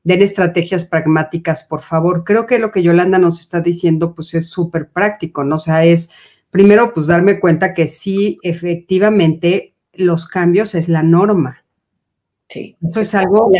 den 0.07 0.21
estrategias 0.21 0.85
pragmáticas, 0.85 1.65
por 1.65 1.81
favor. 1.81 2.23
Creo 2.23 2.47
que 2.47 2.59
lo 2.59 2.71
que 2.71 2.81
Yolanda 2.81 3.19
nos 3.19 3.41
está 3.41 3.59
diciendo, 3.59 4.15
pues 4.15 4.33
es 4.35 4.49
súper 4.49 4.89
práctico, 4.89 5.43
¿no? 5.43 5.57
O 5.57 5.59
sea, 5.59 5.83
es 5.83 6.09
primero, 6.49 6.93
pues 6.93 7.07
darme 7.07 7.41
cuenta 7.41 7.73
que 7.73 7.89
sí, 7.89 8.39
efectivamente, 8.41 9.73
los 9.91 10.25
cambios 10.25 10.75
es 10.75 10.87
la 10.87 11.03
norma. 11.03 11.65
Sí. 12.47 12.77
Eso 12.81 13.01
es 13.01 13.13
algo 13.15 13.51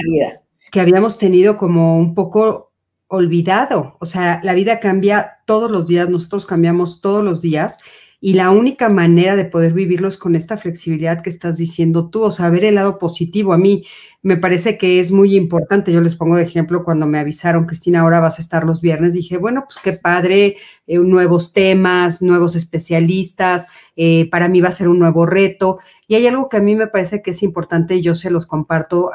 que 0.71 0.79
habíamos 0.79 1.17
tenido 1.17 1.57
como 1.57 1.97
un 1.97 2.15
poco 2.15 2.71
olvidado. 3.07 3.97
O 3.99 4.05
sea, 4.05 4.39
la 4.41 4.53
vida 4.53 4.79
cambia 4.79 5.39
todos 5.45 5.69
los 5.69 5.85
días, 5.87 6.09
nosotros 6.09 6.45
cambiamos 6.45 7.01
todos 7.01 7.25
los 7.25 7.41
días 7.41 7.79
y 8.21 8.35
la 8.35 8.51
única 8.51 8.87
manera 8.87 9.35
de 9.35 9.43
poder 9.43 9.73
vivirlo 9.73 10.07
es 10.07 10.17
con 10.17 10.37
esta 10.37 10.57
flexibilidad 10.57 11.21
que 11.21 11.29
estás 11.29 11.57
diciendo 11.57 12.09
tú, 12.09 12.23
o 12.23 12.31
sea, 12.31 12.49
ver 12.49 12.63
el 12.63 12.75
lado 12.75 12.99
positivo. 12.99 13.51
A 13.51 13.57
mí 13.57 13.85
me 14.27 14.35
parece 14.35 14.77
que 14.77 14.99
es 14.99 15.13
muy 15.13 15.37
importante. 15.37 15.93
Yo 15.93 16.01
les 16.01 16.17
pongo 16.17 16.35
de 16.35 16.43
ejemplo 16.43 16.83
cuando 16.83 17.05
me 17.05 17.17
avisaron, 17.17 17.65
Cristina, 17.65 18.01
ahora 18.01 18.19
vas 18.19 18.39
a 18.39 18.41
estar 18.41 18.65
los 18.65 18.81
viernes, 18.81 19.13
dije, 19.13 19.37
bueno, 19.37 19.63
pues 19.63 19.77
qué 19.81 19.93
padre, 19.93 20.57
eh, 20.85 20.97
nuevos 20.97 21.53
temas, 21.53 22.21
nuevos 22.21 22.53
especialistas, 22.57 23.69
eh, 23.95 24.29
para 24.29 24.49
mí 24.49 24.59
va 24.59 24.67
a 24.67 24.73
ser 24.73 24.89
un 24.89 24.99
nuevo 24.99 25.25
reto. 25.25 25.79
Y 26.09 26.15
hay 26.15 26.27
algo 26.27 26.49
que 26.49 26.57
a 26.57 26.59
mí 26.59 26.75
me 26.75 26.87
parece 26.87 27.21
que 27.21 27.31
es 27.31 27.41
importante 27.41 27.95
y 27.95 28.01
yo 28.01 28.15
se 28.15 28.29
los 28.29 28.47
comparto, 28.47 29.11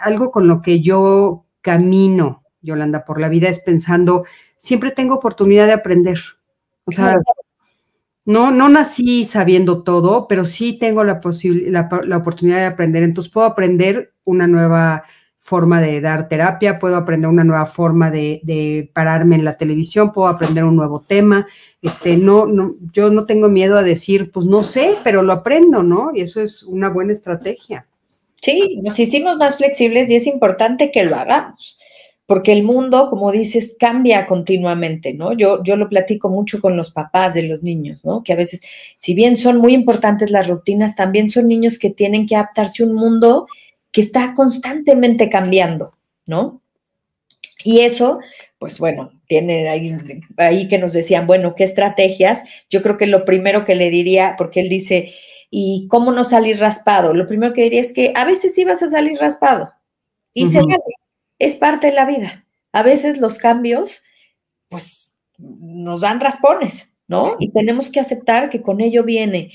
algo 0.00 0.30
con 0.30 0.48
lo 0.48 0.62
que 0.62 0.80
yo 0.80 1.44
camino, 1.60 2.42
Yolanda, 2.62 3.04
por 3.04 3.20
la 3.20 3.28
vida 3.28 3.50
es 3.50 3.60
pensando, 3.60 4.24
siempre 4.56 4.92
tengo 4.92 5.16
oportunidad 5.16 5.66
de 5.66 5.74
aprender. 5.74 6.20
O 6.86 6.92
sea, 6.92 7.16
no, 8.24 8.50
no 8.50 8.70
nací 8.70 9.26
sabiendo 9.26 9.82
todo, 9.82 10.26
pero 10.26 10.46
sí 10.46 10.78
tengo 10.78 11.04
la, 11.04 11.20
la, 11.66 12.00
la, 12.02 12.16
oportunidad 12.16 12.60
de 12.60 12.64
aprender. 12.64 13.02
Entonces 13.02 13.30
puedo 13.30 13.46
aprender 13.46 14.13
una 14.24 14.46
nueva 14.46 15.04
forma 15.44 15.82
de 15.82 16.00
dar 16.00 16.26
terapia, 16.26 16.78
puedo 16.78 16.96
aprender 16.96 17.28
una 17.28 17.44
nueva 17.44 17.66
forma 17.66 18.10
de, 18.10 18.90
pararme 18.94 19.36
en 19.36 19.44
la 19.44 19.58
televisión, 19.58 20.10
puedo 20.10 20.26
aprender 20.28 20.64
un 20.64 20.74
nuevo 20.74 21.04
tema. 21.06 21.46
Este, 21.82 22.16
no, 22.16 22.46
no, 22.46 22.76
yo 22.94 23.10
no 23.10 23.26
tengo 23.26 23.50
miedo 23.50 23.76
a 23.76 23.82
decir, 23.82 24.32
pues 24.32 24.46
no 24.46 24.62
sé, 24.62 24.94
pero 25.04 25.22
lo 25.22 25.34
aprendo, 25.34 25.82
¿no? 25.82 26.12
Y 26.14 26.22
eso 26.22 26.40
es 26.40 26.62
una 26.62 26.88
buena 26.88 27.12
estrategia. 27.12 27.86
Sí, 28.40 28.80
nos 28.82 28.98
hicimos 28.98 29.36
más 29.36 29.58
flexibles 29.58 30.10
y 30.10 30.16
es 30.16 30.26
importante 30.26 30.90
que 30.90 31.04
lo 31.04 31.14
hagamos, 31.16 31.78
porque 32.24 32.52
el 32.52 32.62
mundo, 32.62 33.10
como 33.10 33.30
dices, 33.30 33.76
cambia 33.78 34.24
continuamente, 34.24 35.12
¿no? 35.12 35.34
Yo, 35.34 35.62
yo 35.62 35.76
lo 35.76 35.90
platico 35.90 36.30
mucho 36.30 36.58
con 36.58 36.74
los 36.74 36.90
papás 36.90 37.34
de 37.34 37.42
los 37.42 37.62
niños, 37.62 38.00
¿no? 38.02 38.22
Que 38.24 38.32
a 38.32 38.36
veces, 38.36 38.62
si 38.98 39.14
bien 39.14 39.36
son 39.36 39.58
muy 39.58 39.74
importantes 39.74 40.30
las 40.30 40.48
rutinas, 40.48 40.96
también 40.96 41.28
son 41.28 41.48
niños 41.48 41.78
que 41.78 41.90
tienen 41.90 42.26
que 42.26 42.36
adaptarse 42.36 42.82
a 42.82 42.86
un 42.86 42.94
mundo 42.94 43.46
que 43.94 44.00
está 44.00 44.34
constantemente 44.34 45.30
cambiando, 45.30 45.94
¿no? 46.26 46.60
Y 47.62 47.80
eso, 47.82 48.18
pues 48.58 48.80
bueno, 48.80 49.12
tiene 49.28 49.68
ahí, 49.68 49.94
ahí, 50.36 50.68
que 50.68 50.78
nos 50.78 50.92
decían, 50.92 51.28
bueno, 51.28 51.54
¿qué 51.54 51.62
estrategias? 51.62 52.42
Yo 52.68 52.82
creo 52.82 52.96
que 52.96 53.06
lo 53.06 53.24
primero 53.24 53.64
que 53.64 53.76
le 53.76 53.90
diría, 53.90 54.34
porque 54.36 54.60
él 54.60 54.68
dice, 54.68 55.14
¿y 55.48 55.86
cómo 55.88 56.10
no 56.10 56.24
salir 56.24 56.58
raspado? 56.58 57.14
Lo 57.14 57.28
primero 57.28 57.54
que 57.54 57.62
diría 57.62 57.80
es 57.80 57.92
que 57.92 58.12
a 58.16 58.24
veces 58.24 58.52
sí 58.56 58.64
vas 58.64 58.82
a 58.82 58.90
salir 58.90 59.16
raspado 59.16 59.72
y 60.32 60.48
se 60.48 60.58
vale, 60.58 60.82
es 61.38 61.54
parte 61.54 61.86
de 61.86 61.92
la 61.92 62.04
vida. 62.04 62.44
A 62.72 62.82
veces 62.82 63.18
los 63.18 63.38
cambios, 63.38 64.02
pues, 64.68 65.12
nos 65.38 66.00
dan 66.00 66.18
raspones, 66.18 66.96
¿no? 67.06 67.36
Y 67.38 67.52
tenemos 67.52 67.90
que 67.90 68.00
aceptar 68.00 68.50
que 68.50 68.60
con 68.60 68.80
ello 68.80 69.04
viene 69.04 69.52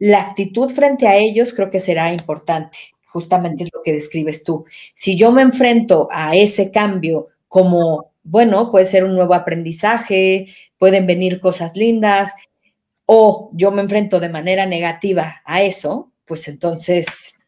la 0.00 0.22
actitud 0.22 0.70
frente 0.70 1.06
a 1.06 1.16
ellos, 1.16 1.54
creo 1.54 1.70
que 1.70 1.78
será 1.78 2.12
importante 2.12 2.76
justamente 3.18 3.64
es 3.64 3.70
lo 3.72 3.82
que 3.82 3.92
describes 3.92 4.44
tú. 4.44 4.64
Si 4.94 5.16
yo 5.16 5.32
me 5.32 5.42
enfrento 5.42 6.08
a 6.12 6.36
ese 6.36 6.70
cambio 6.70 7.28
como, 7.48 8.12
bueno, 8.22 8.70
puede 8.70 8.86
ser 8.86 9.04
un 9.04 9.16
nuevo 9.16 9.34
aprendizaje, 9.34 10.46
pueden 10.78 11.04
venir 11.06 11.40
cosas 11.40 11.76
lindas, 11.76 12.32
o 13.06 13.50
yo 13.54 13.72
me 13.72 13.82
enfrento 13.82 14.20
de 14.20 14.28
manera 14.28 14.66
negativa 14.66 15.42
a 15.44 15.62
eso, 15.62 16.12
pues 16.24 16.46
entonces, 16.46 17.40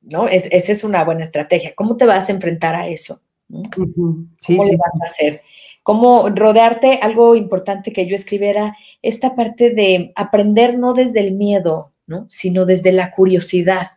¿no? 0.00 0.26
esa 0.26 0.72
es 0.72 0.82
una 0.82 1.04
buena 1.04 1.22
estrategia. 1.22 1.72
¿Cómo 1.76 1.96
te 1.96 2.04
vas 2.04 2.28
a 2.28 2.32
enfrentar 2.32 2.74
a 2.74 2.88
eso? 2.88 3.20
¿Cómo 3.48 4.64
le 4.64 4.76
vas 4.76 5.00
a 5.02 5.06
hacer? 5.06 5.42
¿Cómo 5.84 6.28
rodearte? 6.30 6.98
Algo 7.00 7.36
importante 7.36 7.92
que 7.92 8.06
yo 8.06 8.16
escribiera, 8.16 8.76
esta 9.02 9.36
parte 9.36 9.70
de 9.70 10.12
aprender 10.16 10.78
no 10.78 10.94
desde 10.94 11.20
el 11.20 11.32
miedo, 11.32 11.92
¿no? 12.06 12.26
Sino 12.28 12.66
desde 12.66 12.90
la 12.90 13.12
curiosidad 13.12 13.92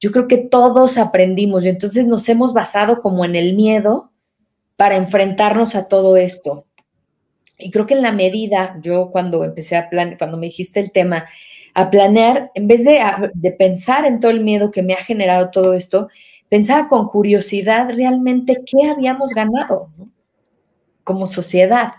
yo 0.00 0.12
creo 0.12 0.28
que 0.28 0.38
todos 0.38 0.98
aprendimos 0.98 1.64
y 1.64 1.68
entonces 1.68 2.06
nos 2.06 2.28
hemos 2.28 2.52
basado 2.52 3.00
como 3.00 3.24
en 3.24 3.34
el 3.34 3.54
miedo 3.54 4.10
para 4.76 4.96
enfrentarnos 4.96 5.74
a 5.74 5.88
todo 5.88 6.16
esto. 6.16 6.66
Y 7.58 7.70
creo 7.70 7.86
que 7.86 7.94
en 7.94 8.02
la 8.02 8.12
medida, 8.12 8.78
yo 8.82 9.10
cuando 9.10 9.42
empecé 9.42 9.76
a 9.76 9.88
planear, 9.88 10.18
cuando 10.18 10.36
me 10.36 10.46
dijiste 10.46 10.80
el 10.80 10.92
tema, 10.92 11.26
a 11.72 11.90
planear, 11.90 12.50
en 12.54 12.68
vez 12.68 12.84
de, 12.84 13.00
de, 13.34 13.52
pensar 13.52 14.04
en 14.04 14.20
todo 14.20 14.30
el 14.30 14.42
miedo 14.42 14.70
que 14.70 14.82
me 14.82 14.94
ha 14.94 15.02
generado 15.02 15.50
todo 15.50 15.74
esto, 15.74 16.08
pensaba 16.48 16.88
con 16.88 17.08
curiosidad 17.08 17.88
realmente 17.90 18.62
qué 18.66 18.88
habíamos 18.88 19.32
ganado 19.32 19.90
como 21.04 21.26
sociedad. 21.26 21.92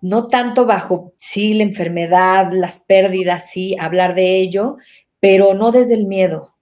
No 0.00 0.28
tanto 0.28 0.66
bajo, 0.66 1.12
sí, 1.16 1.54
la 1.54 1.64
enfermedad, 1.64 2.50
las 2.52 2.80
pérdidas, 2.80 3.50
sí, 3.50 3.76
hablar 3.80 4.14
de 4.14 4.36
ello, 4.36 4.76
pero 5.18 5.54
no 5.54 5.72
desde 5.72 5.94
el 5.94 6.06
miedo, 6.06 6.53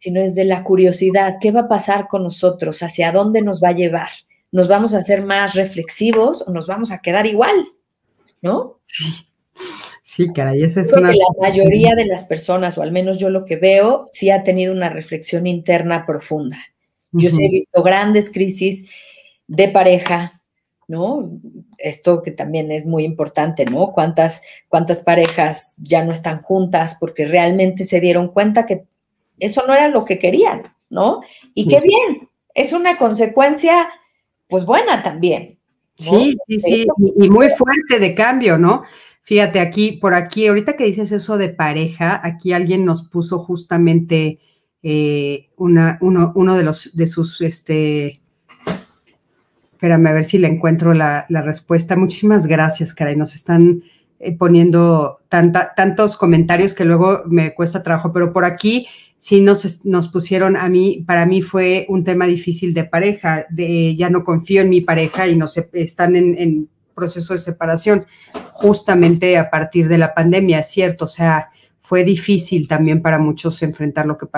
sino 0.00 0.20
es 0.20 0.34
de 0.34 0.44
la 0.44 0.62
curiosidad, 0.62 1.36
¿qué 1.40 1.50
va 1.50 1.60
a 1.60 1.68
pasar 1.68 2.08
con 2.08 2.22
nosotros? 2.22 2.82
¿Hacia 2.82 3.12
dónde 3.12 3.42
nos 3.42 3.62
va 3.62 3.68
a 3.68 3.74
llevar? 3.74 4.08
¿Nos 4.52 4.68
vamos 4.68 4.94
a 4.94 4.98
hacer 4.98 5.24
más 5.24 5.54
reflexivos 5.54 6.46
o 6.46 6.52
nos 6.52 6.66
vamos 6.66 6.92
a 6.92 7.00
quedar 7.00 7.26
igual? 7.26 7.54
¿No? 8.40 8.80
Sí, 10.02 10.32
caray, 10.32 10.62
esa 10.62 10.80
es 10.80 10.92
una... 10.92 11.10
Que 11.10 11.18
la 11.18 11.24
mayoría 11.48 11.94
de 11.94 12.06
las 12.06 12.26
personas, 12.26 12.78
o 12.78 12.82
al 12.82 12.92
menos 12.92 13.18
yo 13.18 13.28
lo 13.28 13.44
que 13.44 13.56
veo, 13.56 14.08
sí 14.12 14.30
ha 14.30 14.44
tenido 14.44 14.72
una 14.72 14.88
reflexión 14.88 15.46
interna 15.46 16.06
profunda. 16.06 16.58
Yo 17.12 17.30
sí 17.30 17.44
he 17.44 17.50
visto 17.50 17.82
grandes 17.82 18.30
crisis 18.30 18.88
de 19.46 19.68
pareja, 19.68 20.42
¿no? 20.88 21.30
Esto 21.78 22.22
que 22.22 22.30
también 22.30 22.70
es 22.70 22.86
muy 22.86 23.04
importante, 23.04 23.64
¿no? 23.64 23.92
¿Cuántas, 23.92 24.42
cuántas 24.68 25.02
parejas 25.02 25.74
ya 25.78 26.04
no 26.04 26.12
están 26.12 26.42
juntas 26.42 26.96
porque 27.00 27.26
realmente 27.26 27.84
se 27.84 28.00
dieron 28.00 28.28
cuenta 28.28 28.66
que 28.66 28.84
eso 29.38 29.64
no 29.66 29.74
era 29.74 29.88
lo 29.88 30.04
que 30.04 30.18
querían, 30.18 30.74
¿no? 30.90 31.20
Y 31.54 31.68
qué 31.68 31.80
bien, 31.80 32.28
es 32.54 32.72
una 32.72 32.96
consecuencia, 32.96 33.88
pues 34.48 34.64
buena 34.64 35.02
también. 35.02 35.58
Sí, 35.96 36.36
sí, 36.46 36.60
sí, 36.60 36.86
y, 37.16 37.30
muy 37.30 37.48
fuerte 37.50 37.98
de 37.98 38.14
cambio, 38.14 38.58
¿no? 38.58 38.82
Fíjate 39.22 39.60
aquí, 39.60 39.92
por 39.92 40.14
aquí, 40.14 40.46
ahorita 40.46 40.76
que 40.76 40.84
dices 40.84 41.10
eso 41.10 41.36
de 41.36 41.48
pareja, 41.48 42.20
aquí 42.22 42.52
alguien 42.52 42.84
nos 42.84 43.08
puso 43.08 43.38
justamente 43.38 44.38
eh, 44.82 45.48
una, 45.56 45.98
uno, 46.00 46.32
uno, 46.36 46.56
de 46.56 46.62
los 46.62 46.94
de 46.94 47.06
sus, 47.06 47.40
este, 47.40 48.20
espérame 49.72 50.06
a 50.06 50.12
ver 50.12 50.24
si 50.24 50.38
le 50.38 50.48
encuentro 50.48 50.94
la, 50.94 51.26
respuesta. 51.28 51.96
Muchísimas 51.96 52.46
gracias, 52.46 52.94
caray, 52.94 53.16
nos 53.16 53.34
están 53.34 53.82
eh, 54.20 54.36
poniendo 54.36 55.18
tanta, 55.28 55.74
tantos 55.74 56.16
comentarios 56.16 56.72
que 56.72 56.84
luego 56.84 57.22
me 57.26 57.52
cuesta 57.54 57.82
trabajo, 57.82 58.12
pero 58.12 58.32
por 58.32 58.44
aquí 58.44 58.86
sí 59.26 59.40
nos, 59.40 59.84
nos 59.84 60.06
pusieron 60.06 60.56
a 60.56 60.68
mí, 60.68 61.02
para 61.04 61.26
mí 61.26 61.42
fue 61.42 61.84
un 61.88 62.04
tema 62.04 62.26
difícil 62.26 62.72
de 62.72 62.84
pareja, 62.84 63.44
de 63.50 63.96
ya 63.96 64.08
no 64.08 64.22
confío 64.22 64.62
en 64.62 64.70
mi 64.70 64.82
pareja 64.82 65.26
y 65.26 65.34
no 65.34 65.48
se, 65.48 65.68
están 65.72 66.14
en, 66.14 66.68
proceso 66.94 67.34
de 67.34 67.40
separación, 67.40 68.06
justamente 68.52 69.36
a 69.36 69.50
partir 69.50 69.88
de 69.88 69.98
la 69.98 70.14
pandemia, 70.14 70.62
cierto, 70.62 71.06
o 71.06 71.08
sea, 71.08 71.50
fue 71.80 72.04
difícil 72.04 72.68
también 72.68 73.02
para 73.02 73.18
muchos 73.18 73.60
enfrentar 73.64 74.06
lo 74.06 74.16
que 74.16 74.28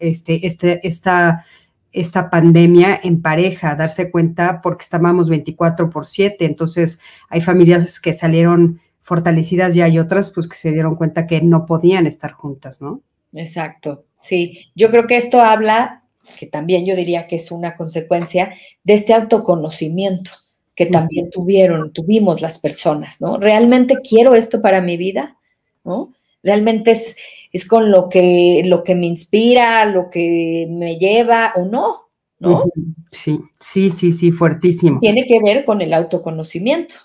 este, 0.00 0.44
este, 0.44 0.86
esta, 0.86 1.46
esta 1.92 2.28
pandemia 2.28 3.00
en 3.02 3.22
pareja, 3.22 3.76
darse 3.76 4.10
cuenta 4.10 4.60
porque 4.60 4.82
estábamos 4.82 5.30
24 5.30 5.88
por 5.88 6.04
7, 6.04 6.44
entonces 6.44 7.00
hay 7.28 7.40
familias 7.42 8.00
que 8.00 8.12
salieron 8.12 8.80
fortalecidas 9.02 9.76
y 9.76 9.82
hay 9.82 10.00
otras 10.00 10.32
pues 10.32 10.48
que 10.48 10.56
se 10.56 10.72
dieron 10.72 10.96
cuenta 10.96 11.28
que 11.28 11.40
no 11.42 11.64
podían 11.64 12.08
estar 12.08 12.32
juntas, 12.32 12.82
¿no? 12.82 13.02
Exacto. 13.32 14.06
Sí, 14.26 14.70
yo 14.74 14.90
creo 14.90 15.06
que 15.06 15.16
esto 15.16 15.40
habla, 15.40 16.02
que 16.38 16.46
también 16.46 16.84
yo 16.84 16.96
diría 16.96 17.26
que 17.26 17.36
es 17.36 17.52
una 17.52 17.76
consecuencia 17.76 18.54
de 18.82 18.94
este 18.94 19.14
autoconocimiento 19.14 20.32
que 20.74 20.86
también 20.86 21.30
tuvieron, 21.30 21.92
tuvimos 21.92 22.42
las 22.42 22.58
personas, 22.58 23.20
¿no? 23.22 23.38
¿Realmente 23.38 23.96
quiero 24.06 24.34
esto 24.34 24.60
para 24.60 24.82
mi 24.82 24.98
vida? 24.98 25.38
¿No? 25.84 26.12
¿Realmente 26.42 26.90
es, 26.90 27.16
es 27.50 27.66
con 27.66 27.90
lo 27.90 28.10
que, 28.10 28.62
lo 28.66 28.84
que 28.84 28.94
me 28.94 29.06
inspira, 29.06 29.86
lo 29.86 30.10
que 30.10 30.66
me 30.70 30.98
lleva 30.98 31.54
o 31.56 31.64
no? 31.64 32.08
¿No? 32.38 32.64
Sí, 33.10 33.40
sí, 33.58 33.88
sí, 33.88 34.12
sí, 34.12 34.30
fuertísimo. 34.32 35.00
Tiene 35.00 35.26
que 35.26 35.40
ver 35.42 35.64
con 35.64 35.80
el 35.80 35.94
autoconocimiento. 35.94 36.96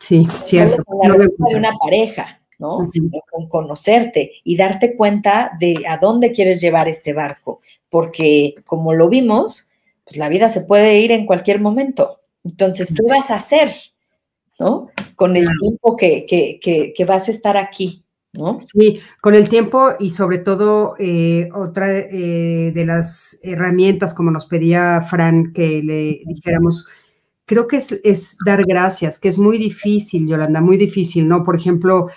Sí, 0.00 0.26
cierto. 0.40 0.82
Con 0.84 1.06
la 1.06 1.16
de 1.16 1.56
una 1.56 1.72
pareja, 1.76 2.37
¿no? 2.58 2.84
con 3.30 3.48
conocerte 3.48 4.32
y 4.44 4.56
darte 4.56 4.96
cuenta 4.96 5.52
de 5.58 5.84
a 5.88 5.96
dónde 5.98 6.32
quieres 6.32 6.60
llevar 6.60 6.88
este 6.88 7.12
barco, 7.12 7.60
porque 7.88 8.54
como 8.66 8.92
lo 8.92 9.08
vimos, 9.08 9.70
pues 10.04 10.16
la 10.16 10.28
vida 10.28 10.48
se 10.48 10.62
puede 10.62 11.00
ir 11.00 11.12
en 11.12 11.26
cualquier 11.26 11.60
momento. 11.60 12.20
Entonces, 12.44 12.88
¿qué 12.88 13.06
vas 13.06 13.30
a 13.30 13.36
hacer, 13.36 13.72
¿no? 14.58 14.88
Con 15.14 15.36
el 15.36 15.48
tiempo 15.60 15.96
que, 15.96 17.04
vas 17.06 17.28
a 17.28 17.30
estar 17.30 17.56
aquí, 17.56 18.04
¿no? 18.32 18.58
Sí, 18.60 19.00
con 19.20 19.34
el 19.34 19.48
tiempo 19.48 19.90
y 19.98 20.10
sobre 20.10 20.38
todo 20.38 20.94
eh, 20.98 21.48
otra 21.54 21.96
eh, 21.96 22.72
de 22.74 22.86
las 22.86 23.38
herramientas, 23.42 24.14
como 24.14 24.30
nos 24.30 24.46
pedía 24.46 25.02
Fran, 25.02 25.52
que 25.52 25.82
le 25.82 26.22
dijéramos, 26.26 26.88
creo 27.44 27.68
que 27.68 27.76
es, 27.76 27.92
es, 28.04 28.38
dar 28.44 28.64
gracias, 28.64 29.18
que 29.18 29.28
es 29.28 29.38
muy 29.38 29.58
difícil, 29.58 30.26
Yolanda, 30.26 30.60
muy 30.60 30.76
difícil, 30.76 31.28
¿no? 31.28 31.44
Por 31.44 31.56
ejemplo, 31.56 32.08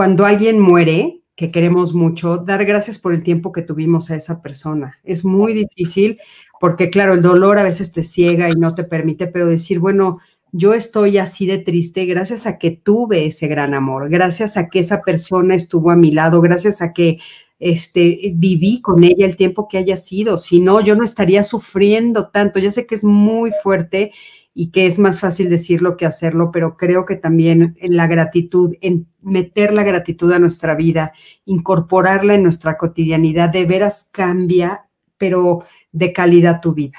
cuando 0.00 0.24
alguien 0.24 0.58
muere, 0.58 1.20
que 1.36 1.50
queremos 1.50 1.92
mucho, 1.92 2.38
dar 2.38 2.64
gracias 2.64 2.98
por 2.98 3.12
el 3.12 3.22
tiempo 3.22 3.52
que 3.52 3.60
tuvimos 3.60 4.10
a 4.10 4.16
esa 4.16 4.40
persona. 4.40 4.98
Es 5.04 5.26
muy 5.26 5.52
difícil 5.52 6.18
porque, 6.58 6.88
claro, 6.88 7.12
el 7.12 7.20
dolor 7.20 7.58
a 7.58 7.64
veces 7.64 7.92
te 7.92 8.02
ciega 8.02 8.48
y 8.48 8.54
no 8.54 8.74
te 8.74 8.84
permite, 8.84 9.26
pero 9.26 9.46
decir, 9.46 9.78
bueno, 9.78 10.18
yo 10.52 10.72
estoy 10.72 11.18
así 11.18 11.44
de 11.44 11.58
triste 11.58 12.06
gracias 12.06 12.46
a 12.46 12.56
que 12.56 12.70
tuve 12.70 13.26
ese 13.26 13.46
gran 13.46 13.74
amor, 13.74 14.08
gracias 14.08 14.56
a 14.56 14.70
que 14.70 14.78
esa 14.78 15.02
persona 15.02 15.54
estuvo 15.54 15.90
a 15.90 15.96
mi 15.96 16.12
lado, 16.12 16.40
gracias 16.40 16.80
a 16.80 16.94
que 16.94 17.18
este, 17.58 18.32
viví 18.36 18.80
con 18.80 19.04
ella 19.04 19.26
el 19.26 19.36
tiempo 19.36 19.68
que 19.68 19.76
haya 19.76 19.98
sido. 19.98 20.38
Si 20.38 20.60
no, 20.60 20.80
yo 20.80 20.94
no 20.94 21.04
estaría 21.04 21.42
sufriendo 21.42 22.28
tanto. 22.28 22.58
Ya 22.58 22.70
sé 22.70 22.86
que 22.86 22.94
es 22.94 23.04
muy 23.04 23.50
fuerte 23.62 24.12
y 24.54 24.70
que 24.70 24.86
es 24.86 24.98
más 24.98 25.20
fácil 25.20 25.48
decirlo 25.48 25.96
que 25.96 26.06
hacerlo, 26.06 26.50
pero 26.52 26.76
creo 26.76 27.06
que 27.06 27.16
también 27.16 27.76
en 27.80 27.96
la 27.96 28.06
gratitud, 28.06 28.74
en 28.80 29.06
meter 29.20 29.72
la 29.72 29.84
gratitud 29.84 30.32
a 30.32 30.38
nuestra 30.38 30.74
vida, 30.74 31.12
incorporarla 31.44 32.34
en 32.34 32.42
nuestra 32.42 32.76
cotidianidad, 32.76 33.48
de 33.48 33.64
veras 33.64 34.10
cambia, 34.12 34.86
pero 35.18 35.64
de 35.92 36.12
calidad 36.12 36.60
tu 36.60 36.74
vida. 36.74 36.98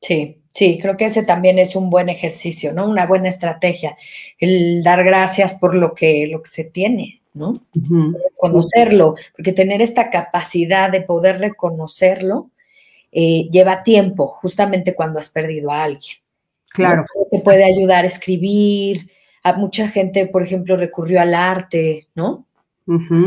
Sí, 0.00 0.40
Sí, 0.52 0.78
creo 0.82 0.96
que 0.96 1.06
ese 1.06 1.22
también 1.24 1.58
es 1.58 1.76
un 1.76 1.90
buen 1.90 2.08
ejercicio, 2.08 2.72
¿no? 2.72 2.88
Una 2.88 3.06
buena 3.06 3.28
estrategia, 3.28 3.96
el 4.38 4.82
dar 4.82 5.04
gracias 5.04 5.54
por 5.60 5.74
lo 5.74 5.94
que, 5.94 6.26
lo 6.26 6.42
que 6.42 6.50
se 6.50 6.64
tiene, 6.64 7.22
¿no? 7.34 7.64
Conocerlo, 8.36 9.14
porque 9.36 9.52
tener 9.52 9.80
esta 9.80 10.10
capacidad 10.10 10.90
de 10.90 11.02
poder 11.02 11.38
reconocerlo 11.38 12.50
eh, 13.12 13.48
lleva 13.50 13.84
tiempo, 13.84 14.26
justamente 14.26 14.94
cuando 14.94 15.20
has 15.20 15.30
perdido 15.30 15.70
a 15.70 15.84
alguien. 15.84 16.16
Claro. 16.70 17.04
Te 17.30 17.40
puede 17.40 17.64
ayudar 17.64 18.04
a 18.04 18.08
escribir, 18.08 19.10
a 19.42 19.54
mucha 19.54 19.88
gente, 19.88 20.26
por 20.26 20.42
ejemplo, 20.42 20.76
recurrió 20.76 21.20
al 21.20 21.34
arte, 21.34 22.08
¿no? 22.14 22.46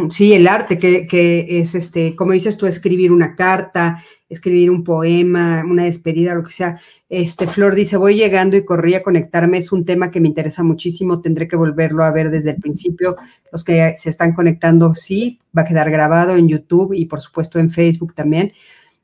Sí, 0.09 0.33
el 0.33 0.47
arte, 0.49 0.77
que, 0.77 1.07
que, 1.07 1.59
es 1.59 1.73
este, 1.73 2.17
como 2.17 2.33
dices 2.33 2.57
tú, 2.57 2.67
escribir 2.67 3.13
una 3.13 3.33
carta, 3.33 4.03
escribir 4.27 4.69
un 4.69 4.83
poema, 4.83 5.63
una 5.65 5.85
despedida, 5.85 6.35
lo 6.35 6.43
que 6.43 6.51
sea. 6.51 6.81
Este, 7.07 7.47
Flor 7.47 7.73
dice, 7.73 7.95
voy 7.95 8.15
llegando 8.15 8.57
y 8.57 8.65
corrí 8.65 8.95
a 8.95 9.03
conectarme, 9.03 9.59
es 9.59 9.71
un 9.71 9.85
tema 9.85 10.11
que 10.11 10.19
me 10.19 10.27
interesa 10.27 10.63
muchísimo, 10.63 11.21
tendré 11.21 11.47
que 11.47 11.55
volverlo 11.55 12.03
a 12.03 12.11
ver 12.11 12.29
desde 12.29 12.51
el 12.51 12.57
principio. 12.57 13.15
Los 13.53 13.63
que 13.63 13.93
se 13.95 14.09
están 14.09 14.33
conectando, 14.33 14.95
sí, 14.95 15.39
va 15.57 15.61
a 15.61 15.65
quedar 15.65 15.89
grabado 15.89 16.35
en 16.35 16.49
YouTube 16.49 16.93
y 16.93 17.05
por 17.05 17.21
supuesto 17.21 17.57
en 17.57 17.71
Facebook 17.71 18.13
también. 18.13 18.51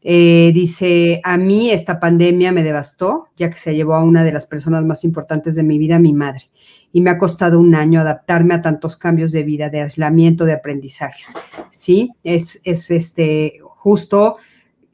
Eh, 0.01 0.51
dice, 0.53 1.19
a 1.23 1.37
mí 1.37 1.71
esta 1.71 1.99
pandemia 1.99 2.51
me 2.51 2.63
devastó, 2.63 3.27
ya 3.35 3.49
que 3.49 3.57
se 3.57 3.75
llevó 3.75 3.95
a 3.95 4.03
una 4.03 4.23
de 4.23 4.31
las 4.31 4.47
personas 4.47 4.85
más 4.85 5.03
importantes 5.03 5.55
de 5.55 5.63
mi 5.63 5.77
vida, 5.77 5.99
mi 5.99 6.13
madre, 6.13 6.49
y 6.93 7.01
me 7.01 7.09
ha 7.09 7.17
costado 7.17 7.59
un 7.59 7.75
año 7.75 7.99
adaptarme 7.99 8.53
a 8.53 8.61
tantos 8.61 8.95
cambios 8.95 9.31
de 9.31 9.43
vida, 9.43 9.69
de 9.69 9.81
aislamiento, 9.81 10.45
de 10.45 10.53
aprendizajes. 10.53 11.33
Sí, 11.69 12.13
es, 12.23 12.61
es 12.63 12.89
este, 12.91 13.59
justo 13.63 14.37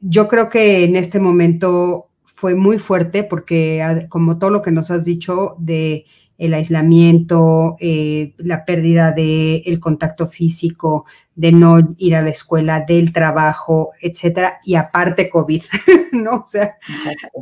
yo 0.00 0.28
creo 0.28 0.48
que 0.48 0.84
en 0.84 0.96
este 0.96 1.18
momento 1.18 2.08
fue 2.24 2.54
muy 2.54 2.78
fuerte 2.78 3.24
porque 3.24 4.06
como 4.08 4.38
todo 4.38 4.50
lo 4.50 4.62
que 4.62 4.70
nos 4.70 4.90
has 4.90 5.04
dicho 5.04 5.56
de 5.58 6.04
el 6.38 6.54
aislamiento, 6.54 7.76
eh, 7.80 8.34
la 8.38 8.64
pérdida 8.64 9.12
del 9.12 9.62
el 9.64 9.80
contacto 9.80 10.28
físico, 10.28 11.06
de 11.34 11.52
no 11.52 11.94
ir 11.98 12.14
a 12.14 12.22
la 12.22 12.30
escuela, 12.30 12.84
del 12.86 13.12
trabajo, 13.12 13.92
etcétera, 14.00 14.60
y 14.64 14.74
aparte 14.74 15.28
COVID, 15.28 15.62
¿no? 16.12 16.42
O 16.42 16.46
sea, 16.46 16.76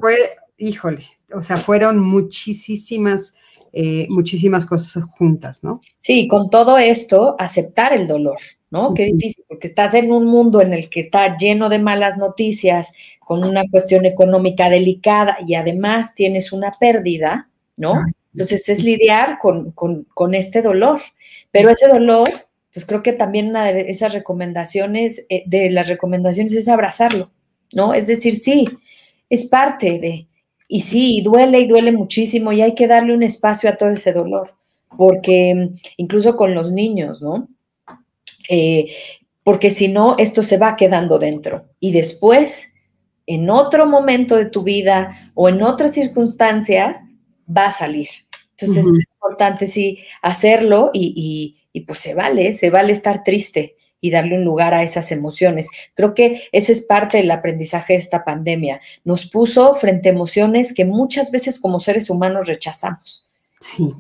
fue, 0.01 0.17
híjole, 0.59 1.05
o 1.33 1.43
sea, 1.43 1.57
fueron 1.57 2.01
muchísimas, 2.01 3.35
eh, 3.73 4.07
muchísimas 4.11 4.67
cosas 4.67 5.05
juntas, 5.05 5.65
¿no? 5.65 5.81
Sí, 6.01 6.29
con 6.29 6.51
todo 6.51 6.79
esto, 6.79 7.37
aceptar 7.39 7.93
el 7.93 8.07
dolor, 8.07 8.39
¿no? 8.71 8.95
Qué 8.95 9.07
difícil, 9.07 9.45
porque 9.49 9.69
estás 9.69 9.95
en 9.95 10.13
un 10.13 10.27
mundo 10.27 10.61
en 10.61 10.73
el 10.73 10.89
que 10.89 11.01
está 11.01 11.37
lleno 11.37 11.69
de 11.69 11.79
malas 11.79 12.19
noticias, 12.19 12.93
con 13.21 13.45
una 13.45 13.65
cuestión 13.71 14.05
económica 14.05 14.69
delicada 14.69 15.39
y 15.47 15.55
además 15.55 16.15
tienes 16.15 16.53
una 16.53 16.77
pérdida, 16.79 17.49
¿no? 17.77 17.95
Entonces 18.35 18.69
es 18.69 18.83
lidiar 18.83 19.39
con, 19.39 20.35
este 20.35 20.61
dolor, 20.61 21.01
pero 21.53 21.71
ese 21.71 21.87
dolor, 21.87 22.29
pues 22.73 22.85
creo 22.85 23.01
que 23.01 23.13
también 23.13 23.51
una 23.51 23.73
de 23.73 23.91
esas 23.91 24.13
recomendaciones, 24.13 25.25
eh, 25.29 25.45
de 25.47 25.71
las 25.71 25.87
recomendaciones 25.87 26.53
es 26.55 26.67
abrazarlo, 26.67 27.31
¿no? 27.73 27.95
Es 27.95 28.09
decir, 28.09 28.39
sí, 28.39 28.69
es 29.31 29.47
parte 29.47 30.01
de, 30.01 30.27
y 30.67 30.81
sí, 30.81 31.23
duele 31.23 31.61
y 31.61 31.69
duele 31.69 31.93
muchísimo 31.93 32.51
y 32.51 32.61
hay 32.61 32.75
que 32.75 32.89
darle 32.89 33.15
un 33.15 33.23
espacio 33.23 33.71
a 33.71 33.77
todo 33.77 33.91
ese 33.91 34.13
dolor, 34.13 34.55
porque 34.97 35.71
incluso 35.97 36.37
con 36.37 36.55
los 36.55 36.73
niños, 36.73 37.23
¿no? 37.23 37.49
Eh, 38.49 38.93
porque 39.45 39.71
si 39.71 39.87
no, 39.87 40.17
esto 40.19 40.43
se 40.43 40.59
va 40.59 40.77
quedando 40.77 41.21
dentro. 41.21 41.67
Y 41.79 41.93
después, 41.93 42.73
en 43.27 43.49
otro 43.49 43.87
momento 43.87 44.37
de 44.37 44.47
tu 44.47 44.65
vida 44.65 45.31
o 45.35 45.49
en 45.49 45.63
otras 45.63 45.93
circunstancias, 45.93 46.99
va 47.49 47.67
a 47.67 47.73
salir. 47.73 48.09
Entonces 48.57 48.87
es 48.87 49.07
importante, 49.15 49.67
sí, 49.67 49.99
hacerlo 50.23 50.91
y, 50.93 51.57
pues 51.87 51.99
se 51.99 52.15
vale, 52.15 52.53
se 52.55 52.71
vale 52.71 52.93
estar 52.93 53.25
triste 53.25 53.77
y 54.01 54.11
darle 54.11 54.37
un 54.37 54.45
lugar 54.45 54.75
a 54.75 54.83
esas 54.83 55.11
emociones. 55.11 55.69
Creo 55.95 56.15
que 56.15 56.43
ese 56.53 56.73
es 56.73 56.83
parte 56.83 57.17
del 57.17 57.31
aprendizaje 57.31 57.95
de 57.95 57.99
esta 57.99 58.25
pandemia. 58.25 58.81
Nos 59.03 59.27
puso 59.27 59.75
frente 59.77 60.09
a 60.09 60.13
emociones 60.13 60.75
que 60.75 60.85
muchas 60.85 61.31
veces 61.31 61.59
como 61.59 61.81
seres 61.81 62.11
humanos 62.11 62.47
rechazamos. 62.47 63.29
Sí. 63.61 63.93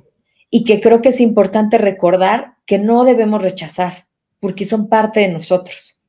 Y 0.51 0.65
que 0.65 0.81
creo 0.81 1.03
que 1.03 1.09
es 1.09 1.21
importante 1.21 1.79
recordar 1.79 2.55
que 2.67 2.79
no 2.79 3.05
debemos 3.05 3.43
rechazar, 3.43 4.07
porque 4.41 4.67
son 4.67 4.89
parte 4.89 5.21
de 5.21 5.29
nosotros. 5.29 6.01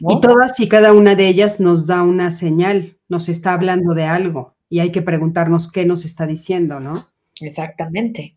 Y 0.00 0.20
todas 0.20 0.58
y 0.60 0.68
cada 0.68 0.92
una 0.92 1.14
de 1.14 1.28
ellas 1.28 1.60
nos 1.60 1.86
da 1.86 2.02
una 2.02 2.30
señal, 2.30 2.98
nos 3.08 3.28
está 3.28 3.54
hablando 3.54 3.94
de 3.94 4.04
algo 4.04 4.54
y 4.74 4.80
hay 4.80 4.90
que 4.90 5.02
preguntarnos 5.02 5.70
qué 5.70 5.84
nos 5.84 6.04
está 6.04 6.26
diciendo, 6.26 6.80
¿no? 6.80 7.06
Exactamente. 7.40 8.34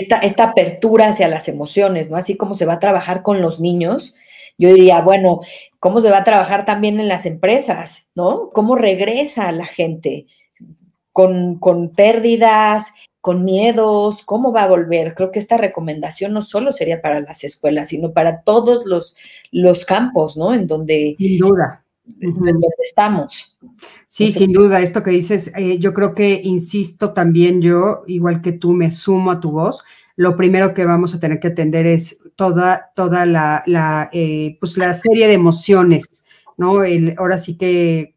esta, 0.00 0.20
esta, 0.20 0.44
apertura 0.44 1.08
hacia 1.08 1.28
las 1.28 1.48
emociones, 1.50 2.08
¿no? 2.08 2.16
Así 2.16 2.38
como 2.38 2.54
se 2.54 2.64
va 2.64 2.72
a 2.72 2.78
trabajar 2.78 3.20
con 3.22 3.42
los 3.42 3.60
niños, 3.60 4.14
yo 4.56 4.72
diría, 4.72 5.02
bueno, 5.02 5.40
¿cómo 5.80 6.00
se 6.00 6.08
va 6.10 6.20
a 6.20 6.24
trabajar 6.24 6.64
también 6.64 6.98
en 6.98 7.08
las 7.08 7.26
empresas, 7.26 8.10
¿no? 8.14 8.48
¿Cómo 8.54 8.74
regresa 8.74 9.52
la 9.52 9.66
gente 9.66 10.24
con, 11.12 11.58
con 11.58 11.90
pérdidas, 11.90 12.94
con 13.20 13.44
miedos, 13.44 14.22
cómo 14.24 14.50
va 14.50 14.62
a 14.62 14.68
volver. 14.68 15.14
Creo 15.14 15.30
que 15.30 15.40
esta 15.40 15.58
recomendación 15.58 16.32
no 16.32 16.40
solo 16.40 16.72
sería 16.72 17.02
para 17.02 17.20
las 17.20 17.44
escuelas, 17.44 17.90
sino 17.90 18.14
para 18.14 18.40
todos 18.40 18.86
los, 18.86 19.14
los 19.52 19.84
campos, 19.84 20.38
¿no? 20.38 20.54
En 20.54 20.66
donde... 20.66 21.16
Sin 21.18 21.36
duda. 21.36 21.83
Donde 22.04 22.66
estamos. 22.86 23.56
Sí, 24.08 24.30
sin 24.30 24.52
duda, 24.52 24.80
esto 24.80 25.02
que 25.02 25.10
dices, 25.10 25.52
eh, 25.56 25.78
yo 25.78 25.94
creo 25.94 26.14
que, 26.14 26.40
insisto 26.42 27.14
también 27.14 27.62
yo, 27.62 28.02
igual 28.06 28.42
que 28.42 28.52
tú, 28.52 28.72
me 28.72 28.90
sumo 28.90 29.30
a 29.30 29.40
tu 29.40 29.52
voz, 29.52 29.82
lo 30.16 30.36
primero 30.36 30.74
que 30.74 30.84
vamos 30.84 31.14
a 31.14 31.20
tener 31.20 31.40
que 31.40 31.48
atender 31.48 31.86
es 31.86 32.22
toda, 32.36 32.92
toda 32.94 33.26
la, 33.26 33.62
la 33.66 34.10
eh, 34.12 34.58
pues 34.60 34.76
la 34.76 34.94
serie 34.94 35.26
de 35.26 35.34
emociones, 35.34 36.26
¿no? 36.56 36.84
El, 36.84 37.14
ahora 37.18 37.38
sí 37.38 37.56
que 37.56 38.14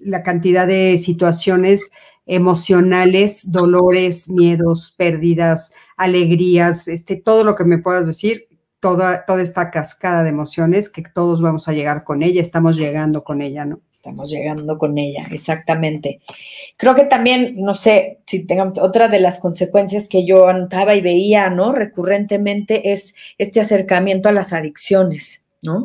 la 0.00 0.22
cantidad 0.22 0.66
de 0.66 0.98
situaciones 0.98 1.90
emocionales, 2.26 3.50
dolores, 3.50 4.28
miedos, 4.28 4.94
pérdidas, 4.98 5.72
alegrías, 5.96 6.86
este, 6.88 7.16
todo 7.16 7.42
lo 7.44 7.56
que 7.56 7.64
me 7.64 7.78
puedas 7.78 8.06
decir, 8.06 8.47
toda, 8.80 9.24
toda 9.24 9.42
esta 9.42 9.70
cascada 9.70 10.22
de 10.22 10.30
emociones 10.30 10.90
que 10.90 11.02
todos 11.02 11.42
vamos 11.42 11.68
a 11.68 11.72
llegar 11.72 12.04
con 12.04 12.22
ella, 12.22 12.40
estamos 12.40 12.76
llegando 12.76 13.24
con 13.24 13.42
ella, 13.42 13.64
¿no? 13.64 13.80
Estamos 13.98 14.30
llegando 14.30 14.78
con 14.78 14.96
ella, 14.96 15.26
exactamente. 15.32 16.20
Creo 16.76 16.94
que 16.94 17.04
también, 17.04 17.56
no 17.56 17.74
sé, 17.74 18.20
si 18.26 18.46
tengamos 18.46 18.78
otra 18.78 19.08
de 19.08 19.18
las 19.18 19.40
consecuencias 19.40 20.06
que 20.08 20.24
yo 20.24 20.46
anotaba 20.46 20.94
y 20.94 21.00
veía, 21.00 21.50
¿no? 21.50 21.72
Recurrentemente 21.72 22.92
es 22.92 23.16
este 23.38 23.60
acercamiento 23.60 24.28
a 24.28 24.32
las 24.32 24.52
adicciones, 24.52 25.44
¿no? 25.62 25.82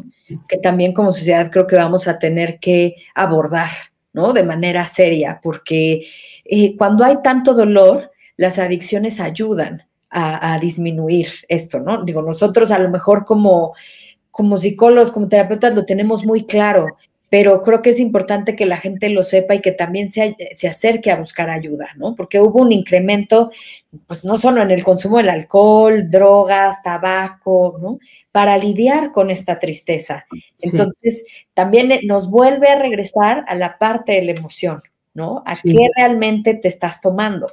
Que 0.47 0.57
también 0.59 0.93
como 0.93 1.11
sociedad 1.11 1.51
creo 1.51 1.65
que 1.65 1.75
vamos 1.75 2.07
a 2.07 2.19
tener 2.19 2.59
que 2.59 2.95
abordar, 3.15 3.71
¿no? 4.13 4.31
De 4.31 4.43
manera 4.43 4.85
seria, 4.85 5.39
porque 5.41 6.05
eh, 6.45 6.77
cuando 6.77 7.03
hay 7.03 7.17
tanto 7.23 7.55
dolor, 7.55 8.11
las 8.37 8.59
adicciones 8.59 9.19
ayudan 9.19 9.83
a, 10.13 10.59
disminuir 10.59 11.29
esto, 11.47 11.79
¿no? 11.79 12.03
Digo, 12.03 12.21
nosotros 12.21 12.71
a 12.71 12.79
lo 12.79 12.89
mejor 12.89 13.25
como, 13.25 13.73
como 14.31 14.57
psicólogos, 14.57 15.11
como 15.11 15.27
terapeutas 15.27 15.73
lo 15.73 15.85
tenemos 15.85 16.25
muy 16.25 16.45
claro, 16.45 16.97
pero 17.33 17.63
creo 17.63 17.81
que 17.81 17.89
es 17.89 17.99
importante 17.99 18.55
que 18.55 18.67
la 18.67 18.77
gente 18.77 19.09
lo 19.09 19.23
sepa 19.23 19.55
y 19.55 19.59
que 19.61 19.71
también 19.71 20.09
se, 20.09 20.35
se, 20.55 20.67
acerque 20.67 21.09
a 21.09 21.15
buscar 21.15 21.49
ayuda, 21.49 21.89
¿no? 21.95 22.13
Porque 22.13 22.39
hubo 22.39 22.61
un 22.61 22.71
incremento, 22.71 23.49
pues 24.05 24.23
no 24.23 24.37
solo 24.37 24.61
en 24.61 24.69
el 24.69 24.83
consumo 24.83 25.17
del 25.17 25.29
alcohol, 25.29 26.11
drogas, 26.11 26.83
tabaco, 26.83 27.79
¿no? 27.81 27.97
Para 28.31 28.55
lidiar 28.59 29.11
con 29.11 29.31
esta 29.31 29.57
tristeza. 29.57 30.27
Entonces, 30.61 31.25
también 31.55 31.91
nos 32.03 32.29
vuelve 32.29 32.67
a 32.67 32.77
regresar 32.77 33.45
a 33.47 33.55
la 33.55 33.79
parte 33.79 34.11
de 34.11 34.25
la 34.25 34.33
emoción, 34.33 34.79
¿no? 35.15 35.41
A 35.47 35.55
qué 35.55 35.89
realmente 35.95 36.53
te 36.53 36.67
estás 36.67 37.01
tomando, 37.01 37.51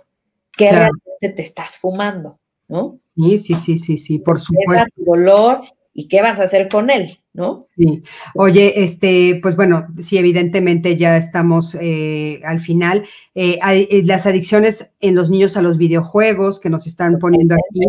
qué 0.58 0.72
realmente 0.72 1.30
te 1.34 1.42
estás 1.42 1.76
fumando, 1.76 2.39
¿no? 2.70 2.98
Sí, 3.16 3.38
sí, 3.38 3.54
sí, 3.54 3.78
sí, 3.78 3.98
sí, 3.98 4.18
por 4.18 4.40
supuesto. 4.40 4.86
Tu 4.96 5.04
dolor 5.04 5.60
y 5.92 6.08
qué 6.08 6.22
vas 6.22 6.40
a 6.40 6.44
hacer 6.44 6.68
con 6.68 6.88
él, 6.88 7.18
¿no? 7.34 7.66
Sí. 7.76 8.02
Oye, 8.34 8.82
este, 8.82 9.38
pues 9.42 9.56
bueno, 9.56 9.88
sí, 10.00 10.16
evidentemente 10.16 10.96
ya 10.96 11.16
estamos 11.16 11.76
eh, 11.80 12.40
al 12.44 12.60
final. 12.60 13.04
Eh, 13.34 13.58
hay, 13.60 13.88
eh, 13.90 14.02
las 14.04 14.24
adicciones 14.26 14.96
en 15.00 15.16
los 15.16 15.30
niños 15.30 15.56
a 15.56 15.62
los 15.62 15.76
videojuegos 15.76 16.60
que 16.60 16.70
nos 16.70 16.86
están 16.86 17.18
poniendo 17.18 17.56
aquí 17.56 17.86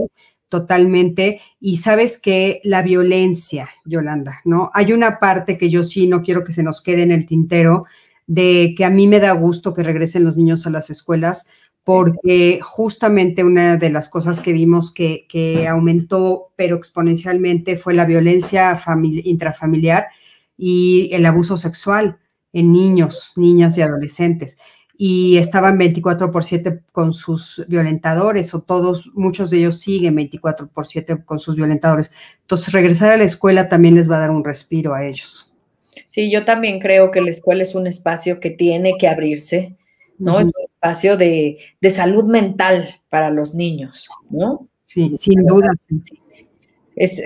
totalmente. 0.50 1.40
Y 1.62 1.78
sabes 1.78 2.20
que 2.20 2.60
la 2.64 2.82
violencia, 2.82 3.70
Yolanda, 3.86 4.42
¿no? 4.44 4.70
Hay 4.74 4.92
una 4.92 5.20
parte 5.20 5.58
que 5.58 5.70
yo 5.70 5.84
sí 5.84 6.08
no 6.08 6.24
quiero 6.24 6.44
que 6.44 6.52
se 6.52 6.64
nos 6.64 6.82
quede 6.82 7.04
en 7.04 7.12
el 7.12 7.26
tintero, 7.26 7.86
de 8.28 8.74
que 8.78 8.86
a 8.86 8.90
mí 8.90 9.08
me 9.08 9.20
da 9.20 9.32
gusto 9.32 9.74
que 9.74 9.84
regresen 9.84 10.24
los 10.24 10.38
niños 10.38 10.68
a 10.68 10.70
las 10.70 10.90
escuelas, 10.90 11.50
porque 11.84 12.60
justamente 12.62 13.44
una 13.44 13.78
de 13.78 13.90
las 13.90 14.10
cosas 14.10 14.40
que 14.40 14.54
vimos 14.54 14.94
que, 14.94 15.68
aumentó, 15.68 16.52
pero 16.56 16.76
exponencialmente, 16.76 17.78
fue 17.78 17.94
la 17.94 18.06
violencia 18.06 18.80
intrafamiliar 19.24 20.08
y 20.58 21.10
el 21.14 21.26
abuso 21.26 21.58
sexual. 21.58 22.18
en 22.54 22.74
niños, 22.74 23.32
niñas 23.38 23.78
y 23.78 23.82
adolescentes 23.82 24.60
y 25.04 25.38
estaban 25.38 25.80
24 25.80 26.30
por 26.30 26.44
7 26.44 26.82
con 26.92 27.16
sus 27.16 27.66
violentadores, 27.68 28.54
o 28.54 28.62
todos, 28.62 29.10
muchos 29.16 29.50
de 29.50 29.58
ellos 29.58 29.80
siguen 29.80 30.14
24 30.14 30.68
por 30.68 30.86
7 30.86 31.24
con 31.26 31.40
sus 31.40 31.56
violentadores. 31.56 32.12
Entonces, 32.42 32.72
regresar 32.72 33.10
a 33.10 33.18
la 33.18 33.24
escuela 33.24 33.68
también 33.68 33.96
les 33.96 34.12
va 34.12 34.18
a 34.18 34.20
dar 34.20 34.30
un 34.30 34.44
respiro 34.44 34.94
a 34.94 35.04
ellos. 35.04 35.52
Sí, 36.10 36.32
yo 36.32 36.46
también 36.46 36.80
creo 36.80 37.10
que 37.10 37.20
la 37.20 37.32
escuela 37.32 37.64
es 37.64 37.74
un 37.74 37.88
espacio 37.88 38.40
que 38.40 38.52
tiene 38.52 38.94
que 39.00 39.08
abrirse, 39.08 39.76
¿no? 40.20 40.40
Es 40.40 40.52
espacio 40.82 41.18
de, 41.18 41.58
salud 41.94 42.26
mental 42.26 42.90
para 43.10 43.30
los 43.30 43.54
niños, 43.56 44.08
¿no? 44.30 44.68
Sí, 44.86 45.14
sin 45.16 45.46
duda. 45.46 45.72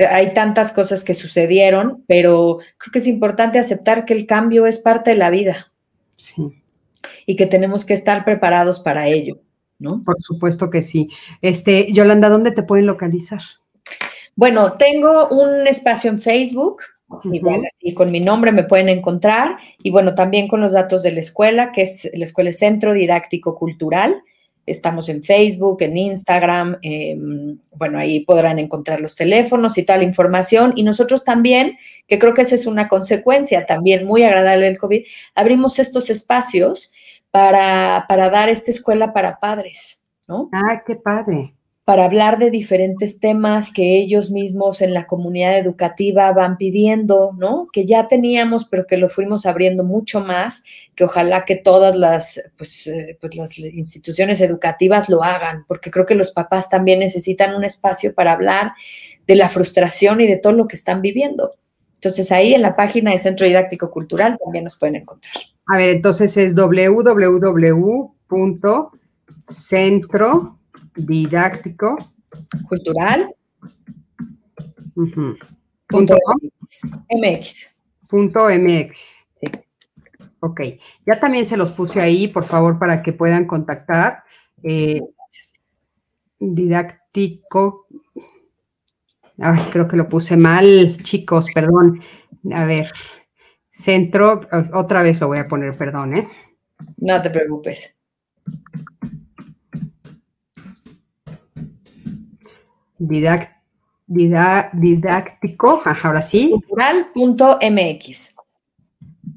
hay 0.09 0.33
tantas 0.33 0.71
cosas 0.71 1.03
que 1.03 1.13
sucedieron, 1.13 2.03
pero 2.07 2.59
creo 2.77 2.91
que 2.91 2.99
es 2.99 3.07
importante 3.07 3.57
aceptar 3.57 4.05
que 4.05 4.13
el 4.13 4.27
cambio 4.27 4.67
es 4.67 4.79
parte 4.79 5.11
de 5.11 5.17
la 5.17 5.29
vida. 5.29 5.71
Sí 6.15 6.61
y 7.25 7.35
que 7.35 7.45
tenemos 7.45 7.85
que 7.85 7.93
estar 7.93 8.25
preparados 8.25 8.79
para 8.79 9.07
ello, 9.07 9.39
¿no? 9.79 10.03
Por 10.03 10.21
supuesto 10.21 10.69
que 10.69 10.81
sí. 10.81 11.09
Este, 11.41 11.91
Yolanda, 11.91 12.29
¿dónde 12.29 12.51
te 12.51 12.63
pueden 12.63 12.85
localizar? 12.85 13.41
Bueno, 14.35 14.73
tengo 14.73 15.29
un 15.29 15.67
espacio 15.67 16.09
en 16.09 16.21
Facebook, 16.21 16.81
igual 17.23 17.63
así 17.65 17.93
con 17.93 18.11
mi 18.11 18.19
nombre 18.19 18.51
me 18.51 18.63
pueden 18.63 18.89
encontrar, 18.89 19.57
y 19.79 19.91
bueno, 19.91 20.15
también 20.15 20.47
con 20.47 20.61
los 20.61 20.73
datos 20.73 21.03
de 21.03 21.11
la 21.11 21.19
escuela, 21.19 21.71
que 21.71 21.83
es 21.83 22.09
la 22.13 22.25
Escuela 22.25 22.51
Centro 22.51 22.93
Didáctico 22.93 23.55
Cultural. 23.55 24.21
Estamos 24.65 25.09
en 25.09 25.23
Facebook, 25.23 25.83
en 25.83 25.95
Instagram, 25.95 26.77
em, 26.81 27.59
bueno, 27.75 27.99
ahí 27.99 28.21
podrán 28.21 28.57
encontrar 28.57 28.99
los 28.99 29.15
teléfonos 29.15 29.77
y 29.77 29.83
toda 29.83 29.99
la 29.99 30.05
información. 30.05 30.73
Y 30.75 30.81
nosotros 30.81 31.23
también, 31.23 31.77
que 32.07 32.17
creo 32.17 32.33
que 32.33 32.41
esa 32.41 32.55
es 32.55 32.65
una 32.65 32.87
consecuencia 32.87 33.67
también 33.67 34.07
muy 34.07 34.23
agradable 34.23 34.65
del 34.65 34.79
COVID, 34.79 35.05
abrimos 35.35 35.77
estos 35.77 36.09
espacios 36.09 36.91
para, 37.29 38.05
para 38.07 38.29
dar 38.31 38.49
esta 38.49 38.71
escuela 38.71 39.13
para 39.13 39.39
padres, 39.39 40.03
¿no? 40.27 40.49
Ah, 40.51 40.81
qué 40.85 40.95
padre. 40.95 41.53
Para 41.85 42.05
hablar 42.05 42.39
de 42.39 42.49
diferentes 42.49 43.19
temas 43.19 43.71
que 43.71 43.97
ellos 43.97 44.31
mismos 44.31 44.81
en 44.81 44.93
la 44.93 45.05
comunidad 45.05 45.57
educativa 45.57 46.31
van 46.33 46.57
pidiendo, 46.57 47.31
¿no? 47.37 47.67
Que 47.71 47.85
ya 47.85 48.07
teníamos, 48.07 48.65
pero 48.65 48.87
que 48.87 48.97
lo 48.97 49.07
fuimos 49.07 49.45
abriendo 49.45 49.83
mucho 49.83 50.19
más, 50.19 50.63
que 50.95 51.03
ojalá 51.03 51.45
que 51.45 51.55
todas 51.55 51.95
las, 51.95 52.41
pues, 52.57 52.87
eh, 52.87 53.17
pues 53.21 53.35
las 53.35 53.57
instituciones 53.57 54.41
educativas 54.41 55.09
lo 55.09 55.23
hagan, 55.23 55.63
porque 55.67 55.91
creo 55.91 56.07
que 56.07 56.15
los 56.15 56.31
papás 56.31 56.69
también 56.69 56.99
necesitan 56.99 57.55
un 57.55 57.63
espacio 57.63 58.15
para 58.15 58.33
hablar 58.33 58.73
de 59.27 59.35
la 59.35 59.49
frustración 59.49 60.21
y 60.21 60.27
de 60.27 60.37
todo 60.37 60.53
lo 60.53 60.67
que 60.67 60.75
están 60.75 61.01
viviendo. 61.01 61.53
Entonces 61.95 62.31
ahí 62.31 62.53
en 62.53 62.61
la 62.61 62.75
página 62.75 63.11
de 63.11 63.19
Centro 63.19 63.47
Didáctico 63.47 63.89
Cultural 63.89 64.37
también 64.43 64.63
nos 64.63 64.75
pueden 64.75 64.97
encontrar. 64.97 65.33
A 65.67 65.77
ver, 65.77 65.89
entonces 65.89 66.37
es 66.37 66.55
www.centrodidáctico 70.95 71.97
cultural 72.67 73.35
MX. 78.59 78.93
Sí. 79.39 79.47
Ok, 80.39 80.61
ya 81.05 81.19
también 81.19 81.47
se 81.47 81.57
los 81.57 81.71
puse 81.71 82.01
ahí, 82.01 82.27
por 82.27 82.45
favor, 82.45 82.79
para 82.79 83.01
que 83.01 83.13
puedan 83.13 83.45
contactar. 83.45 84.23
Eh, 84.63 85.01
didáctico. 86.39 87.87
Ay, 89.37 89.61
creo 89.71 89.87
que 89.87 89.97
lo 89.97 90.07
puse 90.07 90.37
mal, 90.37 90.97
chicos, 91.03 91.47
perdón. 91.53 92.01
A 92.53 92.65
ver, 92.65 92.91
Centro, 93.69 94.41
otra 94.73 95.03
vez 95.03 95.19
lo 95.19 95.27
voy 95.27 95.39
a 95.39 95.47
poner, 95.47 95.77
perdón, 95.77 96.15
¿eh? 96.15 96.29
No 96.97 97.21
te 97.21 97.29
preocupes. 97.29 97.97
Didáctico, 104.07 105.81
ahora 106.03 106.21
sí. 106.21 106.51
Cultural.mx. 106.51 108.35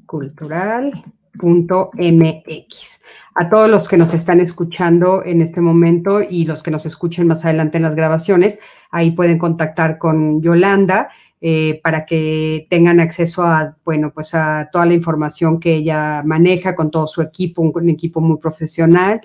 Cultural.mx. 0.05 3.03
A 3.35 3.49
todos 3.49 3.69
los 3.69 3.87
que 3.87 3.97
nos 3.97 4.13
están 4.13 4.41
escuchando 4.41 5.23
en 5.23 5.41
este 5.41 5.61
momento 5.61 6.21
y 6.21 6.45
los 6.45 6.61
que 6.61 6.71
nos 6.71 6.85
escuchen 6.85 7.27
más 7.27 7.45
adelante 7.45 7.77
en 7.77 7.83
las 7.83 7.95
grabaciones, 7.95 8.59
ahí 8.91 9.11
pueden 9.11 9.37
contactar 9.37 9.97
con 9.97 10.41
Yolanda 10.41 11.09
eh, 11.41 11.79
para 11.81 12.05
que 12.05 12.67
tengan 12.69 12.99
acceso 12.99 13.43
a, 13.43 13.77
bueno, 13.85 14.11
pues 14.13 14.35
a 14.35 14.67
toda 14.73 14.85
la 14.85 14.93
información 14.93 15.57
que 15.57 15.75
ella 15.75 16.21
maneja 16.25 16.75
con 16.75 16.91
todo 16.91 17.07
su 17.07 17.21
equipo, 17.21 17.61
un, 17.61 17.89
equipo 17.89 18.19
muy 18.19 18.37
profesional. 18.39 19.21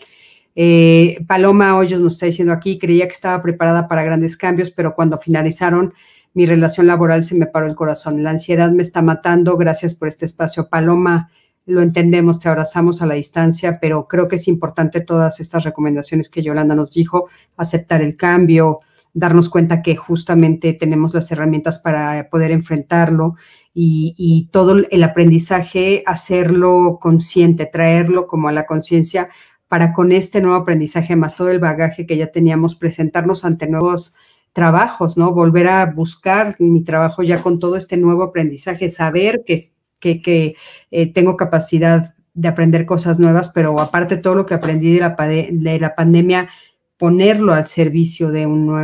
Eh, 0.56 1.24
Paloma 1.26 1.76
Hoyos 1.76 2.00
nos 2.00 2.14
está 2.14 2.26
diciendo 2.26 2.52
aquí, 2.52 2.78
creía 2.78 3.06
que 3.06 3.12
estaba 3.12 3.42
preparada 3.42 3.88
para 3.88 4.04
grandes 4.04 4.36
cambios, 4.36 4.70
pero 4.70 4.94
cuando 4.94 5.18
finalizaron 5.18 5.94
mi 6.34 6.46
relación 6.46 6.88
laboral 6.88 7.22
se 7.22 7.36
me 7.36 7.46
paró 7.46 7.66
el 7.66 7.76
corazón. 7.76 8.22
La 8.22 8.30
ansiedad 8.30 8.70
me 8.72 8.82
está 8.82 9.02
matando. 9.02 9.56
Gracias 9.56 9.94
por 9.94 10.08
este 10.08 10.26
espacio. 10.26 10.68
Paloma, 10.68 11.30
lo 11.64 11.80
entendemos, 11.80 12.40
te 12.40 12.48
abrazamos 12.48 13.00
a 13.00 13.06
la 13.06 13.14
distancia, 13.14 13.78
pero 13.80 14.06
creo 14.08 14.28
que 14.28 14.36
es 14.36 14.48
importante 14.48 15.00
todas 15.00 15.40
estas 15.40 15.64
recomendaciones 15.64 16.28
que 16.28 16.42
Yolanda 16.42 16.74
nos 16.74 16.92
dijo, 16.92 17.28
aceptar 17.56 18.02
el 18.02 18.16
cambio, 18.16 18.80
darnos 19.14 19.48
cuenta 19.48 19.80
que 19.80 19.96
justamente 19.96 20.72
tenemos 20.72 21.14
las 21.14 21.30
herramientas 21.30 21.78
para 21.78 22.28
poder 22.28 22.50
enfrentarlo 22.50 23.36
y, 23.72 24.48
todo 24.52 24.76
el 24.88 25.02
aprendizaje, 25.02 26.02
hacerlo 26.06 26.98
consciente, 27.00 27.66
traerlo 27.66 28.26
como 28.26 28.48
a 28.48 28.52
la 28.52 28.66
conciencia 28.66 29.30
para 29.74 29.92
con 29.92 30.12
este 30.12 30.40
nuevo 30.40 30.54
aprendizaje, 30.54 31.16
más 31.16 31.34
todo 31.34 31.50
el 31.50 31.58
bagaje 31.58 32.06
que 32.06 32.16
ya 32.16 32.28
teníamos, 32.28 32.76
presentarnos 32.76 33.44
ante 33.44 33.66
nuevos 33.66 34.14
trabajos, 34.52 35.16
¿no? 35.18 35.32
Volver 35.32 35.66
a 35.66 35.86
buscar 35.86 36.54
mi 36.60 36.84
trabajo 36.84 37.24
ya 37.24 37.42
con 37.42 37.58
todo 37.58 37.74
este 37.74 37.96
nuevo 37.96 38.22
aprendizaje, 38.22 38.88
saber 38.88 39.42
que, 39.44 39.60
que, 39.98 40.54
eh, 40.92 41.12
tengo 41.12 41.36
capacidad 41.36 42.14
de 42.34 42.46
aprender 42.46 42.86
cosas 42.86 43.18
nuevas, 43.18 43.48
pero 43.48 43.80
aparte 43.80 44.16
todo 44.16 44.36
lo 44.36 44.46
que 44.46 44.54
aprendí 44.54 44.94
de 44.94 45.00
la, 45.00 45.16
de 45.18 45.80
la 45.80 45.96
pandemia, 45.96 46.50
ponerlo 46.96 47.52
al 47.52 47.66
servicio 47.66 48.30
de, 48.30 48.42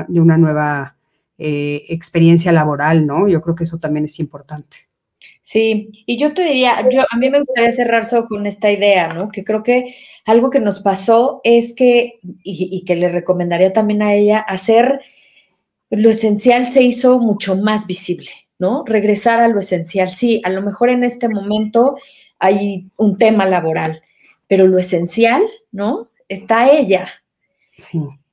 de 0.09 0.20
una 0.20 0.38
nueva 0.38 0.97
eh, 1.38 1.84
experiencia 1.88 2.51
laboral, 2.51 3.07
¿no? 3.07 3.28
Yo 3.28 3.41
creo 3.43 3.55
que 3.55 3.62
eso 3.62 3.78
también 3.78 4.07
es 4.07 4.18
importante. 4.18 4.89
Sí, 5.51 6.05
y 6.07 6.17
yo 6.17 6.33
te 6.33 6.45
diría, 6.45 6.89
yo 6.93 7.01
a 7.11 7.17
mí 7.17 7.29
me 7.29 7.41
gustaría 7.41 7.73
cerrar 7.73 8.05
solo 8.05 8.29
con 8.29 8.47
esta 8.47 8.71
idea, 8.71 9.13
¿no? 9.13 9.31
Que 9.31 9.43
creo 9.43 9.65
que 9.65 9.97
algo 10.25 10.49
que 10.49 10.61
nos 10.61 10.79
pasó 10.79 11.41
es 11.43 11.75
que, 11.75 12.21
y, 12.45 12.85
que 12.85 12.95
le 12.95 13.09
recomendaría 13.09 13.73
también 13.73 14.01
a 14.01 14.15
ella, 14.15 14.39
hacer 14.39 15.01
lo 15.91 16.09
esencial 16.09 16.69
se 16.69 16.83
hizo 16.83 17.19
mucho 17.19 17.57
más 17.57 17.89
visible, 17.89 18.31
¿no? 18.61 18.85
Regresar 18.87 19.41
a 19.41 19.49
lo 19.49 19.59
esencial. 19.59 20.11
Sí, 20.11 20.41
a 20.45 20.51
lo 20.51 20.63
mejor 20.63 20.89
en 20.89 21.03
este 21.03 21.29
momento 21.29 21.97
hay 22.39 22.89
un 22.97 23.19
tema 23.19 23.45
laboral, 23.45 24.03
pero 24.47 24.69
lo 24.69 24.79
esencial, 24.79 25.43
¿no? 25.73 26.11
Está 26.29 26.71
ella, 26.71 27.09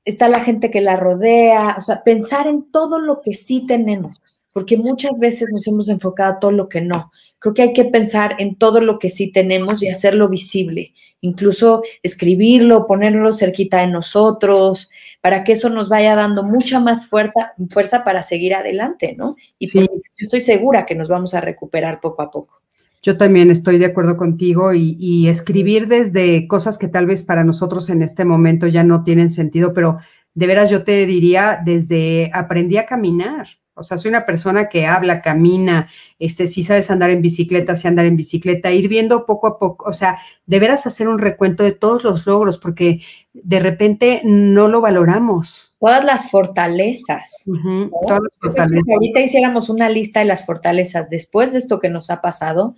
Está 0.05 0.29
la 0.29 0.41
gente 0.41 0.69
que 0.69 0.81
la 0.81 0.97
rodea, 0.97 1.77
o 1.79 1.81
sea, 1.81 2.03
pensar 2.03 2.45
en 2.45 2.71
todo 2.71 2.99
lo 2.99 3.21
que 3.21 3.33
sí 3.33 3.65
tenemos, 3.65 4.21
porque 4.57 4.75
muchas 4.75 5.11
veces 5.19 5.49
nos 5.51 5.67
hemos 5.67 5.87
enfocado 5.87 6.33
a 6.33 6.39
todo 6.39 6.49
lo 6.49 6.67
que 6.67 6.81
no. 6.81 7.11
Creo 7.37 7.53
que 7.53 7.61
hay 7.61 7.73
que 7.73 7.85
pensar 7.85 8.37
en 8.39 8.55
todo 8.55 8.81
lo 8.81 8.97
que 8.97 9.11
sí 9.11 9.31
tenemos 9.31 9.83
y 9.83 9.87
hacerlo 9.87 10.29
visible, 10.29 10.95
incluso 11.21 11.83
escribirlo, 12.01 12.87
ponerlo 12.87 13.33
cerquita 13.33 13.81
de 13.81 13.85
nosotros, 13.85 14.89
para 15.21 15.43
que 15.43 15.51
eso 15.51 15.69
nos 15.69 15.89
vaya 15.89 16.15
dando 16.15 16.41
mucha 16.41 16.79
más 16.79 17.05
fuerza, 17.05 17.53
fuerza 17.69 18.03
para 18.03 18.23
seguir 18.23 18.55
adelante, 18.55 19.13
¿no? 19.15 19.35
Y 19.59 19.69
yo 19.69 19.85
estoy 20.17 20.41
segura 20.41 20.87
que 20.87 20.95
nos 20.95 21.07
vamos 21.07 21.35
a 21.35 21.41
recuperar 21.41 22.01
poco 22.01 22.23
a 22.23 22.31
poco. 22.31 22.59
Yo 23.03 23.15
también 23.15 23.51
estoy 23.51 23.77
de 23.77 23.85
acuerdo 23.85 24.17
contigo 24.17 24.73
y, 24.73 25.27
escribir 25.27 25.87
desde 25.87 26.47
cosas 26.47 26.79
que 26.79 26.87
tal 26.87 27.05
vez 27.05 27.21
para 27.21 27.43
nosotros 27.43 27.91
en 27.91 28.01
este 28.01 28.25
momento 28.25 28.65
ya 28.65 28.83
no 28.83 29.03
tienen 29.03 29.29
sentido, 29.29 29.75
pero 29.75 29.99
de 30.33 30.47
veras 30.47 30.71
yo 30.71 30.83
te 30.83 31.05
diría 31.05 31.61
desde 31.63 32.31
aprendí 32.33 32.77
a 32.77 32.87
caminar. 32.87 33.49
O 33.77 33.83
sea, 33.83 33.97
soy 33.97 34.09
una 34.09 34.25
persona 34.25 34.69
que 34.69 34.85
habla, 34.85 35.21
camina, 35.21 35.89
este, 36.19 36.47
si 36.47 36.63
sabes 36.63 36.91
andar 36.91 37.09
en 37.09 37.21
bicicleta, 37.21 37.75
si 37.75 37.87
andar 37.87 38.05
en 38.05 38.17
bicicleta, 38.17 38.71
ir 38.71 38.87
viendo 38.87 39.25
poco 39.25 39.47
a 39.47 39.59
poco, 39.59 39.89
o 39.89 39.93
sea, 39.93 40.17
de 40.45 40.59
veras 40.59 40.87
hacer 40.87 41.07
un 41.07 41.19
recuento 41.19 41.63
de 41.63 41.71
todos 41.71 42.03
los 42.03 42.25
logros, 42.25 42.57
porque 42.57 43.01
de 43.33 43.59
repente 43.59 44.21
no 44.23 44.67
lo 44.67 44.81
valoramos. 44.81 45.75
Todas 45.79 46.03
las 46.03 46.31
fortalezas. 46.31 47.43
Todas 47.45 48.19
las 48.21 48.33
fortalezas. 48.41 48.85
ahorita 48.93 49.21
hiciéramos 49.21 49.69
una 49.69 49.89
lista 49.89 50.19
de 50.19 50.25
las 50.25 50.45
fortalezas 50.45 51.09
después 51.09 51.53
de 51.53 51.59
esto 51.59 51.79
que 51.79 51.89
nos 51.89 52.09
ha 52.09 52.21
pasado, 52.21 52.75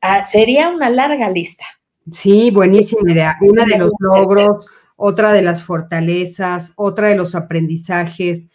Ah, 0.00 0.24
sería 0.24 0.70
una 0.70 0.88
larga 0.88 1.28
lista. 1.30 1.64
Sí, 2.10 2.50
buenísima 2.50 3.12
idea. 3.12 3.36
Una 3.42 3.64
de 3.66 3.78
los 3.78 3.90
logros, 3.98 4.66
otra 4.96 5.32
de 5.32 5.42
las 5.42 5.62
fortalezas, 5.62 6.72
otra 6.76 7.08
de 7.08 7.16
los 7.16 7.34
aprendizajes. 7.34 8.50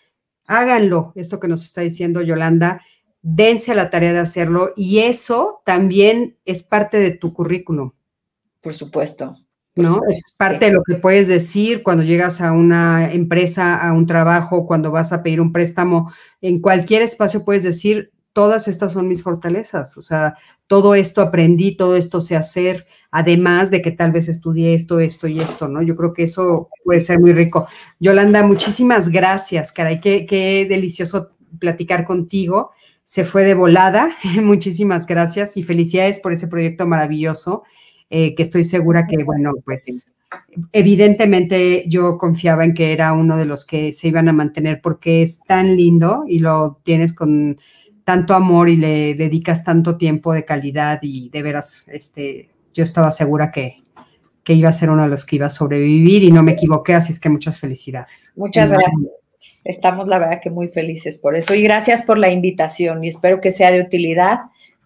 Háganlo, 0.48 1.12
esto 1.16 1.40
que 1.40 1.48
nos 1.48 1.64
está 1.64 1.82
diciendo 1.82 2.22
Yolanda, 2.22 2.82
dense 3.22 3.72
a 3.72 3.76
la 3.76 3.90
tarea 3.90 4.14
de 4.14 4.20
hacerlo 4.20 4.74
y 4.76 5.00
eso 5.00 5.62
también 5.66 6.38
es 6.46 6.62
parte 6.62 6.98
de 6.98 7.12
tu 7.12 7.34
currículum. 7.34 7.92
Por 8.62 8.74
supuesto. 8.74 9.38
¿No? 9.76 10.00
Es 10.08 10.34
parte 10.38 10.68
de 10.68 10.72
lo 10.72 10.84
que 10.84 10.96
puedes 10.96 11.28
decir 11.28 11.84
cuando 11.84 12.04
llegas 12.04 12.40
a 12.40 12.54
una 12.54 13.12
empresa, 13.12 13.76
a 13.76 13.92
un 13.92 14.06
trabajo, 14.06 14.66
cuando 14.66 14.90
vas 14.90 15.12
a 15.12 15.22
pedir 15.22 15.42
un 15.42 15.52
préstamo, 15.52 16.14
en 16.40 16.62
cualquier 16.62 17.02
espacio 17.02 17.44
puedes 17.44 17.64
decir, 17.64 18.14
todas 18.36 18.68
estas 18.68 18.92
son 18.92 19.08
mis 19.08 19.24
fortalezas, 19.24 19.98
o 19.98 20.02
sea, 20.02 20.36
todo 20.68 20.94
esto 20.94 21.22
aprendí, 21.22 21.78
todo 21.78 21.96
esto 21.96 22.20
sé 22.20 22.36
hacer, 22.36 22.86
además 23.10 23.72
de 23.72 23.82
que 23.82 23.92
tal 23.92 24.12
vez 24.12 24.28
estudié 24.28 24.74
esto, 24.74 25.00
esto 25.00 25.30
y 25.30 25.40
esto, 25.40 25.70
¿no? 25.70 25.82
Yo 25.82 25.96
creo 25.96 26.12
que 26.12 26.24
eso 26.24 26.68
puede 26.84 27.00
ser 27.00 27.22
muy 27.22 27.32
rico. 27.32 27.66
Yolanda, 27.98 28.46
muchísimas 28.46 29.08
gracias, 29.08 29.72
caray, 29.72 30.02
qué, 30.02 30.66
delicioso 30.68 31.30
platicar 31.60 32.04
contigo. 32.04 32.72
Se 33.06 33.24
fue 33.24 33.46
de 33.46 33.54
volada, 33.54 34.18
muchísimas 34.44 35.08
gracias 35.08 35.56
y 35.56 35.64
felicidades 35.64 36.20
por 36.20 36.34
ese 36.34 36.50
proyecto 36.50 36.86
maravilloso, 36.86 37.64
eh, 38.10 38.36
que 38.36 38.44
estoy 38.44 38.66
segura 38.66 39.08
que, 39.08 39.24
bueno, 39.24 39.54
pues 39.64 40.14
evidentemente 40.74 41.86
yo 41.88 42.18
confiaba 42.18 42.66
en 42.66 42.74
que 42.74 42.92
era 42.92 43.14
uno 43.14 43.38
de 43.38 43.46
los 43.46 43.64
que 43.64 43.94
se 43.94 44.10
iban 44.10 44.28
a 44.28 44.34
mantener 44.34 44.82
porque 44.82 45.22
es 45.22 45.40
tan 45.46 45.78
lindo 45.78 46.26
y 46.28 46.40
lo 46.40 46.82
tienes 46.84 47.14
con 47.14 47.60
tanto 48.06 48.36
amor 48.36 48.70
y 48.70 48.78
le 48.78 49.16
dedicas 49.16 49.64
tanto 49.64 49.98
tiempo 49.98 50.32
de 50.32 50.46
calidad 50.46 51.00
y 51.02 51.30
de 51.30 51.42
veras, 51.42 51.90
este, 51.90 52.50
yo 52.74 52.84
estaba 52.84 53.10
segura 53.12 53.52
que, 53.52 53.84
que 54.44 54.54
iba 54.54 54.70
a 54.70 54.74
ser 54.74 54.92
uno 54.92 55.04
de 55.04 55.10
los 55.10 55.26
que 55.26 55.38
iba 55.38 55.48
a 55.48 55.50
sobrevivir 55.50 56.24
y 56.24 56.32
no 56.32 56.44
me 56.44 56.52
equivoqué, 56.52 56.94
así 56.94 57.12
es 57.12 57.20
que 57.20 57.30
muchas 57.30 57.60
felicidades. 57.60 58.32
Muchas 58.38 58.70
gracias. 58.70 58.92
Estamos 59.64 60.08
la 60.08 60.20
verdad 60.20 60.40
que 60.42 60.52
muy 60.52 60.68
felices 60.68 61.20
por 61.20 61.36
eso 61.36 61.56
y 61.56 61.64
gracias 61.64 62.04
por 62.04 62.20
la 62.20 62.30
invitación 62.30 63.04
y 63.04 63.10
espero 63.10 63.42
que 63.42 63.52
sea 63.52 63.72
de 63.72 63.82
utilidad 63.82 64.42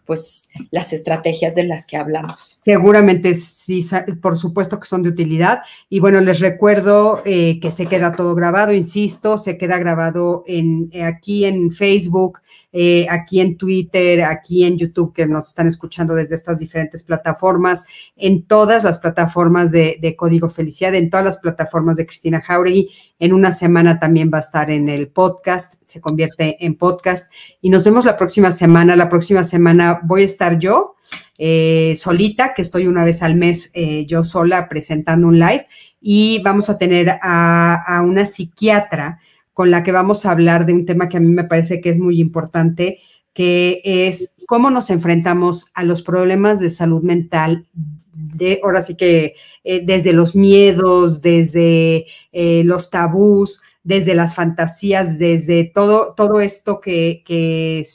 pues 0.10 0.49
las 0.72 0.91
estrategias 0.91 1.53
de 1.53 1.66
las 1.66 1.86
que 1.86 1.95
hablamos. 1.95 2.57
Seguramente 2.60 3.36
sí, 3.36 3.86
por 4.24 4.39
supuesto 4.39 4.80
que 4.80 4.88
son 4.88 5.03
de 5.03 5.10
utilidad. 5.10 5.60
Y 5.88 5.99
bueno, 5.99 6.20
les 6.20 6.39
recuerdo 6.39 7.22
eh, 7.26 7.60
que 7.60 7.70
se 7.70 7.86
queda 7.86 8.16
todo 8.16 8.34
grabado, 8.34 8.74
insisto, 8.74 9.38
se 9.38 9.60
queda 9.60 9.78
grabado 9.78 10.43
en, 10.47 10.89
aquí 11.03 11.45
en 11.45 11.72
Facebook, 11.72 12.39
eh, 12.72 13.07
aquí 13.10 13.41
en 13.41 13.57
Twitter, 13.57 14.22
aquí 14.24 14.64
en 14.64 14.78
YouTube, 14.78 15.14
que 15.14 15.26
nos 15.26 15.47
están 15.47 15.68
escuchando 15.68 16.14
desde 16.14 16.36
estas 16.36 16.60
diferentes 16.60 17.01
plataformas, 17.01 17.86
en 18.16 18.43
todas 18.43 18.84
las 18.84 18.99
plataformas 18.99 19.72
de, 19.72 20.16
Código 20.18 20.49
Felicidad, 20.49 20.93
en 20.93 21.10
todas 21.10 21.26
las 21.26 21.38
plataformas 21.39 21.97
de 21.97 22.05
Cristina 22.05 22.41
Jauregui. 22.41 22.89
En 23.18 23.34
una 23.34 23.51
semana 23.51 23.99
también 23.99 24.30
va 24.34 24.38
a 24.38 24.41
estar 24.41 24.70
en 24.70 24.88
el 24.88 25.07
podcast, 25.07 25.76
se 25.84 25.99
convierte 25.99 26.64
en 26.64 26.76
podcast. 26.76 27.32
Y 27.62 27.70
nos 27.70 27.84
vemos 27.84 28.05
la 28.05 28.18
próxima 28.18 28.51
semana. 28.51 28.95
La 28.95 29.10
próxima 29.10 29.43
semana 29.43 29.99
voy 30.04 30.24
a 30.24 30.26
estar 30.26 30.60
yo. 30.60 30.95
Eh, 31.41 31.93
solita, 31.95 32.54
que 32.54 32.62
estoy 32.62 32.86
una 32.86 33.06
vez 33.06 33.24
al 33.24 33.36
mes 33.36 33.72
eh, 33.74 34.06
yo 34.06 34.26
sola 34.26 34.68
presentando 34.68 35.26
un 35.26 35.39
live 35.39 35.68
y 36.02 36.41
vamos 36.43 36.70
a 36.70 36.78
tener 36.78 37.18
a 37.22 38.04
una 38.06 38.26
psiquiatra 38.26 39.22
con 39.54 39.72
la 39.72 39.82
que 39.82 39.93
vamos 39.93 40.26
a 40.26 40.32
hablar 40.32 40.66
de 40.66 40.74
un 40.74 40.86
tema 40.86 41.08
que 41.08 41.16
a 41.16 41.22
mí 41.22 41.30
me 41.30 41.45
parece 41.45 41.80
que 41.80 41.91
es 41.91 41.97
muy 41.97 42.20
importante, 42.20 43.00
que 43.34 43.82
es 43.86 44.36
cómo 44.47 44.70
nos 44.70 44.89
enfrentamos 44.89 45.72
a 45.74 45.84
los 45.84 46.02
problemas 46.02 46.60
de 46.60 46.70
salud 46.70 47.04
mental, 47.04 47.68
de, 48.12 48.60
ahora 48.62 48.82
sí 48.82 48.97
que 48.97 49.36
eh, 49.64 49.82
desde 49.86 50.12
los 50.12 50.36
miedos, 50.36 51.22
desde 51.22 52.06
los 52.34 52.89
tabús, 52.89 53.62
desde 53.82 54.14
las 54.14 54.36
fantasías, 54.36 55.18
desde 55.18 55.64
todo, 55.64 56.14
todo 56.16 56.41
esto 56.41 56.82
que, 56.82 57.24
que 57.26 57.86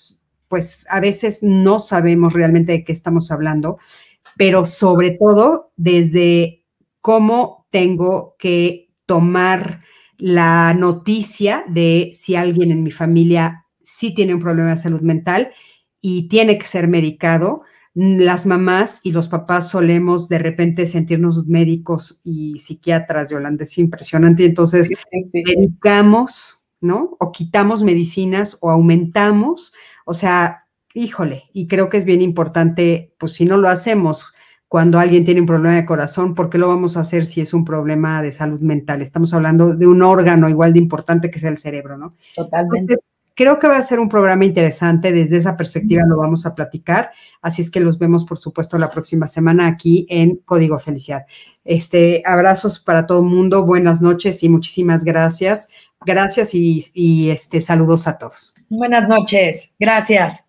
pues 0.49 0.87
a 0.91 1.01
veces 1.01 1.43
no 1.43 1.79
sabemos 1.79 2.33
realmente 2.33 2.73
de 2.73 2.85
qué 2.85 2.93
estamos 2.93 3.31
hablando, 3.31 3.79
pero 4.37 4.65
sobre 4.65 5.13
todo 5.13 5.73
desde 5.77 6.65
cómo 7.01 7.67
tengo 7.71 8.37
que 8.39 8.91
tomar 9.07 9.81
la 10.17 10.75
noticia 10.75 11.65
de 11.69 12.11
si 12.15 12.37
alguien 12.37 12.71
en 12.71 12.83
mi 12.83 12.91
familia 12.91 13.67
sí 13.83 14.15
tiene 14.15 14.35
un 14.35 14.41
problema 14.41 14.71
de 14.71 14.77
salud 14.77 15.01
mental 15.01 15.53
y 16.01 16.29
tiene 16.29 16.59
que 16.59 16.67
ser 16.67 16.89
medicado. 16.89 17.63
Las 17.95 18.45
mamás 18.47 19.01
y 19.05 19.13
los 19.13 19.29
papás 19.29 19.71
solemos 19.71 20.29
de 20.29 20.39
repente 20.39 20.87
sentirnos 20.87 21.47
médicos 21.47 22.21
y 22.25 22.59
psiquiatras, 22.59 23.31
Yolanda, 23.31 23.65
es 23.65 23.79
impresionante. 23.79 24.45
Entonces, 24.45 24.91
medicamos, 25.33 26.63
¿no? 26.81 27.17
O 27.21 27.31
quitamos 27.33 27.83
medicinas 27.83 28.59
o 28.61 28.71
aumentamos. 28.71 29.73
O 30.05 30.15
sea, 30.15 30.67
híjole, 30.95 31.45
y 31.53 31.67
creo 31.67 31.89
que 31.89 31.97
es 31.97 32.05
bien 32.05 32.23
importante, 32.23 33.15
pues 33.19 33.33
si 33.33 33.45
no 33.45 33.57
lo 33.57 33.69
hacemos 33.69 34.33
cuando 34.69 34.99
alguien 34.99 35.25
tiene 35.25 35.41
un 35.41 35.47
problema 35.47 35.77
de 35.77 35.85
corazón, 35.85 36.35
¿por 36.35 36.51
qué 36.51 36.59
lo 36.59 36.69
vamos 36.69 36.97
a 36.97 37.01
hacer 37.01 37.25
si 37.25 37.41
es 37.41 37.55
un 37.55 37.65
problema 37.65 38.23
de 38.23 38.33
salud 38.33 38.61
mental? 38.61 39.03
Estamos 39.03 39.33
hablando 39.33 39.75
de 39.75 39.87
un 39.87 40.03
órgano 40.03 40.49
igual 40.49 40.73
de 40.73 40.81
importante 40.81 41.31
que 41.31 41.39
es 41.39 41.45
el 41.45 41.59
cerebro, 41.59 41.97
¿no? 41.97 42.11
Totalmente. 42.35 42.97
creo 43.37 43.59
que 43.59 43.69
va 43.69 43.77
a 43.77 43.83
ser 43.83 44.01
un 44.01 44.09
programa 44.09 44.45
interesante, 44.45 45.13
desde 45.13 45.37
esa 45.37 45.57
perspectiva 45.57 46.03
lo 46.07 46.17
vamos 46.17 46.45
a 46.47 46.55
platicar, 46.55 47.11
así 47.41 47.63
es 47.63 47.71
que 47.71 47.81
los 47.81 47.99
vemos, 47.99 48.25
por 48.25 48.39
supuesto, 48.39 48.79
la 48.79 48.91
próxima 48.91 49.27
semana 49.27 49.67
aquí 49.69 50.07
en 50.09 50.37
Código 50.45 50.79
Felicidad. 50.79 51.27
Este, 51.65 52.23
abrazos 52.27 52.79
para 52.81 53.07
todo 53.07 53.21
el 53.21 53.27
mundo, 53.27 53.65
buenas 53.65 54.03
noches 54.03 54.43
y 54.43 54.49
muchísimas 54.49 55.05
gracias. 55.05 55.71
Gracias 56.05 56.55
y, 56.55 56.85
y 56.95 57.31
este, 57.31 57.61
saludos 57.61 58.07
a 58.07 58.19
todos. 58.19 58.55
Buenas 58.69 59.09
noches, 59.09 59.75
gracias. 59.79 60.49